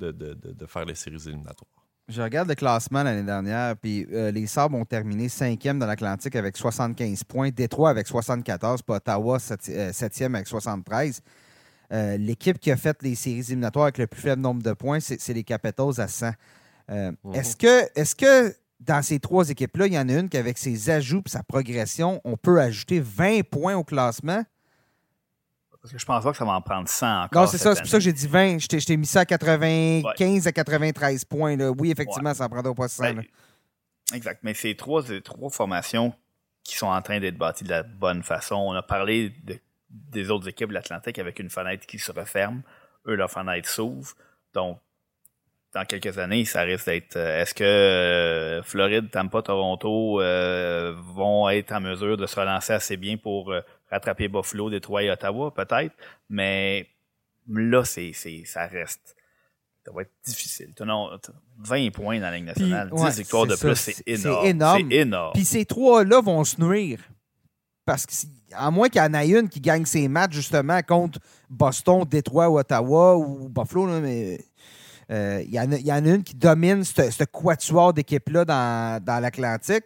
[0.00, 1.70] de, faire les séries éliminatoires.
[2.08, 6.56] Je regarde le classement l'année dernière, puis les Sabres ont terminé cinquième dans l'Atlantique avec
[6.56, 11.22] 75 points, Détroit avec 74, puis Ottawa septième avec 73.
[11.90, 15.32] L'équipe qui a fait les séries éliminatoires avec le plus faible nombre de points, c'est
[15.32, 16.32] les Capitals à 100.
[16.90, 17.34] Euh, mhm.
[17.34, 20.90] Est-ce que, est que dans ces trois équipes-là, il y en a une qu'avec ses
[20.90, 24.44] ajouts et sa progression, on peut ajouter 20 points au classement?
[25.84, 27.42] Parce que je pense pas que ça va en prendre 100 encore.
[27.42, 27.74] Non, c'est ça.
[27.74, 28.58] C'est pour ça que j'ai dit 20.
[28.58, 31.56] Je t'ai mis ça à 95 à 93 points.
[31.56, 31.72] Là.
[31.72, 33.02] Oui, effectivement, ça en prendra pas 100.
[33.02, 33.22] Ben,
[34.14, 34.40] exact.
[34.44, 36.14] Mais c'est trois, trois formations
[36.62, 38.54] qui sont en train d'être bâties de la bonne façon.
[38.54, 39.34] On a parlé
[39.90, 42.62] des autres équipes de l'Atlantique avec une fenêtre qui se referme.
[43.06, 44.14] Eux, leur fenêtre s'ouvre.
[44.54, 44.80] Donc,
[45.74, 47.16] dans quelques années, ça risque d'être.
[47.16, 52.72] Euh, est-ce que euh, Floride, Tampa, Toronto euh, vont être en mesure de se relancer
[52.72, 53.54] assez bien pour
[53.94, 55.94] rattraper Buffalo, Détroit et Ottawa, peut-être.
[56.28, 56.88] Mais
[57.48, 58.12] là, c'est,
[58.44, 59.16] ça reste.
[59.84, 60.72] Ça va être difficile.
[61.58, 64.88] 20 points dans la Ligue nationale, 10 victoires de plus, c'est énorme.
[64.90, 65.32] C'est énorme.
[65.34, 67.00] Puis ces trois-là vont se nuire.
[67.84, 68.14] Parce que,
[68.52, 71.18] à moins qu'il y en ait une qui gagne ses matchs justement contre
[71.50, 74.38] Boston, Détroit, Ottawa ou Buffalo, là, mais
[75.10, 79.84] il euh, y, en a une qui domine ce quatuor d'équipe-là dans, l'Atlantique.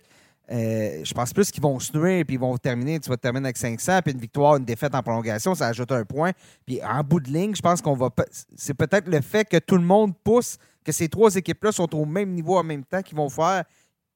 [0.50, 2.98] Euh, je pense plus qu'ils vont se nuire puis ils vont terminer.
[3.00, 6.04] Tu vas terminer avec 500, puis une victoire, une défaite en prolongation, ça ajoute un
[6.04, 6.32] point.
[6.66, 8.10] Puis en bout de ligne, je pense qu'on va.
[8.56, 12.06] C'est peut-être le fait que tout le monde pousse, que ces trois équipes-là sont au
[12.06, 13.64] même niveau en même temps, qu'ils vont faire,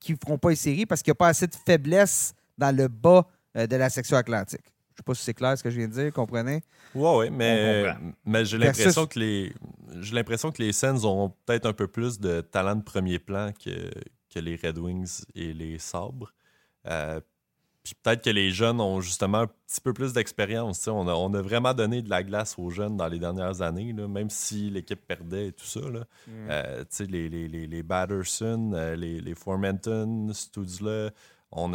[0.00, 2.74] qu'ils ne feront pas les séries parce qu'il n'y a pas assez de faiblesse dans
[2.74, 3.26] le bas
[3.56, 4.64] euh, de la section atlantique.
[4.92, 6.62] Je sais pas si c'est clair ce que je viens de dire, comprenez?
[6.94, 7.94] Oui, oui, mais,
[8.24, 9.52] mais j'ai l'impression que les
[10.00, 13.50] j'ai l'impression que les Sens ont peut-être un peu plus de talent de premier plan
[13.52, 13.90] que,
[14.32, 16.32] que les Red Wings et les Sabres.
[16.86, 17.20] Euh,
[17.82, 20.86] puis peut-être que les jeunes ont justement un petit peu plus d'expérience.
[20.86, 23.92] On a, on a vraiment donné de la glace aux jeunes dans les dernières années,
[23.92, 25.80] même si l'équipe perdait et tout ça.
[25.80, 26.04] Là.
[26.28, 26.30] Mm.
[26.50, 31.10] Euh, les, les, les, les, Batterson, euh, les, les Formenton, Studzla,
[31.50, 31.72] on,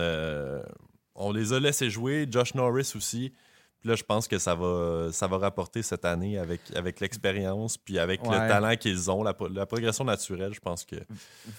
[1.16, 2.26] on les a laissés jouer.
[2.30, 3.34] Josh Norris aussi.
[3.80, 7.78] Puis là, je pense que ça va, ça va rapporter cette année avec, avec l'expérience,
[7.78, 10.96] puis avec le talent qu'ils ont, la, progression naturelle, je pense que.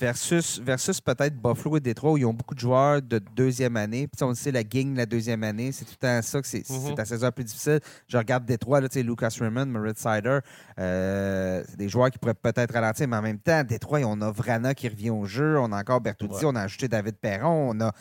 [0.00, 4.08] Versus, versus peut-être Buffalo et Détroit, où ils ont beaucoup de joueurs de deuxième année.
[4.08, 6.68] Puis on sait, la gang la deuxième année, c'est tout le temps ça que c'est
[6.68, 6.96] mm-hmm.
[6.96, 7.80] la saison plus difficile.
[8.08, 10.40] Je regarde Détroit, là, Lucas Raymond, Moritz Sider,
[10.78, 14.30] euh, c'est des joueurs qui pourraient peut-être ralentir, mais en même temps, Détroit, on a
[14.32, 17.80] Vrana qui revient au jeu, on a encore Bertuzzi, on a ajouté David Perron, on
[17.80, 17.92] a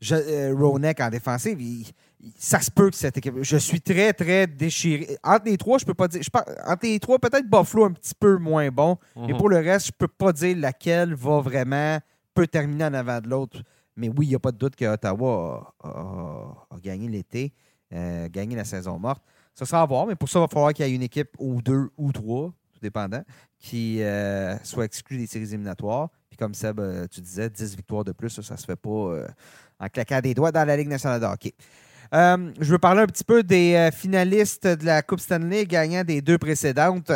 [0.00, 1.58] je, euh, Ronek en défensive.
[2.38, 3.34] ça se peut que cette équipe.
[3.40, 5.16] Je suis très, très déchiré.
[5.22, 6.22] Entre les trois, je peux pas dire.
[6.22, 6.30] Je
[6.66, 8.98] entre les trois, peut-être Buffalo un petit peu moins bon.
[9.16, 9.38] Mais mhm.
[9.38, 11.98] pour le reste, je peux pas dire laquelle va vraiment
[12.34, 13.62] peut terminer en avant de l'autre.
[13.96, 17.54] Mais oui, il n'y a pas de doute que Ottawa a, gagné l'été,
[17.94, 19.22] euh, gagné la saison morte.
[19.54, 21.30] Ça sera à voir, mais pour ça, il va falloir qu'il y ait une équipe
[21.38, 23.22] ou deux ou trois, tout dépendant,
[23.58, 26.10] qui euh, soit exclue des séries éliminatoires.
[26.28, 26.78] Puis comme Seb,
[27.08, 29.26] tu disais, 10 victoires de plus, ça ne se fait pas
[29.78, 31.54] en claquant des doigts dans la Ligue nationale de hockey.
[32.14, 36.04] Euh, je veux parler un petit peu des euh, finalistes de la Coupe Stanley gagnant
[36.04, 37.10] des deux précédentes.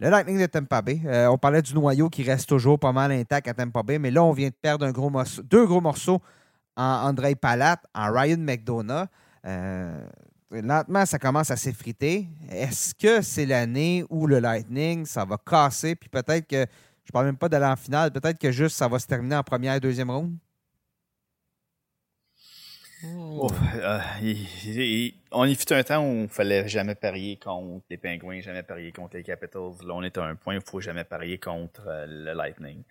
[0.00, 1.00] Le Lightning de Tampa Bay.
[1.06, 4.10] Euh, on parlait du noyau qui reste toujours pas mal intact à Tampa Bay, mais
[4.10, 4.86] là, on vient de perdre
[5.42, 6.20] deux gros morceaux
[6.76, 9.06] en André Palat, en Ryan McDonough.
[10.50, 12.28] lentement, ça commence à s'effriter.
[12.50, 16.66] Est-ce que c'est l'année où le Lightning, ça va casser, puis peut-être que,
[17.04, 19.36] je ne parle même pas d'aller en finale, peut-être que juste ça va se terminer
[19.36, 20.36] en première et deuxième ronde?
[23.04, 23.98] Euh,
[25.32, 28.92] on y fut un temps où il fallait jamais parier contre les Penguins, jamais parier
[28.92, 29.72] contre les Capitals.
[29.86, 32.82] Là, on est à un point où il faut jamais parier contre euh, le Lightning.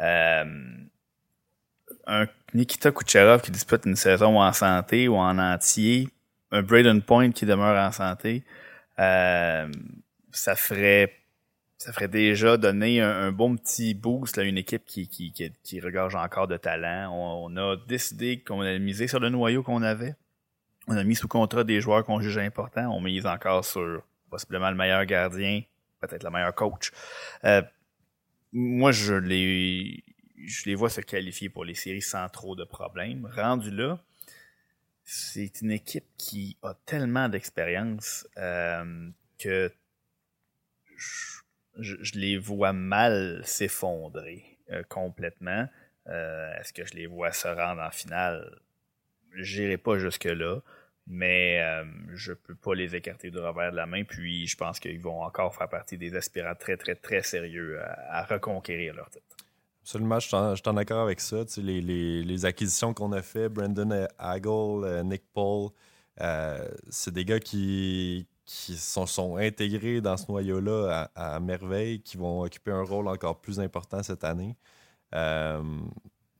[0.00, 0.44] Euh,
[2.06, 6.08] un Nikita Kucherov qui dispute une saison en santé ou en entier,
[6.50, 8.42] un Braden Point qui demeure en santé,
[8.96, 11.23] ça ferait
[11.84, 16.14] ça ferait déjà donner un, bon petit boost à une équipe qui, qui, qui, regorge
[16.14, 17.12] encore de talent.
[17.12, 20.14] On, a décidé qu'on allait miser sur le noyau qu'on avait.
[20.88, 22.90] On a mis sous contrat des joueurs qu'on jugeait importants.
[22.90, 25.60] On mise encore sur possiblement le meilleur gardien,
[26.00, 26.90] peut-être le meilleur coach.
[27.44, 27.60] Euh,
[28.54, 30.02] moi, je les,
[30.42, 33.28] je les vois se qualifier pour les séries sans trop de problèmes.
[33.36, 34.02] Rendu là,
[35.04, 39.70] c'est une équipe qui a tellement d'expérience euh, que
[40.96, 41.43] je,
[42.14, 45.66] les vois mal s'effondrer euh, complètement.
[46.08, 48.60] Euh, est-ce que je les vois se rendre en finale?
[49.36, 50.60] J'irai pas jusque-là,
[51.06, 51.84] mais euh,
[52.14, 54.04] je peux pas les écarter du revers de la main.
[54.04, 58.24] Puis je pense qu'ils vont encore faire partie des aspirants très, très, très sérieux à,
[58.24, 59.24] reconquérir leur titre.
[59.82, 61.44] Absolument, je suis en accord avec ça.
[61.58, 65.72] les, acquisitions qu'on a fait, Brandon Hagel, Nick Paul,
[66.88, 72.72] c'est des gars qui, qui sont, intégrés dans ce noyau-là à, merveille, qui vont occuper
[72.72, 74.56] un rôle encore plus important cette année.
[75.14, 75.62] Euh,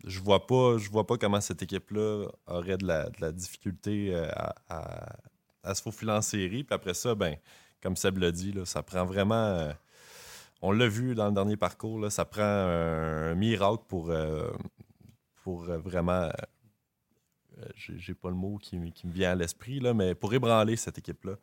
[0.05, 4.29] je vois pas, je vois pas comment cette équipe-là aurait de la, difficulté euh,
[4.69, 6.65] à, se faufiler en série.
[6.65, 7.37] Puis après ça, ben,
[7.83, 9.35] comme Seb l'a dit, là, ça prend vraiment.
[9.35, 9.73] Euh,
[10.61, 14.13] on l'a vu dans le dernier parcours, là, ça prend un, miracle pour,
[15.43, 16.29] pour vraiment.
[17.77, 21.37] J'ai pas le mot qui, qui me vient à l'esprit, mais pour ébranler cette équipe-là.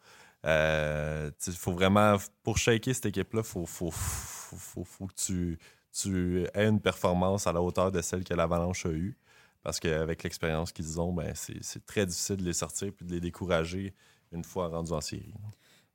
[0.46, 5.60] Euh, il faut vraiment, pour shaker cette équipe-là, il faut, faut, faut, que tu,
[5.92, 9.16] tu aies une performance à la hauteur de celle que l'Avalanche a eue.
[9.64, 13.20] Parce qu'avec l'expérience qu'ils ont, ben, c'est très difficile de les sortir et de les
[13.20, 13.94] décourager
[14.32, 15.34] une fois rendus en série.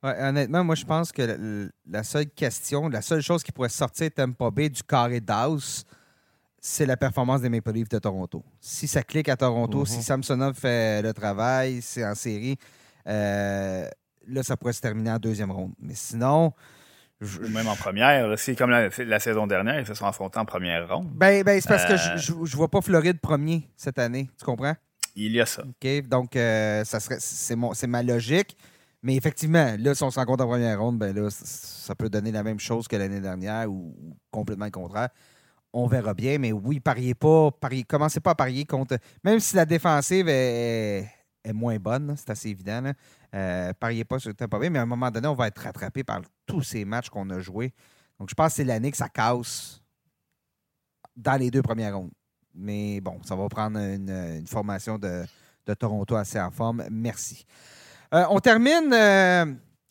[0.01, 4.49] honnêtement, moi, je pense que la, seule question, la seule chose qui pourrait sortir Tampa
[4.51, 5.83] Bay du carré d'House,
[6.59, 8.43] c'est la performance des Maple Leafs de Toronto.
[8.61, 10.01] Si ça clique à Toronto, si mm-hmm.
[10.01, 12.57] Samsonov fait le travail, c'est en série,
[13.05, 13.89] euh,
[14.27, 15.73] là, ça pourrait se terminer en deuxième ronde.
[15.79, 16.53] Mais sinon.
[17.49, 21.09] Même en première, c'est comme la, saison dernière, ils se sont affrontés en première ronde.
[21.15, 24.29] Ben, ben c'est parce que je, je, vois pas Floride premier cette année.
[24.37, 24.75] Tu comprends?
[25.19, 25.63] Il y a ça.
[25.63, 26.07] OK.
[26.07, 27.55] Donc, euh, ça serait, c'est,
[27.87, 28.55] ma logique.
[29.01, 32.31] Mais effectivement, là, si on se rencontre en première ronde, ben là, ça peut donner
[32.31, 33.95] la même chose que l'année dernière ou,
[34.29, 35.09] complètement le contraire.
[35.73, 38.97] On verra bien, mais oui, pariez pas, pariez, commencez pas à parier contre.
[39.23, 41.07] Même si la défensive est,
[41.47, 42.91] est moins bonne, c'est assez évident.
[43.33, 46.03] Euh, pariez pas sur Tampa Bay, mais à un moment donné, on va être rattrapé
[46.03, 47.73] par tous ces matchs qu'on a joués.
[48.19, 49.81] Donc, je pense que c'est l'année que ça casse
[51.15, 52.11] dans les deux premières rondes.
[52.53, 55.25] Mais bon, ça va prendre une, formation de,
[55.77, 56.85] Toronto assez en forme.
[56.89, 57.45] Merci.
[58.13, 58.93] Euh, on termine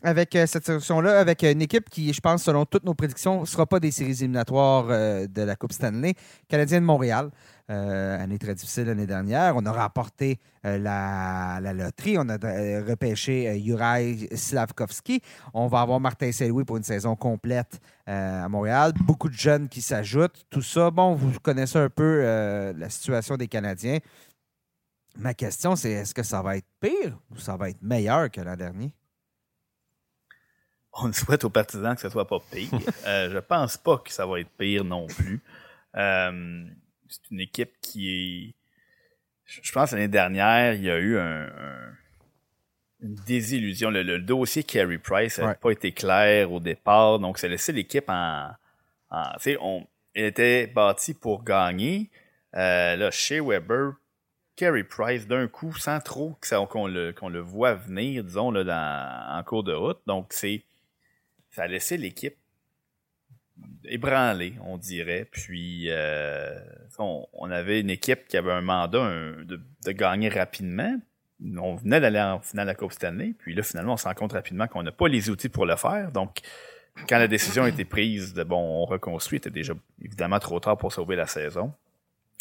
[0.04, 3.46] euh, avec cette solution-là, avec une équipe qui, je pense, selon toutes nos prédictions, ne
[3.46, 6.14] sera pas des séries éliminatoires de la Coupe Stanley,
[6.48, 7.30] Canadien de Montréal.
[7.68, 9.56] Euh, année très difficile l'année dernière.
[9.56, 12.16] On a remporté euh, la, loterie.
[12.16, 15.20] On a euh, repêché Juraj Slavkovski.
[15.52, 18.92] On va avoir Martin Saint-Louis pour une saison complète à Montréal.
[19.00, 20.46] Beaucoup de jeunes qui s'ajoutent.
[20.48, 22.22] Tout ça, bon, vous connaissez un peu
[22.76, 23.98] la situation des Canadiens.
[25.18, 28.40] Ma question, c'est est-ce que ça va être pire ou ça va être meilleur que
[28.40, 28.92] l'an dernier?
[31.02, 32.70] On souhaite aux partisans que ce soit pas pire.
[33.04, 35.42] Je je pense pas que ça va être pire non plus
[37.08, 38.54] c'est une équipe qui est.
[39.44, 41.48] Je pense l'année dernière, il y a eu un,
[43.00, 43.90] une désillusion.
[43.90, 48.50] Le, dossier Carey Price n'a pas été clair au départ, donc ça laissé l'équipe en.
[49.10, 52.10] tu sais, on elle était bâti pour gagner.
[52.54, 53.92] Euh, là, chez Weber,
[54.56, 56.38] Carey Price, d'un coup, sans trop
[56.70, 60.00] qu'on le, le voit venir, disons, là, dans, en cours de route.
[60.06, 60.64] Donc, c'est
[61.56, 62.36] ça a laissé l'équipe
[63.86, 65.26] ébranlé, on dirait.
[65.30, 66.54] Puis euh,
[66.98, 69.10] on, avait une équipe qui avait un mandat
[69.42, 71.00] de, gagner rapidement.
[71.56, 74.12] On venait d'aller en finale de la Coupe Stanley, puis là, finalement, on se rend
[74.12, 76.12] compte rapidement qu'on n'a pas les outils pour le faire.
[76.12, 76.40] Donc,
[77.08, 79.72] quand la décision a été prise de bon, on reconstruit, c'était déjà
[80.02, 81.72] évidemment trop tard pour sauver la saison.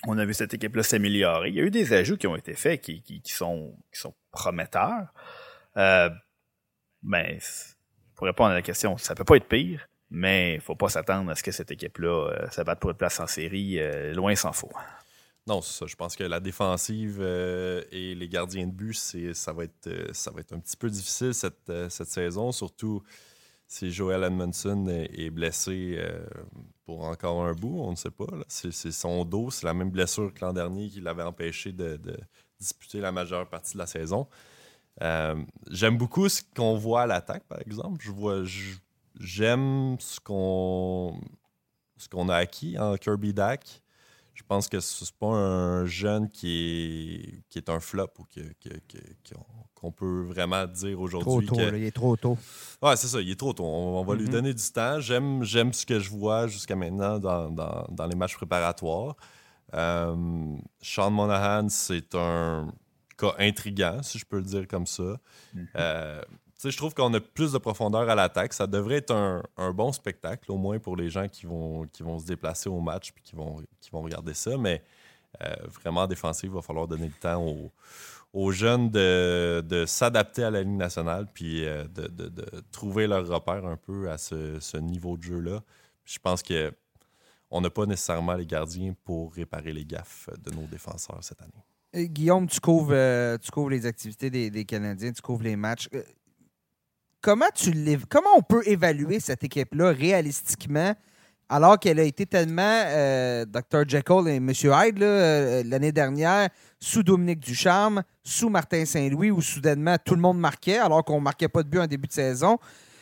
[0.08, 1.50] On a vu cette équipe-là s'améliorer.
[1.50, 5.14] Il y a eu des ajouts qui ont été faits qui, sont, qui sont prometteurs.
[5.78, 6.10] Euh,
[7.02, 7.40] mais
[8.16, 9.88] pour répondre à la question, ça peut pas être pire.
[10.12, 13.20] Mais faut pas s'attendre à ce que cette équipe-là euh, se batte pour une place
[13.20, 13.80] en série.
[13.80, 14.72] Euh, loin s'en faut.
[15.48, 15.86] Non, c'est ça.
[15.88, 20.32] Je pense que la défensive euh, et les gardiens de but, ça, va être, ça
[20.32, 23.04] va être un petit peu difficile cette, saison, surtout
[23.68, 26.00] si Joel Edmondson est, blessé
[26.86, 27.80] pour encore un bout.
[27.82, 28.28] On ne sait pas.
[28.48, 32.00] C'est son dos, c'est la même blessure que l'an dernier qui l'avait empêché de,
[32.60, 34.28] disputer la majeure partie de la saison.
[35.02, 37.98] J'aime beaucoup ce qu'on voit à l'attaque, par exemple.
[38.02, 38.44] Je vois,
[39.20, 41.20] j'aime ce qu'on
[41.98, 43.82] ce qu'on a acquis en Kirby Dak.
[44.34, 48.26] Je pense que c'est pas un jeune qui est, qui est un flop ou
[49.74, 51.48] qu'on peut vraiment dire aujourd'hui.
[51.48, 52.38] Trop tôt, il est trop tôt.
[52.82, 53.64] Ouais, c'est ça, il est trop tôt.
[53.64, 54.30] On, va lui mm-hmm.
[54.30, 55.00] donner du temps.
[55.00, 59.16] J'aime, j'aime ce que je vois jusqu'à maintenant dans, dans, dans, les matchs préparatoires.
[59.74, 62.74] Euh, Sean Monahan, c'est un
[63.18, 65.04] cas intriguant, si je peux le dire comme ça.
[65.56, 65.68] Mm-hmm.
[65.76, 66.22] euh,
[66.64, 68.54] je trouve qu'on a plus de profondeur à l'attaque.
[68.54, 72.20] Ça devrait être un, bon spectacle, au moins pour les gens qui vont, qui vont
[72.20, 74.58] se déplacer au match et qui vont, qui vont regarder ça.
[74.58, 74.84] Mais
[75.44, 77.46] euh, vraiment, défensif, il va falloir donner le temps
[78.34, 83.78] aux, jeunes de, s'adapter à la Ligue nationale puis euh, de, trouver leur repère un
[83.78, 85.62] peu à ce, niveau de jeu-là.
[86.06, 86.74] Je pense que
[87.52, 91.64] on n'a pas nécessairement les gardiens pour réparer les gaffes de nos défenseurs cette année.
[91.96, 95.90] Euh, Guillaume, tu couvres, tu couvres les activités des, Canadiens, tu couvres les matchs
[97.26, 97.72] comment, tu
[98.08, 100.94] comment on peut évaluer cette équipe-là réalistiquement
[101.50, 103.88] alors qu'elle a été tellement euh, Dr.
[103.88, 104.52] Jekyll et M.
[104.52, 106.50] Hyde euh, l'année dernière
[106.80, 111.24] sous Dominique Ducharme, sous Martin Saint-Louis, où soudainement tout le monde marquait alors qu'on ne
[111.24, 112.60] marquait pas de but en début de saison?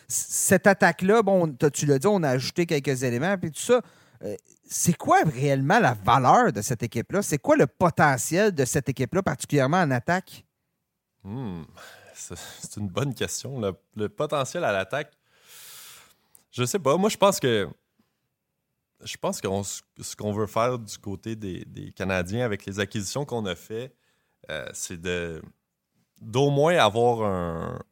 [0.07, 3.81] Cette attaque-là, bon, tu l'as dit, on a ajouté quelques éléments, puis tout ça.
[4.23, 4.35] Euh,
[4.65, 7.21] c'est quoi réellement la valeur de cette équipe-là?
[7.21, 10.45] C'est quoi le potentiel de cette équipe-là, particulièrement en attaque?
[11.23, 11.63] Hmm
[12.13, 13.59] c'est une bonne question.
[13.95, 15.11] Le, potentiel à l'attaque,
[16.51, 16.97] je sais pas.
[16.97, 17.69] Moi, je pense que
[19.03, 19.47] je pense que
[19.99, 23.93] ce qu'on veut faire du côté des, Canadiens avec les acquisitions qu'on a fait,
[24.49, 25.41] euh, c'est de
[26.21, 27.21] d'au moins avoir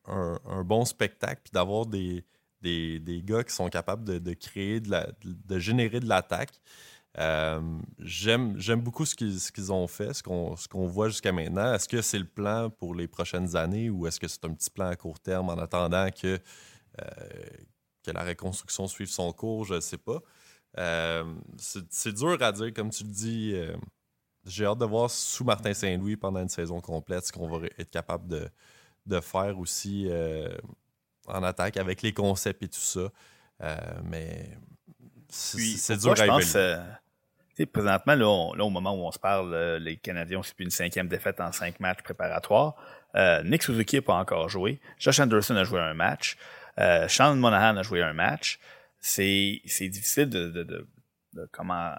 [0.05, 2.23] un, bon spectacle puis d'avoir des,
[2.61, 4.89] des, gars qui sont capables de, créer, de,
[5.23, 6.61] de générer de l'attaque.
[7.17, 11.73] Euh, j'aime, beaucoup ce qu'ils, ont fait, ce qu'on, voit jusqu'à maintenant.
[11.73, 14.69] Est-ce que c'est le plan pour les prochaines années ou est-ce que c'est un petit
[14.69, 16.39] plan à court terme en attendant que,
[16.99, 17.05] euh,
[18.03, 19.65] que la reconstruction suive son cours?
[19.65, 20.19] Je ne sais pas.
[20.77, 23.55] Euh, c'est, dur à dire, comme tu le dis.
[24.45, 27.91] j'ai hâte de voir sous Martin Saint-Louis pendant une saison complète ce qu'on va être
[27.91, 28.27] capable
[29.05, 30.07] de, faire aussi
[31.27, 33.11] en attaque avec les concepts et tout ça.
[34.03, 34.57] mais
[35.29, 36.77] c'est dur à évaluer
[37.65, 41.07] présentement, là, au moment où on se parle, euh, les Canadiens ont subi une cinquième
[41.07, 42.75] défaite en cinq matchs préparatoires.
[43.15, 44.79] Euh, Nick Suzuki n'a pas encore joué.
[44.97, 46.37] Josh Anderson a joué un match.
[46.79, 48.59] Euh, Sean Monahan a joué un match.
[48.99, 51.91] C'est, c'est difficile de, de, de, comment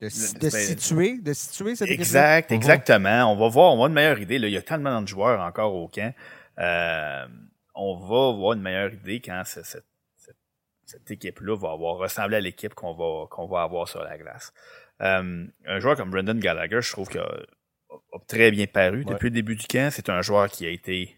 [0.00, 3.32] de, situer, de situer cette Exact, exactement.
[3.32, 4.38] On va voir, on va avoir une meilleure idée.
[4.38, 4.46] Là.
[4.46, 6.14] Il y a tellement de joueurs encore au camp.
[7.80, 9.86] On va avoir une meilleure idée quand cette
[10.88, 14.54] cette équipe-là va avoir ressemblé à l'équipe qu'on va, qu'on va avoir sur la glace.
[15.02, 17.44] Euh, un joueur comme Brendan Gallagher, je trouve qu'il a,
[18.26, 19.92] très bien paru depuis le début du camp.
[19.92, 21.14] C'est un joueur qui a été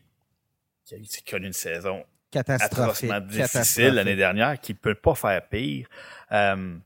[0.84, 0.98] qui a
[1.30, 5.88] connu une saison catastrophique, difficile l'année dernière, qui peut pas faire pire.
[6.32, 6.76] Euh,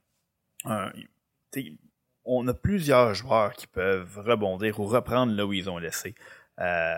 [2.26, 6.14] on a plusieurs joueurs qui peuvent rebondir ou reprendre là où ils ont laissé.
[6.58, 6.96] Euh,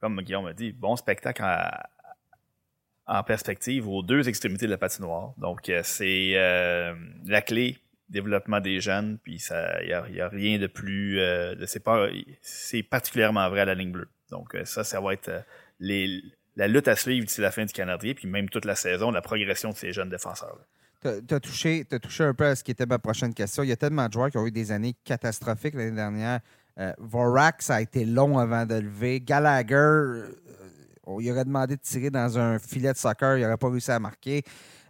[0.00, 1.42] comme Guillaume a dit, bon spectacle
[3.06, 5.32] en, perspective aux deux extrémités de la patinoire.
[5.38, 6.94] Donc, euh, c'est euh,
[7.24, 11.16] la clé développement des jeunes, puis il n'y a, rien de plus...
[11.16, 14.08] de c'est, particulièrement vrai à la ligne bleue.
[14.30, 15.30] Donc, ça, ça va être
[16.58, 19.20] la lutte à suivre d'ici la fin du Canadien, puis même toute la saison, la
[19.20, 20.58] progression de ces jeunes défenseurs.
[21.00, 23.62] Tu as, touché, touché un peu à ce qui était ma prochaine question.
[23.62, 26.40] Il y a tellement de joueurs qui ont eu des années catastrophiques l'année dernière.
[26.78, 29.20] Euh, Vorak, ça a été long avant de lever.
[29.20, 30.30] Gallagher, euh,
[31.04, 33.90] on lui aurait demandé de tirer dans un filet de soccer, il n'aurait pas réussi
[33.90, 34.44] à marquer.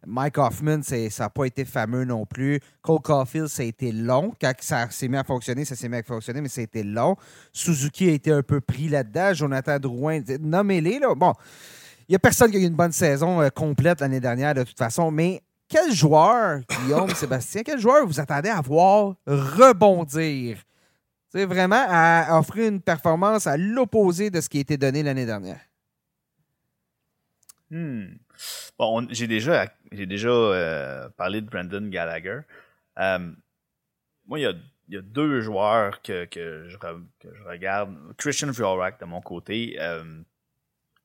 [0.07, 2.61] Mike Hoffman, ça n'a pas été fameux non plus.
[2.83, 4.33] Cole Caulfield, ça a été long.
[4.41, 6.83] Quand ça s'est mis à fonctionner, ça s'est mis à fonctionner, mais ça a été
[6.83, 7.17] long.
[7.53, 9.35] Suzuki a été un peu pris là-dedans.
[9.35, 11.01] Jonathan Drouin, nommez-les.
[11.01, 11.15] Là.
[11.15, 11.33] Bon,
[12.09, 14.63] il n'y a personne qui a eu une bonne saison euh, complète l'année dernière, de
[14.63, 20.59] toute façon, mais quel joueur, Guillaume, Sébastien, quel joueur vous attendez à voir rebondir?
[21.31, 25.27] C'est vraiment à offrir une performance à l'opposé de ce qui a été donné l'année
[25.27, 25.61] dernière.
[27.71, 28.07] Hmm.
[28.79, 32.41] Bon, j'ai déjà, j'ai déjà euh, parlé de Brandon Gallagher.
[32.99, 33.31] Euh,
[34.27, 34.43] moi, il
[34.89, 36.77] y, a, deux joueurs que, je,
[37.47, 37.95] regarde.
[38.17, 40.23] Christian Fiorak, de mon côté, euh,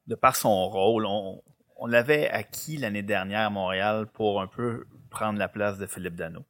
[0.07, 1.41] de par son rôle, on,
[1.75, 6.15] on l'avait acquis l'année dernière à Montréal pour un peu prendre la place de Philippe
[6.15, 6.45] Dano.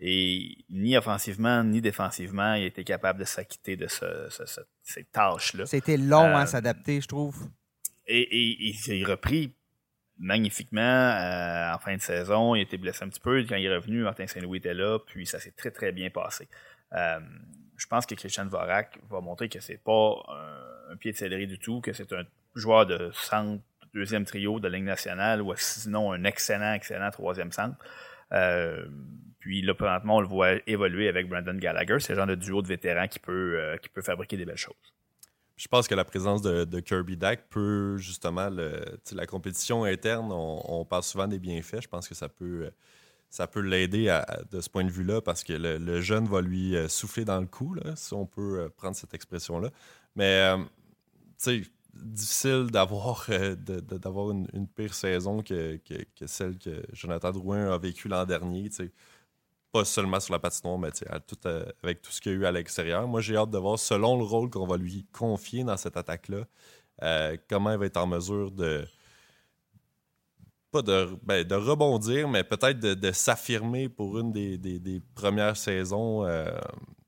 [0.00, 4.28] Et ni offensivement, ni défensivement, il était capable de s'acquitter de ce,
[4.82, 5.66] cette tâche-là.
[5.66, 7.48] C'était long à euh, s'adapter, je trouve.
[8.06, 8.28] Et,
[8.68, 9.54] il s'est repris
[10.18, 12.54] magnifiquement euh, en fin de saison.
[12.54, 13.44] Il était blessé un petit peu.
[13.48, 16.48] Quand il est revenu, Martin Saint-Louis était là, puis ça s'est très, très bien passé.
[16.92, 17.20] Euh,
[17.76, 21.46] je pense que Christian Vorak va montrer que c'est pas un, un, pied de céleri
[21.46, 23.62] du tout, que c'est un joueur de centre
[23.94, 27.76] deuxième trio de Ligue nationale ou sinon un excellent, excellent troisième centre.
[28.32, 28.86] Euh,
[29.44, 32.00] puis là, présentement, on le voit évoluer avec Brandon Gallagher.
[32.00, 34.56] C'est le genre de duo de vétérans qui peut, euh, qui peut fabriquer des belles
[34.56, 34.94] choses.
[35.56, 41.02] Je pense que la présence de, Kirby Dack peut justement, la compétition interne, on, parle
[41.02, 41.82] souvent des bienfaits.
[41.82, 42.70] Je pense que ça peut,
[43.28, 44.18] ça peut l'aider
[44.50, 47.46] de ce point de vue-là parce que le, jeune va lui euh, souffler dans le
[47.46, 49.68] cou, si on peut prendre cette expression-là.
[50.16, 50.56] Mais,
[51.36, 51.64] sais,
[51.94, 55.78] difficile d'avoir euh, d'avoir une, pire saison que,
[56.26, 58.68] celle que Jonathan Drouin a vécue l'an dernier.
[59.74, 60.90] Pas seulement sur la patinoire, mais
[61.46, 63.08] euh, avec tout ce qu'il y a eu à l'extérieur.
[63.08, 66.44] Moi, j'ai hâte de voir, selon le rôle qu'on va lui confier dans cette attaque-là,
[67.02, 68.86] euh, comment il va être en mesure de.
[70.70, 76.24] Pas de, ben, rebondir, mais peut-être de, s'affirmer pour une des, premières saisons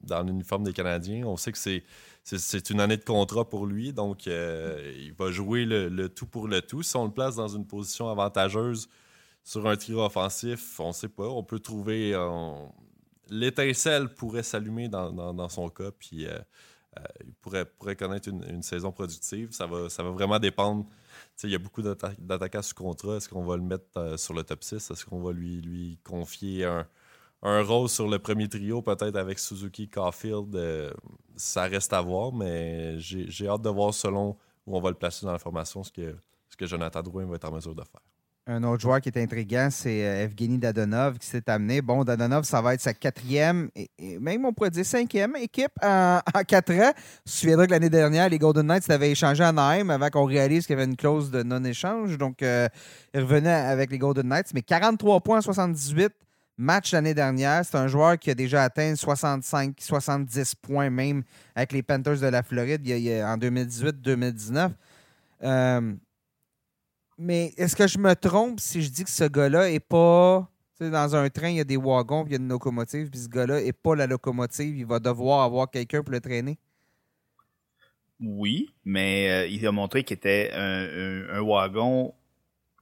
[0.07, 1.25] dans l'uniforme des Canadiens.
[1.27, 5.65] On sait que c'est une année de contrat pour lui, donc euh, il va jouer
[5.65, 6.83] le, tout pour le tout.
[6.83, 8.89] Si on le place dans une position avantageuse
[9.47, 11.29] sur un trio offensif, on ne sait pas.
[11.29, 12.13] On peut trouver.
[13.31, 16.39] L'étincelle pourrait s'allumer dans, son cas, puis euh,
[16.99, 19.53] euh, il pourrait, connaître une, saison productive.
[19.53, 20.85] Ça va, vraiment dépendre.
[21.45, 23.17] il y a beaucoup d'attaquants sous contrat.
[23.17, 24.91] Est-ce qu'on va le mettre sur le top 6?
[24.91, 26.65] Est-ce qu'on va lui, confier
[27.43, 30.93] un rôle sur le premier trio, peut-être avec Suzuki Caulfield, euh,
[31.37, 34.37] ça reste à voir, mais j'ai hâte de voir selon
[34.67, 36.17] où on va le placer dans la formation ce que,
[36.49, 38.01] ce que Jonathan Drouin va être en mesure de faire.
[38.49, 41.83] Un autre joueur qui est intriguant, c'est euh, Evgeny Dadonov qui s'est amené.
[41.83, 43.71] Bon, Dadonov, ça va être sa quatrième,
[44.21, 46.93] même on pourrait dire cinquième équipe en, quatre ans.
[47.25, 50.81] Que l'année dernière, les Golden Knights avaient échangé à Naheim avant qu'on réalise qu'il y
[50.81, 52.17] avait une clause de non-échange.
[52.19, 52.69] Donc, euh,
[53.13, 54.55] il revenait avec les Golden Knights.
[54.55, 56.13] Mais 43 points 78
[56.57, 57.65] match l'année dernière.
[57.65, 61.25] C'est un joueur qui a déjà atteint 65, 70 points même
[61.57, 62.83] avec les Panthers de la Floride
[63.25, 64.71] en 2018-2019.
[65.43, 65.93] Euh,
[67.19, 70.51] mais est-ce que je me trompe si je dis que ce gars-là est pas.
[70.79, 73.29] Dans un train, il y a des wagons, il y a une locomotive, puis ce
[73.29, 74.77] gars-là n'est pas la locomotive.
[74.77, 76.59] Il va devoir avoir quelqu'un pour le traîner?
[78.21, 82.15] Oui, mais euh, il a montré qu'il était un wagon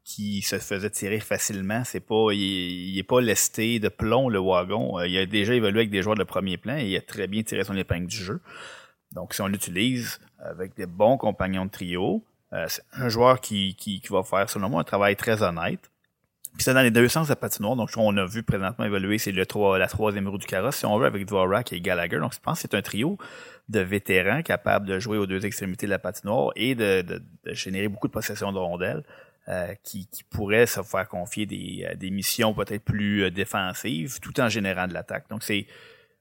[0.05, 1.82] qui se faisait tirer facilement.
[1.85, 4.98] C'est pas, il, est pas lesté de plomb le wagon.
[4.98, 7.27] Euh, il a déjà évolué avec des joueurs de premier plan et il a très
[7.27, 8.40] bien tiré son épingle du jeu.
[9.12, 12.23] Donc si on l'utilise avec des bons compagnons de trio,
[12.68, 15.90] c'est un joueur qui, qui, va faire selon moi un travail très honnête.
[16.55, 17.74] Puis c'est dans les deux sens de patinoire.
[17.74, 20.86] Donc on a vu présentement évoluer, c'est le 3, la troisième roue du carrosse, si
[20.86, 22.18] on veut, avec Dvorak et Gallagher.
[22.18, 23.18] Donc je pense que c'est un trio
[23.68, 27.22] de vétérans capables de jouer aux deux extrémités de la patinoire et de, de,
[27.55, 29.02] générer beaucoup de possession de rondelles.
[29.47, 34.18] Euh, qui, qui pourrait se faire confier des, euh, des missions peut-être plus euh, défensives
[34.18, 35.28] tout en générant de l'attaque.
[35.28, 35.66] Donc c'est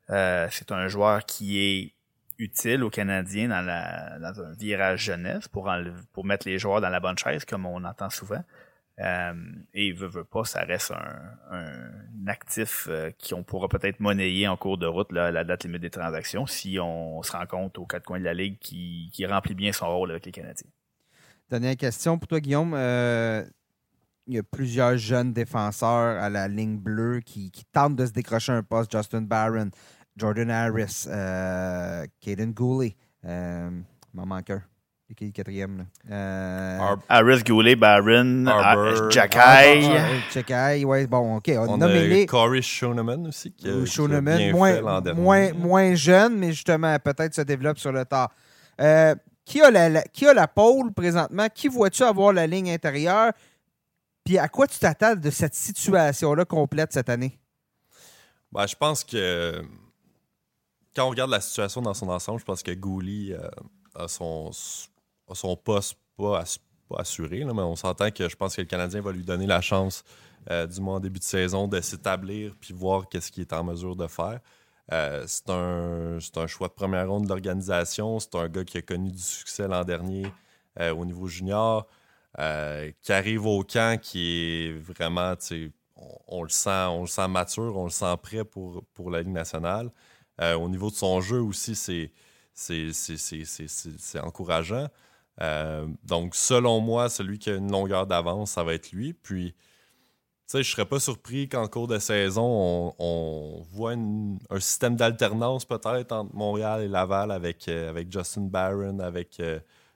[0.10, 1.93] c'est un joueur qui est
[2.38, 5.70] utile aux Canadiens dans, un virage jeunesse pour,
[6.24, 8.44] mettre les joueurs dans la bonne chaise, comme on entend souvent.
[9.00, 9.34] Euh,
[9.74, 14.78] et veut, veut pas, ça reste un, actif euh, qu'on pourra peut-être monnayer en cours
[14.78, 18.20] de route la date limite des transactions si on se rend compte aux quatre coins
[18.20, 20.70] de la ligue qui, qui remplit bien son rôle avec les Canadiens.
[21.50, 22.74] Dernière question pour toi, Guillaume.
[22.76, 23.44] Euh,
[24.28, 28.12] il y a plusieurs jeunes défenseurs à la ligne bleue qui, qui tentent de se
[28.12, 28.92] décrocher un poste.
[28.92, 29.70] Justin Barron,
[30.18, 32.96] Jordan Harris, euh, Caden Gooley.
[33.26, 33.70] Euh,
[34.14, 34.62] m'en manque un.
[35.16, 35.86] Qui est le quatrième?
[36.10, 38.46] Euh, Harris, Goulet, Barron,
[39.12, 39.38] Jacky.
[40.34, 41.52] Jacky, oui, bon, OK.
[41.56, 43.52] On, a nommé Corey Schoenemann aussi.
[43.52, 47.92] Qui a, Schoenemann, qui a moins, moins, moins, jeune, mais justement, peut-être se développe sur
[47.92, 48.32] le tard.
[48.82, 49.14] Euh,
[49.46, 51.48] qui, a la, qui a la pôle présentement?
[51.54, 53.34] Qui vois-tu avoir la ligne intérieure?
[54.26, 57.38] Puis à quoi tu t'attends de cette situation-là complète cette année?
[58.52, 59.62] Ben, je pense que
[60.96, 63.48] quand on regarde la situation dans son ensemble, je pense que Gouli euh,
[63.96, 64.52] a, son,
[65.64, 66.44] poste pas,
[66.98, 70.04] assuré, mais on s'entend que je pense que le Canadien va lui donner la chance,
[70.52, 73.64] euh, du moins en début de saison, de s'établir puis voir qu'est-ce qu'il est en
[73.64, 74.40] mesure de faire.
[74.92, 78.20] Euh, c'est un, choix de première ronde de l'organisation.
[78.20, 80.26] C'est un gars qui a connu du succès l'an dernier
[80.80, 81.88] au niveau junior.
[82.36, 85.34] Qui arrive au camp, qui est vraiment,
[86.28, 89.90] on, le sent, on le sent mature, on le sent prêt pour la Ligue nationale.
[90.42, 92.12] Euh, au niveau de son jeu aussi, c'est,
[92.54, 94.88] c'est, encourageant.
[95.42, 99.14] Euh, donc, selon moi, celui qui a une longueur d'avance, ça va être lui.
[99.14, 99.56] Puis,
[100.52, 106.12] je ne serais pas surpris qu'en cours de saison, on, voit un système d'alternance peut-être
[106.12, 109.40] entre Montréal et Laval avec, avec Justin Barron, avec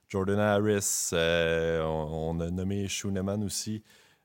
[0.09, 3.84] Jordan Harris, euh, on, a nommé Schooneman aussi.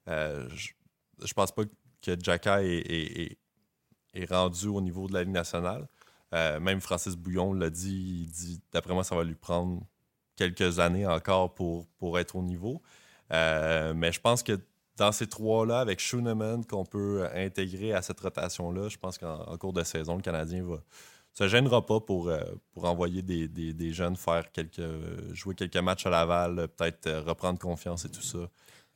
[0.08, 1.64] Euh, je, pense pas
[2.00, 3.36] que Jacka est,
[4.30, 5.88] rendu au niveau de la Ligue nationale.
[6.32, 9.82] Euh, même Francis Bouillon l'a dit, il dit d'après moi, ça va lui prendre
[10.36, 12.82] quelques années encore pour, être au niveau.
[13.30, 14.58] mais je pense que
[14.96, 19.72] dans ces trois-là, avec Schooneman qu'on peut intégrer à cette rotation-là, je pense qu'en cours
[19.72, 20.82] de saison, le Canadien va,
[21.32, 22.40] se gênera pas pour, euh,
[22.76, 24.44] envoyer des, jeunes faire
[25.32, 28.38] jouer quelques matchs à Laval, peut-être euh, reprendre confiance et tout ça.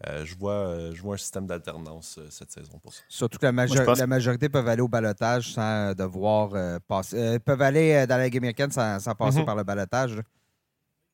[0.06, 3.02] Euh, je, vois, je vois un système d'alternance cette saison pour ça.
[3.09, 7.39] Surtout que la, la majorité peuvent aller au balotage sans devoir passer.
[7.40, 9.47] peuvent aller dans la Ligue américaine sans, passer mhm.
[9.47, 10.20] par le balotage.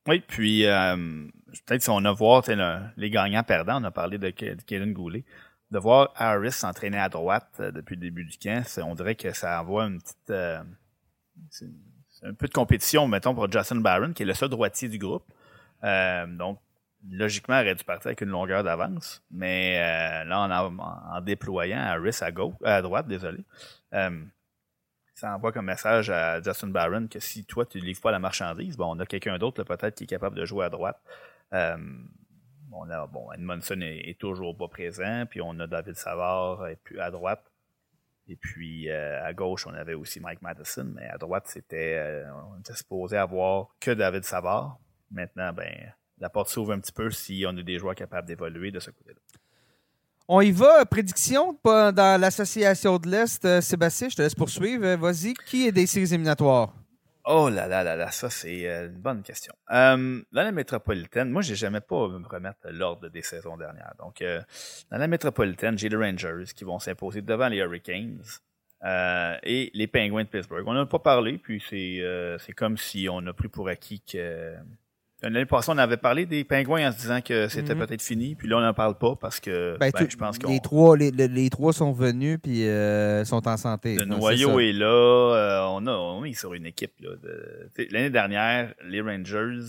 [0.08, 2.42] Oui, puis peut-être si on a voir
[2.96, 5.24] les gagnants perdants, on a parlé de, Kevin Goulet,
[5.70, 9.60] de voir Harris s'entraîner à droite depuis le début du camp, on dirait que ça
[9.60, 10.32] envoie une petite
[12.22, 14.98] c'est un peu de compétition, mettons, pour Justin Barron, qui est le seul droitier du
[14.98, 15.24] groupe.
[15.82, 16.60] Euh, donc,
[17.10, 19.22] logiquement, aurait dû partir avec une longueur d'avance.
[19.30, 23.44] Mais euh, là, en, déployant Harris à gauche, à droite, désolé,
[23.94, 24.24] euh,
[25.14, 28.18] ça envoie comme message à Justin Barron que si toi, tu ne livres pas la
[28.18, 31.00] marchandise, bon, on a quelqu'un d'autre peut-être qui est capable de jouer à droite.
[31.52, 37.00] on a, bon, Edmondson est, toujours pas présent, puis on a David Savard et puis
[37.00, 37.52] à droite.
[38.28, 42.32] Et puis euh, à gauche, on avait aussi Mike Madison, mais à droite, c'était euh,
[42.54, 44.78] on était supposé avoir que David Savard.
[45.10, 48.70] Maintenant, ben la porte s'ouvre un petit peu si on a des joueurs capables d'évoluer
[48.70, 49.20] de ce côté-là.
[50.28, 53.44] On y va, prédiction dans l'association de l'Est.
[53.44, 54.94] Euh, Sébastien, je te laisse poursuivre.
[54.94, 56.72] Vas-y, qui est des séries éliminatoires?
[57.24, 59.54] Oh là là là là, ça c'est euh, une bonne question.
[59.70, 63.94] Euh, dans la métropolitaine, moi j'ai jamais pas me remettre l'ordre des saisons dernières.
[64.00, 64.40] Donc euh,
[64.90, 68.22] dans la métropolitaine, j'ai les Rangers qui vont s'imposer devant les Hurricanes
[69.44, 70.64] et les Penguins de Pittsburgh.
[70.66, 72.02] On n'a pas parlé, puis c'est
[72.40, 74.56] c'est comme si on a pris pour acquis que
[75.22, 77.86] L'année passée, on avait parlé des pingouins en se disant que c'était mhm.
[77.86, 80.48] peut-être fini, puis là, on n'en parle pas parce que ben, ben, je pense que
[80.48, 83.94] les trois, les, trois sont venus puis euh, sont en santé.
[83.94, 84.86] Le noyau est, là.
[84.86, 86.92] Euh, on, a, on est sur une équipe.
[87.90, 89.60] L'année dernière, les Rangers,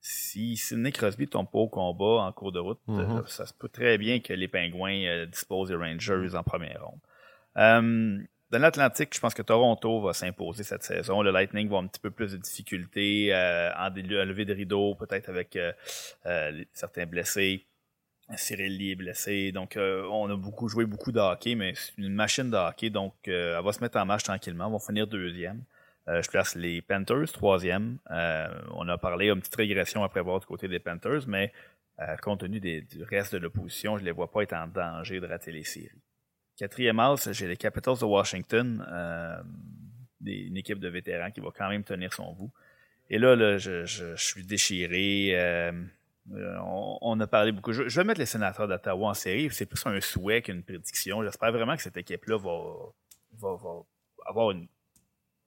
[0.00, 3.00] si Sidney Crosby tombe pas au combat en cours de route, mhm.
[3.00, 7.00] euh, ça se peut très bien que les pingouins disposent des Rangers en première ronde.
[8.54, 11.22] Dans l'Atlantique, je pense que Toronto va s'imposer cette saison.
[11.22, 15.28] Le Lightning va un petit peu plus de difficultés euh, en lever de rideau, peut-être
[15.28, 15.72] avec euh,
[16.26, 17.66] euh, certains blessés.
[18.36, 19.50] Cyril Lee est blessé.
[19.50, 22.90] Donc, on a beaucoup joué beaucoup de hockey, mais c'est une machine de hockey.
[22.90, 24.68] Donc, elle va se mettre en marche tranquillement.
[24.68, 25.64] On va finir deuxième.
[26.06, 27.98] je place les Panthers, troisième.
[28.08, 31.52] on a parlé d'une petite régression à prévoir du côté des Panthers, mais
[32.22, 35.26] compte tenu du reste de l'opposition, je ne les vois pas être en danger de
[35.26, 35.90] rater les séries.
[36.56, 39.42] Quatrième as, j'ai les Capitals de Washington, euh,
[40.24, 42.52] une équipe de vétérans qui va quand même tenir son bout.
[43.10, 45.32] Et là, je, je, suis déchiré.
[45.34, 45.72] Euh,
[47.02, 47.72] on, a parlé beaucoup.
[47.72, 49.50] Je, vais mettre les sénateurs d'Ottawa en série.
[49.50, 51.22] C'est plus un souhait qu'une prédiction.
[51.22, 52.62] J'espère vraiment que cette équipe-là va,
[53.32, 53.82] va, va,
[54.26, 54.68] avoir une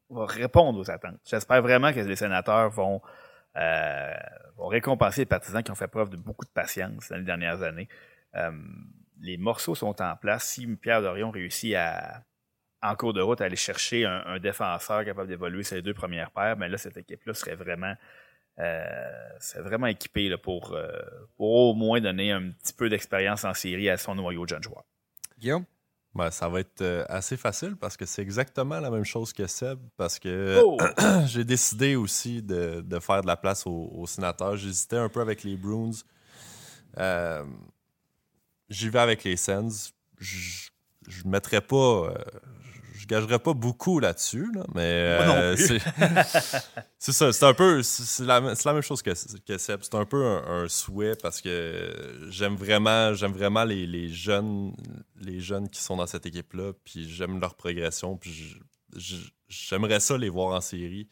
[0.10, 1.20] va répondre aux attentes.
[1.26, 3.02] J'espère vraiment que les sénateurs vont,
[3.56, 4.14] euh,
[4.56, 7.62] vont récompenser les partisans qui ont fait preuve de beaucoup de patience dans les dernières
[7.64, 7.88] années.
[9.22, 10.45] Les morceaux sont en place.
[10.45, 12.23] Si Pierre Dorion réussit à,
[12.81, 16.31] en cours de route, à aller chercher un, défenseur capable d'évoluer sur les deux premières
[16.31, 17.94] paires, mais ben là, cette équipe-là serait vraiment,
[18.60, 18.85] euh,
[19.39, 20.88] serait vraiment équipée là, pour, euh,
[21.35, 24.64] pour au moins donner un petit peu d'expérience en série à son noyau de jeunes
[24.64, 24.85] joueurs.
[25.39, 25.65] Guillaume?
[26.15, 29.45] Ben, ça va être euh, assez facile parce que c'est exactement la même chose que
[29.45, 29.77] Seb.
[29.98, 30.77] Parce que Oh!
[31.27, 34.57] j'ai décidé aussi de, de faire de la place aux, aux sénateurs.
[34.57, 35.91] J'hésitais un peu avec les Bruins.
[36.98, 37.44] Euh,
[38.69, 39.94] J'y vais avec les Sens.
[40.19, 40.69] Je
[41.07, 41.76] je mettrais pas.
[42.11, 42.14] euh,
[42.98, 45.80] je gagerais pas beaucoup là-dessus, là, mais euh, c'est
[46.99, 47.31] c'est ça.
[47.31, 47.81] C'est un peu.
[47.84, 49.11] C'est la, la même chose que,
[49.45, 49.80] que Seb.
[49.84, 54.73] C'est un peu un, un souhait parce que j'aime vraiment, j'aime vraiment les, les jeunes,
[55.22, 56.73] les jeunes qui sont dans cette équipe-là.
[56.84, 58.18] Puis j'aime leur progression.
[58.18, 58.57] Puis
[59.48, 61.07] j'aimerais ça les voir en série,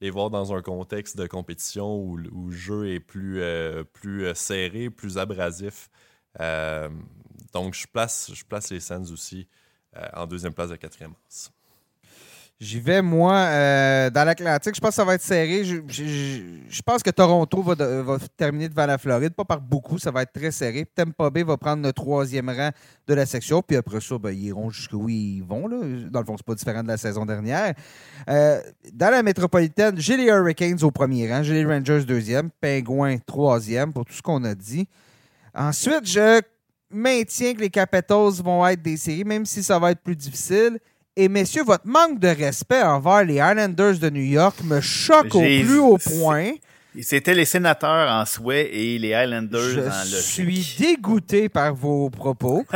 [0.00, 3.82] les voir dans un contexte de compétition où, le- où le jeu est plus, euh,
[3.82, 5.88] plus serré, plus abrasif.
[6.38, 6.88] Euh,
[7.52, 9.48] donc, je place, je place les Sens aussi
[9.96, 11.14] euh, en deuxième place de quatrième.
[12.60, 14.74] J'y vais, moi, euh, dans l'Atlantique.
[14.74, 15.64] Je pense que ça va être serré.
[15.64, 19.98] Je, pense que Toronto va, terminer devant la Floride, pas par beaucoup.
[19.98, 20.84] Ça va être très serré.
[20.84, 22.68] Tampa Bay va prendre le troisième rang
[23.06, 23.62] de la section.
[23.62, 25.66] Puis après ça, ben, ils iront jusqu'où ils vont.
[25.66, 25.78] Là.
[26.10, 27.72] Dans le fond, c'est pas différent de la saison dernière.
[28.26, 31.42] Dans la métropolitaine, j'ai les Hurricanes au premier rang.
[31.42, 32.50] J'ai les Rangers deuxième.
[32.60, 34.86] Pingouins troisième pour tout ce qu'on a dit.
[35.54, 36.40] Ensuite, je
[36.90, 40.78] maintiens que les Capitals vont être des séries, même si ça va être plus difficile.
[41.16, 45.40] Et messieurs, votre manque de respect envers les Islanders de New York me choque au
[45.40, 46.52] plus haut point.
[47.02, 50.16] C'était les sénateurs en souhait et les Highlanders Je en logique.
[50.16, 52.64] suis dégoûté par vos propos.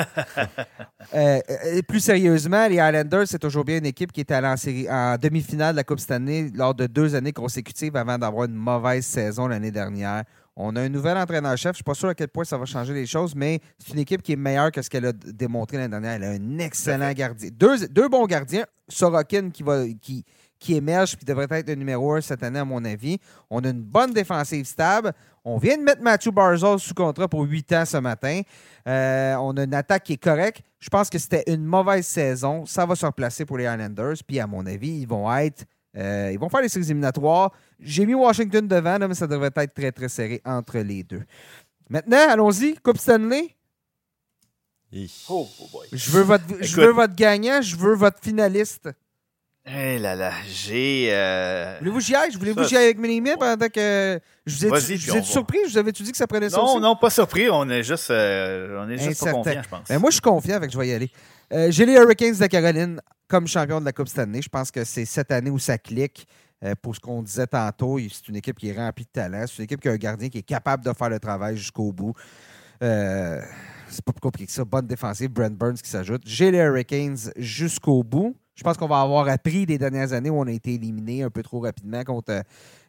[1.15, 4.57] Euh, euh, plus sérieusement, les Islanders, c'est toujours bien une équipe qui est allée en,
[4.57, 8.47] série- en demi-finale de la Coupe cette année lors de deux années consécutives avant d'avoir
[8.47, 10.25] une mauvaise saison l'année dernière.
[10.57, 11.63] On a un nouvel entraîneur-chef.
[11.63, 13.93] Je ne suis pas sûr à quel point ça va changer les choses, mais c'est
[13.93, 16.13] une équipe qui est meilleure que ce qu'elle a démontré l'année dernière.
[16.13, 17.49] Elle a un excellent gardien.
[17.53, 18.65] Deux, deux bons gardiens.
[18.89, 20.25] Sorokin qui, va, qui,
[20.59, 23.19] qui émerge puis devrait être le numéro un cette année, à mon avis.
[23.51, 25.13] On a une bonne défensive stable.
[25.45, 28.41] On vient de mettre Matthew Barzal sous contrat pour 8 ans ce matin.
[28.87, 30.63] Euh, on a une attaque qui est correcte.
[30.79, 32.65] Je pense que c'était une mauvaise saison.
[32.65, 34.17] Ça va se replacer pour les Islanders.
[34.27, 35.65] Puis, à mon avis, ils vont être.
[35.97, 37.53] Euh, ils vont faire les séries éliminatoires.
[37.81, 41.23] J'ai mis Washington devant, là, mais ça devrait être très, très serré entre les deux.
[41.89, 42.75] Maintenant, allons-y.
[42.83, 43.55] Coupe Stanley.
[45.29, 45.89] Oh, oh boy.
[45.93, 46.85] Je veux votre, je Écoute.
[46.85, 47.61] veux votre gagnant.
[47.61, 48.89] Je veux votre finaliste.
[49.67, 51.09] Eh là là, j'ai.
[51.11, 52.31] euh, Voulez-vous que j'y aille?
[52.37, 54.21] Voulez-vous que j'y aille avec Minimi pendant que.
[54.45, 55.59] Je vous ai, Vas-y, je puis vous ai surpris?
[55.67, 56.81] Je vous avais-tu dit que ça prenait ça Non, aussi?
[56.83, 57.49] non, pas surpris.
[57.51, 59.33] On est juste, euh, on est juste pas Incertain.
[59.43, 59.89] confiant, je pense.
[59.89, 61.11] Ben, moi, je suis confiant avec je vais y aller.
[61.53, 64.43] Euh, J'ai les Hurricanes de Caroline comme champion de la Coupe cette année.
[64.43, 66.27] Je pense que c'est cette année où ça clique.
[66.63, 69.45] Euh, pour ce qu'on disait tantôt, c'est une équipe qui est remplie de talent.
[69.47, 71.93] C'est une équipe qui a un gardien qui est capable de faire le travail jusqu'au
[71.93, 72.15] bout.
[72.83, 73.41] Euh,
[73.89, 74.65] c'est pas plus compliqué que ça.
[74.65, 75.31] Bonne défensive.
[75.31, 76.23] Brent Burns qui s'ajoute.
[76.25, 78.35] J'ai les Hurricanes jusqu'au bout.
[78.55, 81.31] Je pense qu'on va avoir appris des dernières années où on a été éliminé un
[81.31, 82.43] peu trop rapidement contre, euh,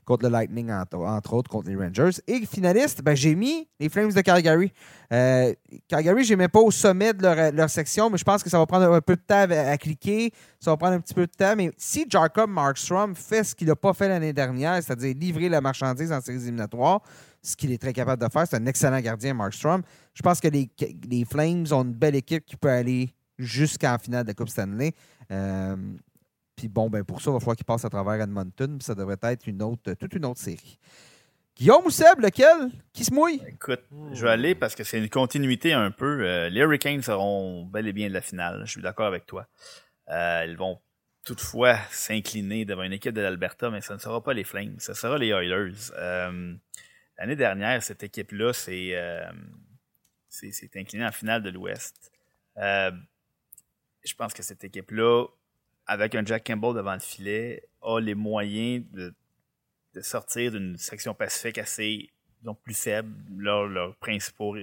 [0.05, 2.21] contre le Lightning, entre, autres, contre les Rangers.
[2.27, 4.71] Et finaliste, ben, j'ai mis les Flames de Calgary.
[5.11, 5.53] Euh,
[5.87, 8.65] Calgary, je mets pas au sommet de leur, section, mais je pense que ça va
[8.65, 10.31] prendre un peu de temps à, cliquer.
[10.59, 11.55] Ça va prendre un petit peu de temps.
[11.57, 15.61] Mais si Jacob Markstrom fait ce qu'il n'a pas fait l'année dernière, c'est-à-dire livrer la
[15.61, 17.01] marchandise en séries éliminatoires,
[17.41, 19.81] ce qu'il est très capable de faire, c'est un excellent gardien, Markstrom.
[20.13, 20.69] Je pense que les,
[21.09, 24.93] les Flames ont une belle équipe qui peut aller jusqu'en finale de la Coupe Stanley.
[25.31, 25.75] Euh,
[26.55, 28.77] puis bon, ben pour ça, il va falloir qu'il passe à travers Edmonton.
[28.77, 29.43] Puis ça devrait être
[29.99, 30.79] toute une autre série.
[31.57, 32.69] Guillaume ou Seb, lequel?
[32.91, 33.41] Qui se mouille?
[33.47, 36.21] Écoute, je vais aller parce que c'est une continuité un peu.
[36.21, 38.63] Euh, les Hurricanes seront bel et bien de la finale.
[38.65, 39.47] Je suis d'accord avec toi.
[40.09, 40.79] Euh, ils vont
[41.23, 44.75] toutefois s'incliner devant une équipe de l'Alberta, mais ce ne sera pas les Flames.
[44.79, 45.91] Ce sera les Oilers.
[45.97, 46.53] Euh,
[47.17, 48.93] L'année dernière, cette équipe-là s'est
[50.75, 52.11] inclinée en finale de l'Ouest.
[52.57, 55.25] Je pense que cette équipe-là,
[55.87, 59.13] avec un Jack Campbell devant le filet, a les moyens de,
[60.01, 62.09] sortir d'une section pacifique assez
[62.43, 63.09] donc plus faible.
[63.37, 64.55] Leurs leurs principaux,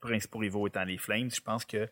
[0.00, 1.30] principaux rivaux étant les Flames.
[1.30, 1.88] Je pense que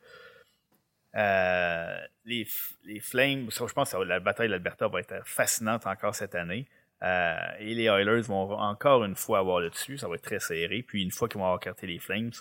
[1.16, 2.46] euh, les,
[2.84, 6.66] les Flames, je pense que la bataille de l'Alberta va être fascinante encore cette année.
[7.02, 9.98] Euh, et les Oilers vont encore une fois avoir le dessus.
[9.98, 10.82] Ça va être très serré.
[10.82, 12.32] Puis une fois qu'ils vont avoir carté les Flames,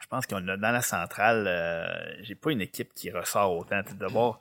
[0.00, 3.80] je pense qu'on a dans la centrale, euh, j'ai pas une équipe qui ressort autant.
[3.98, 4.40] D'abord,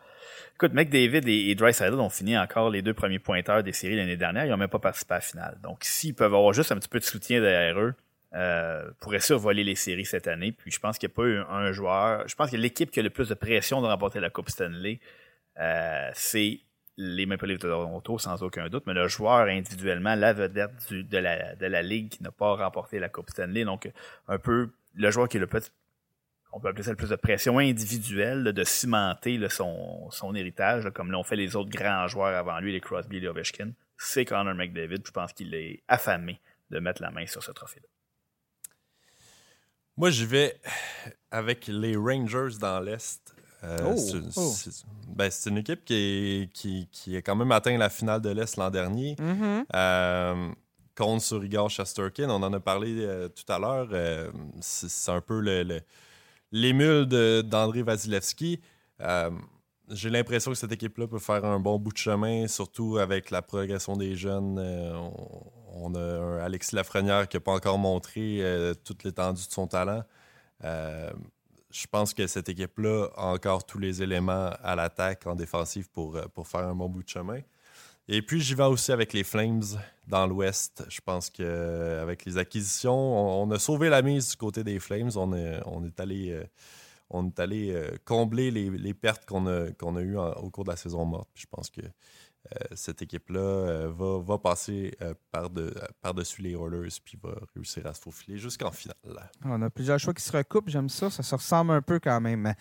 [0.56, 4.18] écoute, McDavid et, et Dreisaitl ont fini encore les deux premiers pointeurs des séries l'année
[4.18, 4.46] dernière.
[4.46, 5.58] Ils n'ont même pas participé à la finale.
[5.64, 7.94] Donc, s'ils peuvent avoir juste un petit peu de soutien derrière eux,
[8.36, 10.52] euh, pourraient survoler les séries cette année.
[10.52, 12.28] Puis, je pense qu'il n'y a pas eu un joueur.
[12.28, 15.00] Je pense que l'équipe qui a le plus de pression de remporter la Coupe Stanley,
[15.60, 16.60] euh, c'est
[16.98, 21.18] les Maple Leafs de Toronto, sans aucun doute, mais le joueur individuellement, la vedette de,
[21.18, 23.66] la, de la Ligue qui n'a pas remporté la Coupe Stanley.
[23.66, 23.90] Donc,
[24.28, 25.72] un peu le joueur qui est le plus,
[26.56, 31.12] on peut appeler ça le plus de pression individuelle, de cimenter son, son héritage, comme
[31.12, 33.72] l'ont fait les autres grands joueurs avant lui, les Crosby et les Ovechkin.
[33.98, 35.02] C'est Connor McDavid.
[35.06, 36.40] Je pense qu'il est affamé
[36.70, 37.88] de mettre la main sur ce trophée-là.
[39.96, 40.60] Moi, j'y vais
[41.32, 43.34] avec les Rangers dans l'Est.
[43.64, 43.96] Euh, Oh,
[44.36, 44.54] oh.
[45.08, 48.30] ben, c'est une équipe qui, est- qui, qui a quand même atteint la finale de
[48.30, 49.16] l'Est l'an dernier.
[49.76, 50.50] Euh,
[50.96, 53.88] contre sur Igor Shesterkin, on en a parlé euh, tout à l'heure.
[53.94, 54.30] euh,
[54.62, 55.82] c'est c'est un peu le- le-
[56.54, 57.06] l'émule
[57.44, 58.62] d'André Vasilevski.
[59.02, 59.32] Euh,
[59.90, 63.42] J'ai l'impression que cette équipe-là peut faire un bon bout de chemin, surtout avec la
[63.42, 64.58] progression des jeunes.
[64.60, 64.94] Euh,
[65.74, 69.68] on, a un Alexis Lafrenière qui n'a pas encore montré euh, toute l'étendue de son
[69.68, 70.04] talent.
[70.62, 76.48] Je pense que cette équipe-là a encore tous les éléments à l'attaque en défensive pour
[76.48, 77.40] faire un bon bout de chemin.
[78.10, 79.64] Et puis, j'y vais aussi avec les Flames
[80.08, 80.84] dans l'Ouest.
[80.90, 85.12] Je pense qu'avec les acquisitions, on, a sauvé la mise du côté des Flames.
[85.16, 86.44] On est, on est allé, euh,
[87.10, 90.66] on est allé euh, combler les, les pertes qu'on a, qu'on a eues au cours
[90.66, 91.30] de la saison morte.
[91.34, 91.82] Je pense que
[92.76, 97.86] cette équipe-là euh, va, va passer euh, par de- par-dessus les Oilers puis va réussir
[97.88, 98.96] à se faufiler jusqu'en finale.
[99.46, 102.20] On a plusieurs choix qui se recoupent, j'aime ça, ça se ressemble un peu quand
[102.22, 102.54] même.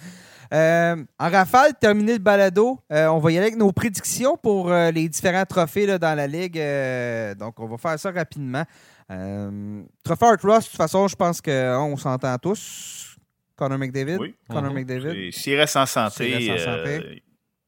[0.53, 4.71] Euh, en rafale, terminé le balado, euh, on va y aller avec nos prédictions pour
[4.71, 6.59] euh, les différents trophées là, dans la Ligue.
[6.59, 8.65] euh, donc, on va faire ça rapidement.
[9.11, 13.17] Euh, trophée Art Ross, de toute façon, je pense qu'on s'entend tous.
[13.57, 14.17] Connor McDavid?
[14.19, 14.35] Oui.
[14.49, 14.75] Connor Mhm.
[14.79, 15.33] McDavid.
[15.33, 17.23] S'il reste en santé,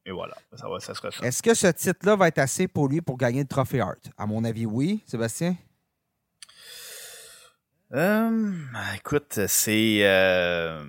[0.05, 1.09] Et voilà, ça, va, ça ça.
[1.23, 3.95] Est-ce que ce titre-là va être assez pour lui pour gagner le trophée Art?
[4.17, 5.01] À mon avis, oui.
[5.07, 5.55] Sébastien?
[7.93, 8.53] Euh,
[8.95, 10.83] écoute, c'est euh,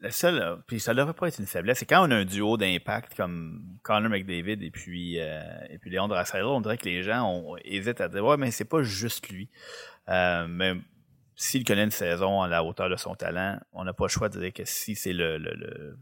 [0.00, 1.78] le seul, euh, puis ça devrait pas être une faiblesse.
[1.78, 5.90] C'est quand on a un duo d'impact comme Connor McDavid et puis euh, et puis
[5.90, 9.28] Léon Draisaitl, on dirait que les gens hésitent à dire ouais, mais c'est pas juste
[9.28, 9.48] lui.
[10.08, 10.74] Euh, mais
[11.42, 14.28] s'il connaît une saison à la hauteur de son talent, on n'a pas le choix
[14.28, 15.98] de dire que si c'est le, le, le-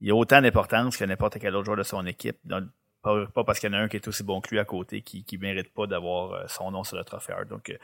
[0.00, 2.38] il a autant d'importance que n'importe quel autre joueur de son équipe.
[2.44, 2.64] Donc,
[3.02, 5.02] pas, parce qu'il y en a un qui est aussi bon que lui à côté
[5.02, 7.34] qui ne mérite pas d'avoir euh, son nom sur le trophée.
[7.48, 7.78] Donc, euh,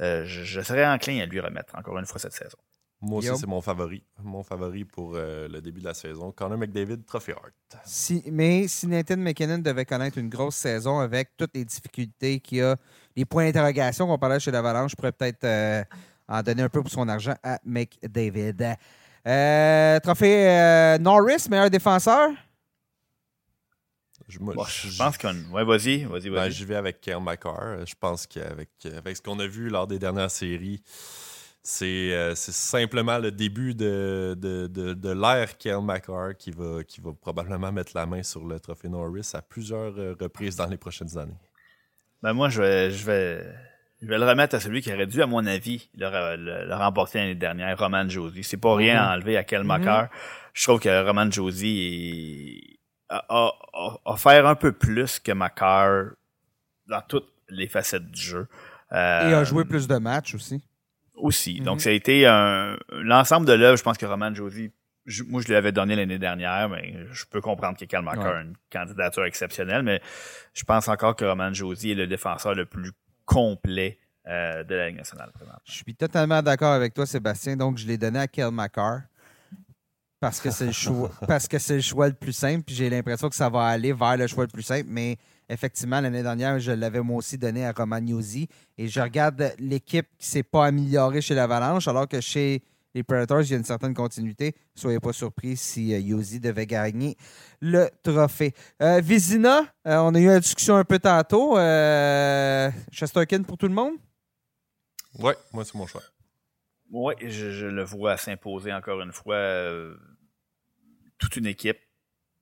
[0.00, 2.58] euh, je serais enclin à lui remettre encore une fois cette saison.
[3.00, 4.02] Moi aussi, c'est mon favori.
[4.22, 6.32] Mon favori pour euh, le début de la saison.
[6.32, 7.52] Connor McDavid, Trophy Hart.
[7.84, 12.58] Si, mais si Nathan McKinnon devait connaître une grosse saison avec toutes les difficultés qu'il
[12.58, 12.76] y a,
[13.14, 15.84] les points d'interrogation qu'on parlait chez l'Avalanche, je pourrais peut-être euh,
[16.26, 18.76] en donner un peu pour son argent à McDavid.
[19.26, 22.30] Euh, trophée euh, Norris, meilleur défenseur?
[24.26, 25.34] Je, moi, Bon, je- je pense qu'on.
[25.52, 26.52] Ouais, vas-y, vas-y, Ben, vas-y.
[26.52, 27.86] J'y vais avec Kyle McCarr.
[27.86, 30.82] Je pense qu'avec avec ce qu'on a vu lors des dernières séries,
[31.70, 36.82] c'est euh, c'est simplement le début de, de, de, de l'ère Kyle McCarr qui va,
[36.82, 40.66] qui va probablement mettre la main sur le trophée Norris à plusieurs euh, reprises dans
[40.66, 41.36] les prochaines années.
[42.22, 43.44] Ben, moi, je vais, je, vais,
[44.00, 46.74] je vais le remettre à celui qui aurait dû, à mon avis, le, le- le
[46.74, 48.42] remporter l'année dernière, Roman Josie.
[48.44, 49.66] C'est pas rien à enlever à Kel Mhm.
[49.66, 50.08] Makar.
[50.54, 52.78] Je trouve que Roman Josie
[53.10, 53.52] est- a, a,
[54.06, 56.12] a- fait un peu plus que Makar
[56.86, 58.46] dans toutes les facettes du jeu.
[58.92, 60.62] Euh, Et a joué plus de matchs aussi.
[61.20, 61.58] Aussi.
[61.60, 61.64] Mhm.
[61.64, 64.70] Donc, ça a été un, l'ensemble de l'œuvre, je pense que Roman Josie,
[65.06, 68.24] je- moi, je lui avais donné l'année dernière, mais je peux comprendre que Ouais.
[68.28, 70.00] a une candidature exceptionnelle, mais
[70.54, 72.92] je pense encore que Roman Josie est le défenseur le plus
[73.24, 75.32] complet euh, de la Ligue nationale.
[75.64, 77.56] Je suis totalement d'accord avec toi, Sébastien.
[77.56, 79.00] Donc, je l'ai donné à Kel McCarr
[80.20, 82.64] parce que c'est le choix, parce que c'est le choix le plus simple.
[82.64, 84.86] Puis j'ai l'impression que ça va aller vers le choix le plus simple.
[84.88, 85.16] Mais
[85.48, 88.48] effectivement, l'année dernière, je l'avais moi aussi donné à Roman Yossi.
[88.76, 92.62] Et je regarde l'équipe qui ne s'est pas améliorée chez l'Avalanche, alors que chez
[92.94, 94.54] les Predators, il y a une certaine continuité.
[94.74, 97.16] Soyez pas surpris si euh, Yossi devait gagner
[97.60, 98.54] le trophée.
[98.82, 101.58] Euh, Vizina, euh, on a eu une discussion un peu tantôt.
[101.58, 103.94] Euh, Chesterkin pour tout le monde?
[105.18, 106.02] Ouais, moi, c'est mon choix.
[106.90, 109.34] Oui, je, je le vois s'imposer encore une fois.
[109.36, 109.94] euh,
[111.18, 111.78] toute une équipe.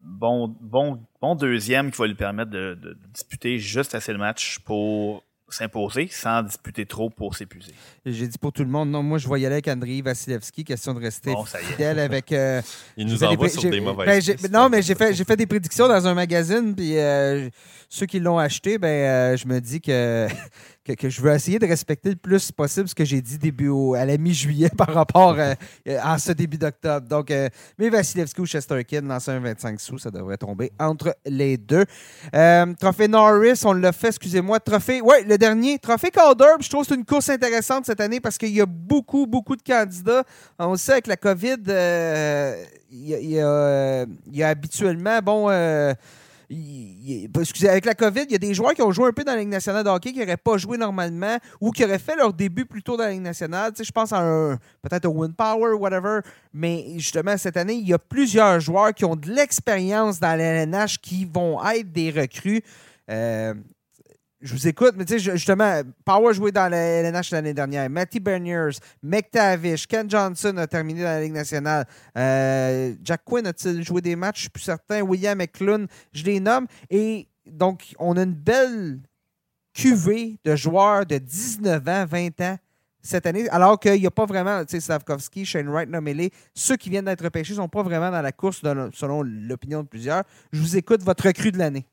[0.06, 5.24] Bon, bon, bon deuxième qui va lui permettre de, disputer juste assez le match pour
[5.48, 7.72] s'imposer sans disputer trop pour s'épuiser.
[8.04, 10.64] J'ai dit pour tout le monde, non, moi je vais y aller avec Andrei Vasilevski,
[10.64, 12.32] question de rester Bon, fidèle avec.
[12.32, 12.62] euh,
[12.96, 14.50] Il nous envoie sur des mauvaises ben.
[14.50, 17.48] Non, mais j'ai fait, j'ai fait des prédictions dans un magazine, puis euh,
[17.88, 20.26] ceux qui l'ont acheté, ben, euh, je me dis que
[20.94, 24.04] que, je veux essayer de respecter le plus possible ce que j'ai dit début à
[24.04, 25.54] la mi-juillet par rapport euh,
[25.88, 27.06] euh, à, ce début d'octobre.
[27.08, 27.48] Donc, euh,
[27.78, 31.84] mais Vasilevski ou Chesterkin, lancer un 25 sous, ça devrait tomber entre les deux.
[32.78, 34.60] trophée Norris, on l'a fait, excusez-moi.
[34.60, 38.20] Trophée, ouais, le dernier, trophée Calder, je trouve que c'est une course intéressante cette année
[38.20, 40.24] parce qu'il y a beaucoup, beaucoup de candidats.
[40.58, 41.56] On sait avec la COVID,
[42.90, 45.48] il y, a, habituellement, bon
[46.48, 49.38] avec la COVID, il y a des joueurs qui ont joué un peu dans la
[49.38, 52.96] Ligue nationale de qui n'auraient pas joué normalement ou qui auraient fait leur début plutôt
[52.96, 53.72] dans la Ligue nationale.
[53.76, 56.20] je pense à peut-être un Win Power, whatever.
[56.52, 60.64] Mais justement, cette année, il y a plusieurs joueurs qui ont de l'expérience dans la
[60.64, 62.62] LNH qui vont être des recrues.
[63.10, 63.54] Euh,
[64.40, 67.88] je vous écoute, mais tu sais, justement, Power joué dans la LNH l'année dernière.
[67.88, 71.86] Matty Berniers, McTavish, Ken Johnson a terminé dans la Ligue nationale.
[72.18, 74.36] Euh, Jack Quinn a-t-il joué des matchs?
[74.36, 75.00] Je suis plus certain.
[75.00, 76.66] William McClune, je les nomme.
[76.90, 79.00] Et donc, on a une belle
[79.72, 82.58] cuvée de joueurs de 19 ans, 20 ans
[83.02, 86.76] cette année, alors qu'il n'y a pas vraiment, tu sais, Slavkovski, Shane Wright, Nomelé, ceux
[86.76, 90.24] qui viennent d'être pêchés ne sont pas vraiment dans la course selon l'opinion de plusieurs.
[90.52, 91.86] Je vous écoute, votre recrue de l'année.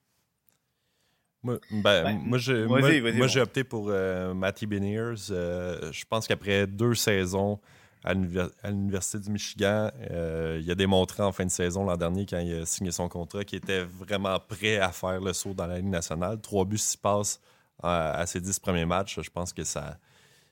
[1.43, 5.29] Moi, ben, moi, j'ai, opté pour euh, Matty Beniers.
[5.29, 7.59] Euh, je pense qu'après deux saisons
[8.05, 12.39] à l'Université du Michigan, euh, il a démontré en fin de saison l'an dernier, quand
[12.39, 15.77] il a signé son contrat, qu'il était vraiment prêt à faire le saut dans la
[15.77, 16.39] Ligue nationale.
[16.39, 17.39] Trois buts, six passes
[17.81, 19.19] à ses dix premiers matchs.
[19.21, 19.97] Je pense que ça,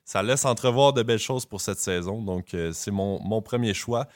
[0.04, 2.20] ça laisse entrevoir de belles choses pour cette saison.
[2.22, 4.06] Donc, c'est mon, premier choix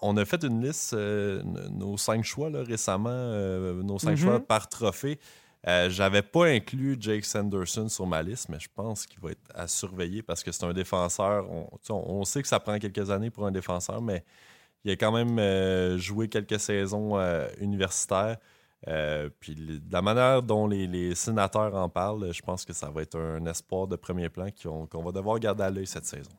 [0.00, 4.44] on a fait une liste, euh, nos cinq choix récemment, euh, nos cinq choix mhm.
[4.44, 5.18] par trophée.
[5.66, 9.50] Euh, j'avais pas inclus Jake Sanderson sur ma liste, mais je pense qu'il va être
[9.54, 11.46] à surveiller parce que c'est un défenseur.
[11.88, 14.24] On, sait que ça prend quelques années pour un défenseur, mais
[14.84, 17.18] il a quand même joué quelques saisons
[17.58, 18.36] universitaires.
[19.40, 23.44] puis la manière dont les, sénateurs en parlent, je pense que ça va être un
[23.46, 26.30] espoir de premier plan qu'on va devoir garder à l'œil cette saison.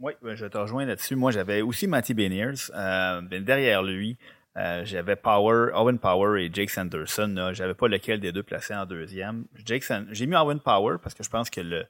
[0.00, 1.14] Oui, ben, je te rejoins là-dessus.
[1.14, 2.70] Moi, j'avais aussi Matty Beniers.
[2.74, 4.16] Euh, ben, derrière lui,
[4.56, 7.50] euh, j'avais Power, Owen Power et Jake Sanderson.
[7.52, 9.44] J'avais pas lequel des deux placé en deuxième.
[9.66, 11.84] J'ai mis Owen Power parce que je pense que le,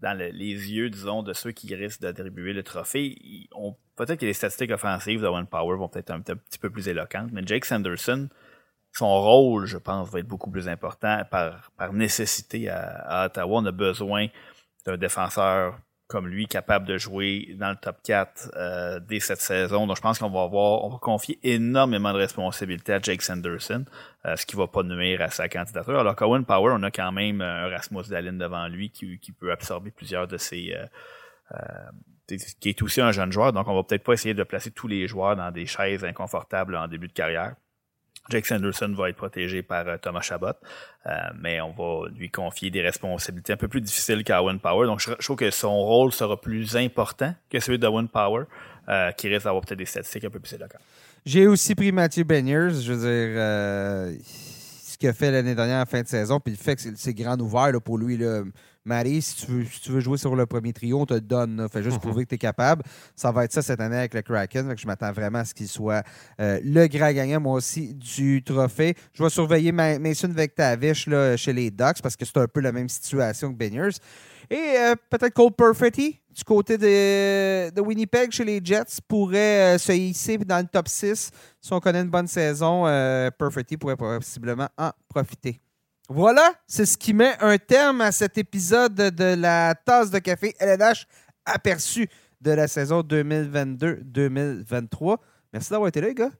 [0.00, 3.16] dans les yeux, disons, de ceux qui risquent d'attribuer le trophée,
[3.94, 7.42] peut-être que les statistiques offensives d'Owen Power vont peut-être un, petit peu plus éloquentes, mais
[7.46, 8.28] Jake Sanderson,
[8.92, 13.60] son rôle, je pense, va être beaucoup plus important par, par nécessité à Ottawa.
[13.60, 14.26] On a besoin
[14.84, 15.78] d'un défenseur
[16.08, 19.86] comme lui capable de jouer dans le top 4 euh, dès cette saison.
[19.86, 23.84] Donc je pense qu'on va avoir, on va confier énormément de responsabilités à Jake Sanderson,
[24.24, 25.98] euh, ce qui va pas nuire à sa candidature.
[25.98, 29.90] Alors qu'Owen Power, on a quand même un Rasmus Dallin devant lui qui, peut absorber
[29.90, 30.74] plusieurs de ses
[31.52, 31.56] euh,
[32.60, 34.88] qui est aussi un jeune joueur, donc on va peut-être pas essayer de placer tous
[34.88, 37.54] les joueurs dans des chaises inconfortables en début de carrière.
[38.28, 40.46] Jake Sanderson va être protégé par euh, Thomas Chabot,
[41.06, 41.10] euh,
[41.40, 44.86] mais on va lui confier des responsabilités un peu plus difficiles qu'Owen Power.
[44.86, 48.44] Donc, je, trouve que son rôle sera plus important que celui d'Owen Power,
[48.88, 50.82] euh, qui risque d'avoir peut-être des statistiques un peu plus éloquentes.
[51.24, 52.70] J'ai aussi pris Mathieu Beniers.
[52.82, 56.58] Je veux dire, ce qu'il a fait l'année dernière en fin de saison, puis le
[56.58, 58.16] fait que c'est grand ouvert pour lui.
[58.16, 58.42] Là,
[58.88, 61.68] Marie, si tu, veux, jouer sur le premier trio, on te le donne.
[61.70, 62.00] Fais juste mhm.
[62.00, 62.82] prouver que tu es capable.
[63.14, 64.74] Ça va être ça cette année avec le Kraken.
[64.76, 66.02] je m'attends vraiment à ce qu'il soit
[66.40, 68.94] euh, le grand gagnant, moi aussi, du trophée.
[69.12, 72.72] Je vais surveiller Mason Vectavish là, chez les Ducks parce que c'est un peu la
[72.72, 73.98] même situation que Beniers.
[74.50, 79.92] Et euh, peut-être Cole Perfetti du côté de, Winnipeg chez les Jets pourrait euh, se
[79.92, 81.30] hisser dans le top 6.
[81.60, 82.84] Si on connaît une bonne saison,
[83.38, 85.60] Perfetti pourrait possiblement en profiter.
[86.10, 90.54] Voilà, c'est ce qui met un terme à cet épisode de la tasse de café
[90.58, 91.04] LNH
[91.44, 92.08] aperçu
[92.40, 95.18] de la saison 2022-2023.
[95.52, 96.32] Merci d'avoir été là, les gars.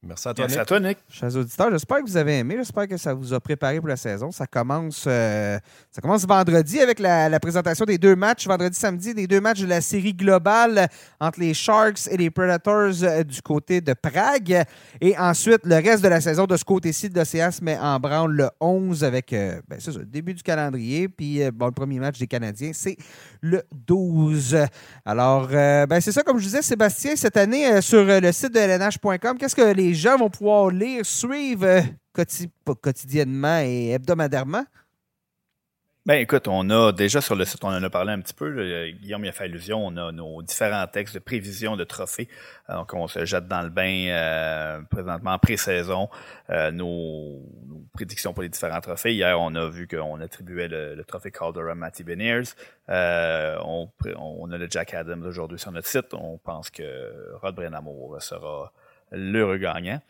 [0.00, 0.98] Merci à toi, Merci à toi, Nick.
[1.10, 2.54] Chers auditeurs, j'espère que vous avez aimé.
[2.56, 4.30] J'espère que ça vous a préparé pour la saison.
[4.30, 5.58] Ça commence, euh,
[5.90, 9.66] ça commence vendredi avec la, présentation des deux matchs, vendredi, samedi, des deux matchs de
[9.66, 10.86] la série globale
[11.18, 14.62] entre les Sharks et les Predators euh, du côté de Prague.
[15.00, 17.98] Et ensuite, le reste de la saison de ce côté-ci de l'Océan se met en
[17.98, 21.08] branle le 11 avec euh, ben, le début du calendrier.
[21.08, 22.96] Puis bon, le premier match des Canadiens, c'est
[23.40, 24.58] le 12.
[25.04, 29.36] Alors, ben, c'est ça, comme je disais, Sébastien, cette année, sur le site de lnh.com,
[29.38, 34.64] qu'est-ce que les les gens vont pouvoir lire, suivre euh, quotidiennement et hebdomadairement?
[36.04, 38.92] Ben écoute, on a déjà sur le site, on en a parlé un petit peu.
[38.92, 39.86] Guillaume y a fait allusion.
[39.86, 42.28] On a nos différents textes de prévision de trophées.
[42.70, 46.08] Donc on se jette dans le bain euh, présentement en pré-saison.
[46.48, 47.42] Euh, nos,
[47.92, 49.14] prédictions pour les différents trophées.
[49.14, 52.54] Hier, on a vu qu'on attribuait le, trophée Calder à Matty Beniers.
[52.88, 56.14] on, on, a le Jack Adams aujourd'hui sur notre site.
[56.14, 58.72] On pense que Rod Brennamour sera
[59.12, 60.00] le regagnant.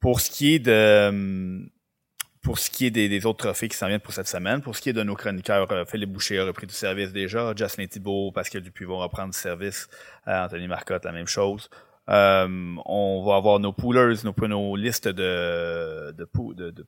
[0.00, 1.62] Pour ce qui est de
[2.42, 4.82] pour ce qui est des, autres trophées qui s'en viennent pour cette semaine, pour ce
[4.82, 8.32] qui est de nos chroniqueurs, euh, Philippe Boucher a repris du service déjà, Jocelyn Thibault,
[8.32, 9.88] Pascal Dupuis vont reprendre du service,
[10.26, 11.70] euh, Anthony Marcotte, la même chose.
[12.08, 16.84] Euh, on va avoir nos poolers, nos, listes de, de,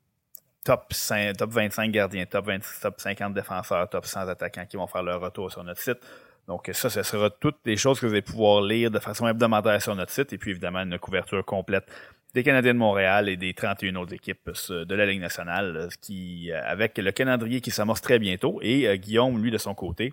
[0.64, 4.88] top, 5, top 25 gardiens, top, 20, top 50 défenseurs, top 100 attaquants qui vont
[4.88, 5.98] faire leur retour sur notre site.
[6.48, 9.80] Donc ça, ce sera toutes les choses que vous allez pouvoir lire de façon hebdomadaire
[9.80, 11.86] sur notre site et puis évidemment une couverture complète
[12.34, 15.88] des Canadiens de Montréal et des 31 autres équipes euh, de la Ligue nationale, euh,
[16.00, 18.58] qui, euh, avec le calendrier qui s'amorce très bientôt.
[18.60, 20.12] Et Guillaume, lui, de son côté,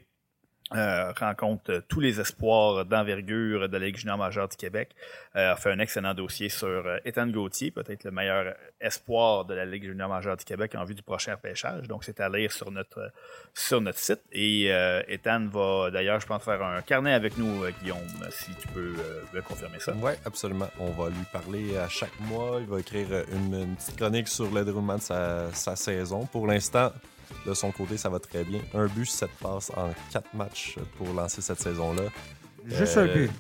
[0.76, 4.96] euh, rencontre tous les espoirs d'envergure de la Ligue junior majeure du Québec.
[5.36, 9.54] Euh, a fait un excellent dossier sur euh, Étienne Gauthier, peut-être le meilleur espoir de
[9.54, 11.88] la Ligue junior majeure du Québec en vue du prochain pêchage.
[11.88, 13.12] Donc, c'est à lire sur notre
[13.54, 14.22] sur notre site.
[14.32, 17.98] Et euh, Ethan va d'ailleurs, je pense, faire un carnet avec nous, Guillaume,
[18.30, 18.94] si tu peux
[19.34, 19.94] me confirmer ça.
[20.02, 20.70] Oui, absolument.
[20.80, 22.60] On va lui parler à chaque mois.
[22.62, 26.26] Il va écrire une, petite chronique sur le déroulement de sa saison.
[26.26, 26.92] Pour l'instant,
[27.46, 28.60] de son côté, ça va très bien.
[28.74, 32.04] Un but, 7 passes en 4 matchs pour lancer cette saison-là.
[32.66, 33.32] Juste un but.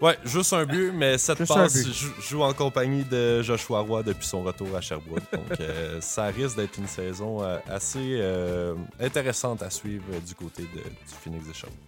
[0.00, 1.86] Ouais, juste un but, mais cette passes
[2.28, 5.22] joue en compagnie de Joshua Roy depuis son retour à Sherbrooke.
[5.32, 10.62] Donc, euh, ça risque d'être une saison euh, assez euh, intéressante à suivre du côté
[10.62, 11.78] de, du Phoenix de Sherbrooke.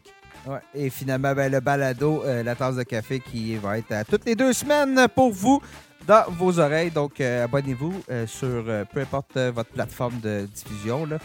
[0.46, 4.24] Ouais, et finalement, ben, le balado, la tasse de café qui va être à toutes
[4.24, 5.60] les deux semaines pour vous
[6.06, 6.90] dans vos oreilles.
[6.90, 11.18] Donc, euh, abonnez-vous euh, sur euh, peu importe votre plateforme de diffusion là,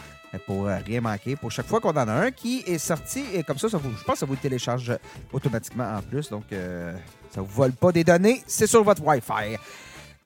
[0.46, 1.36] pour rien manquer.
[1.36, 3.92] Pour chaque fois qu'on en a un qui est sorti, et comme ça, ça vous,
[3.98, 4.98] je pense que ça vous télécharge
[5.32, 6.30] automatiquement en plus.
[6.30, 8.44] Donc, ça ne vous vole pas des données.
[8.48, 9.58] C'est sur votre Wi-Fi.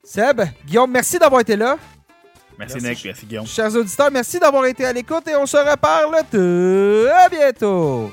[0.04, 1.76] Seb, Guillaume, merci d'avoir été là.
[2.58, 3.04] Merci, Nick.
[3.04, 3.46] Merci, Guillaume.
[3.46, 8.10] Chers auditeurs, merci d'avoir été à l'écoute et on se reparle très bientôt.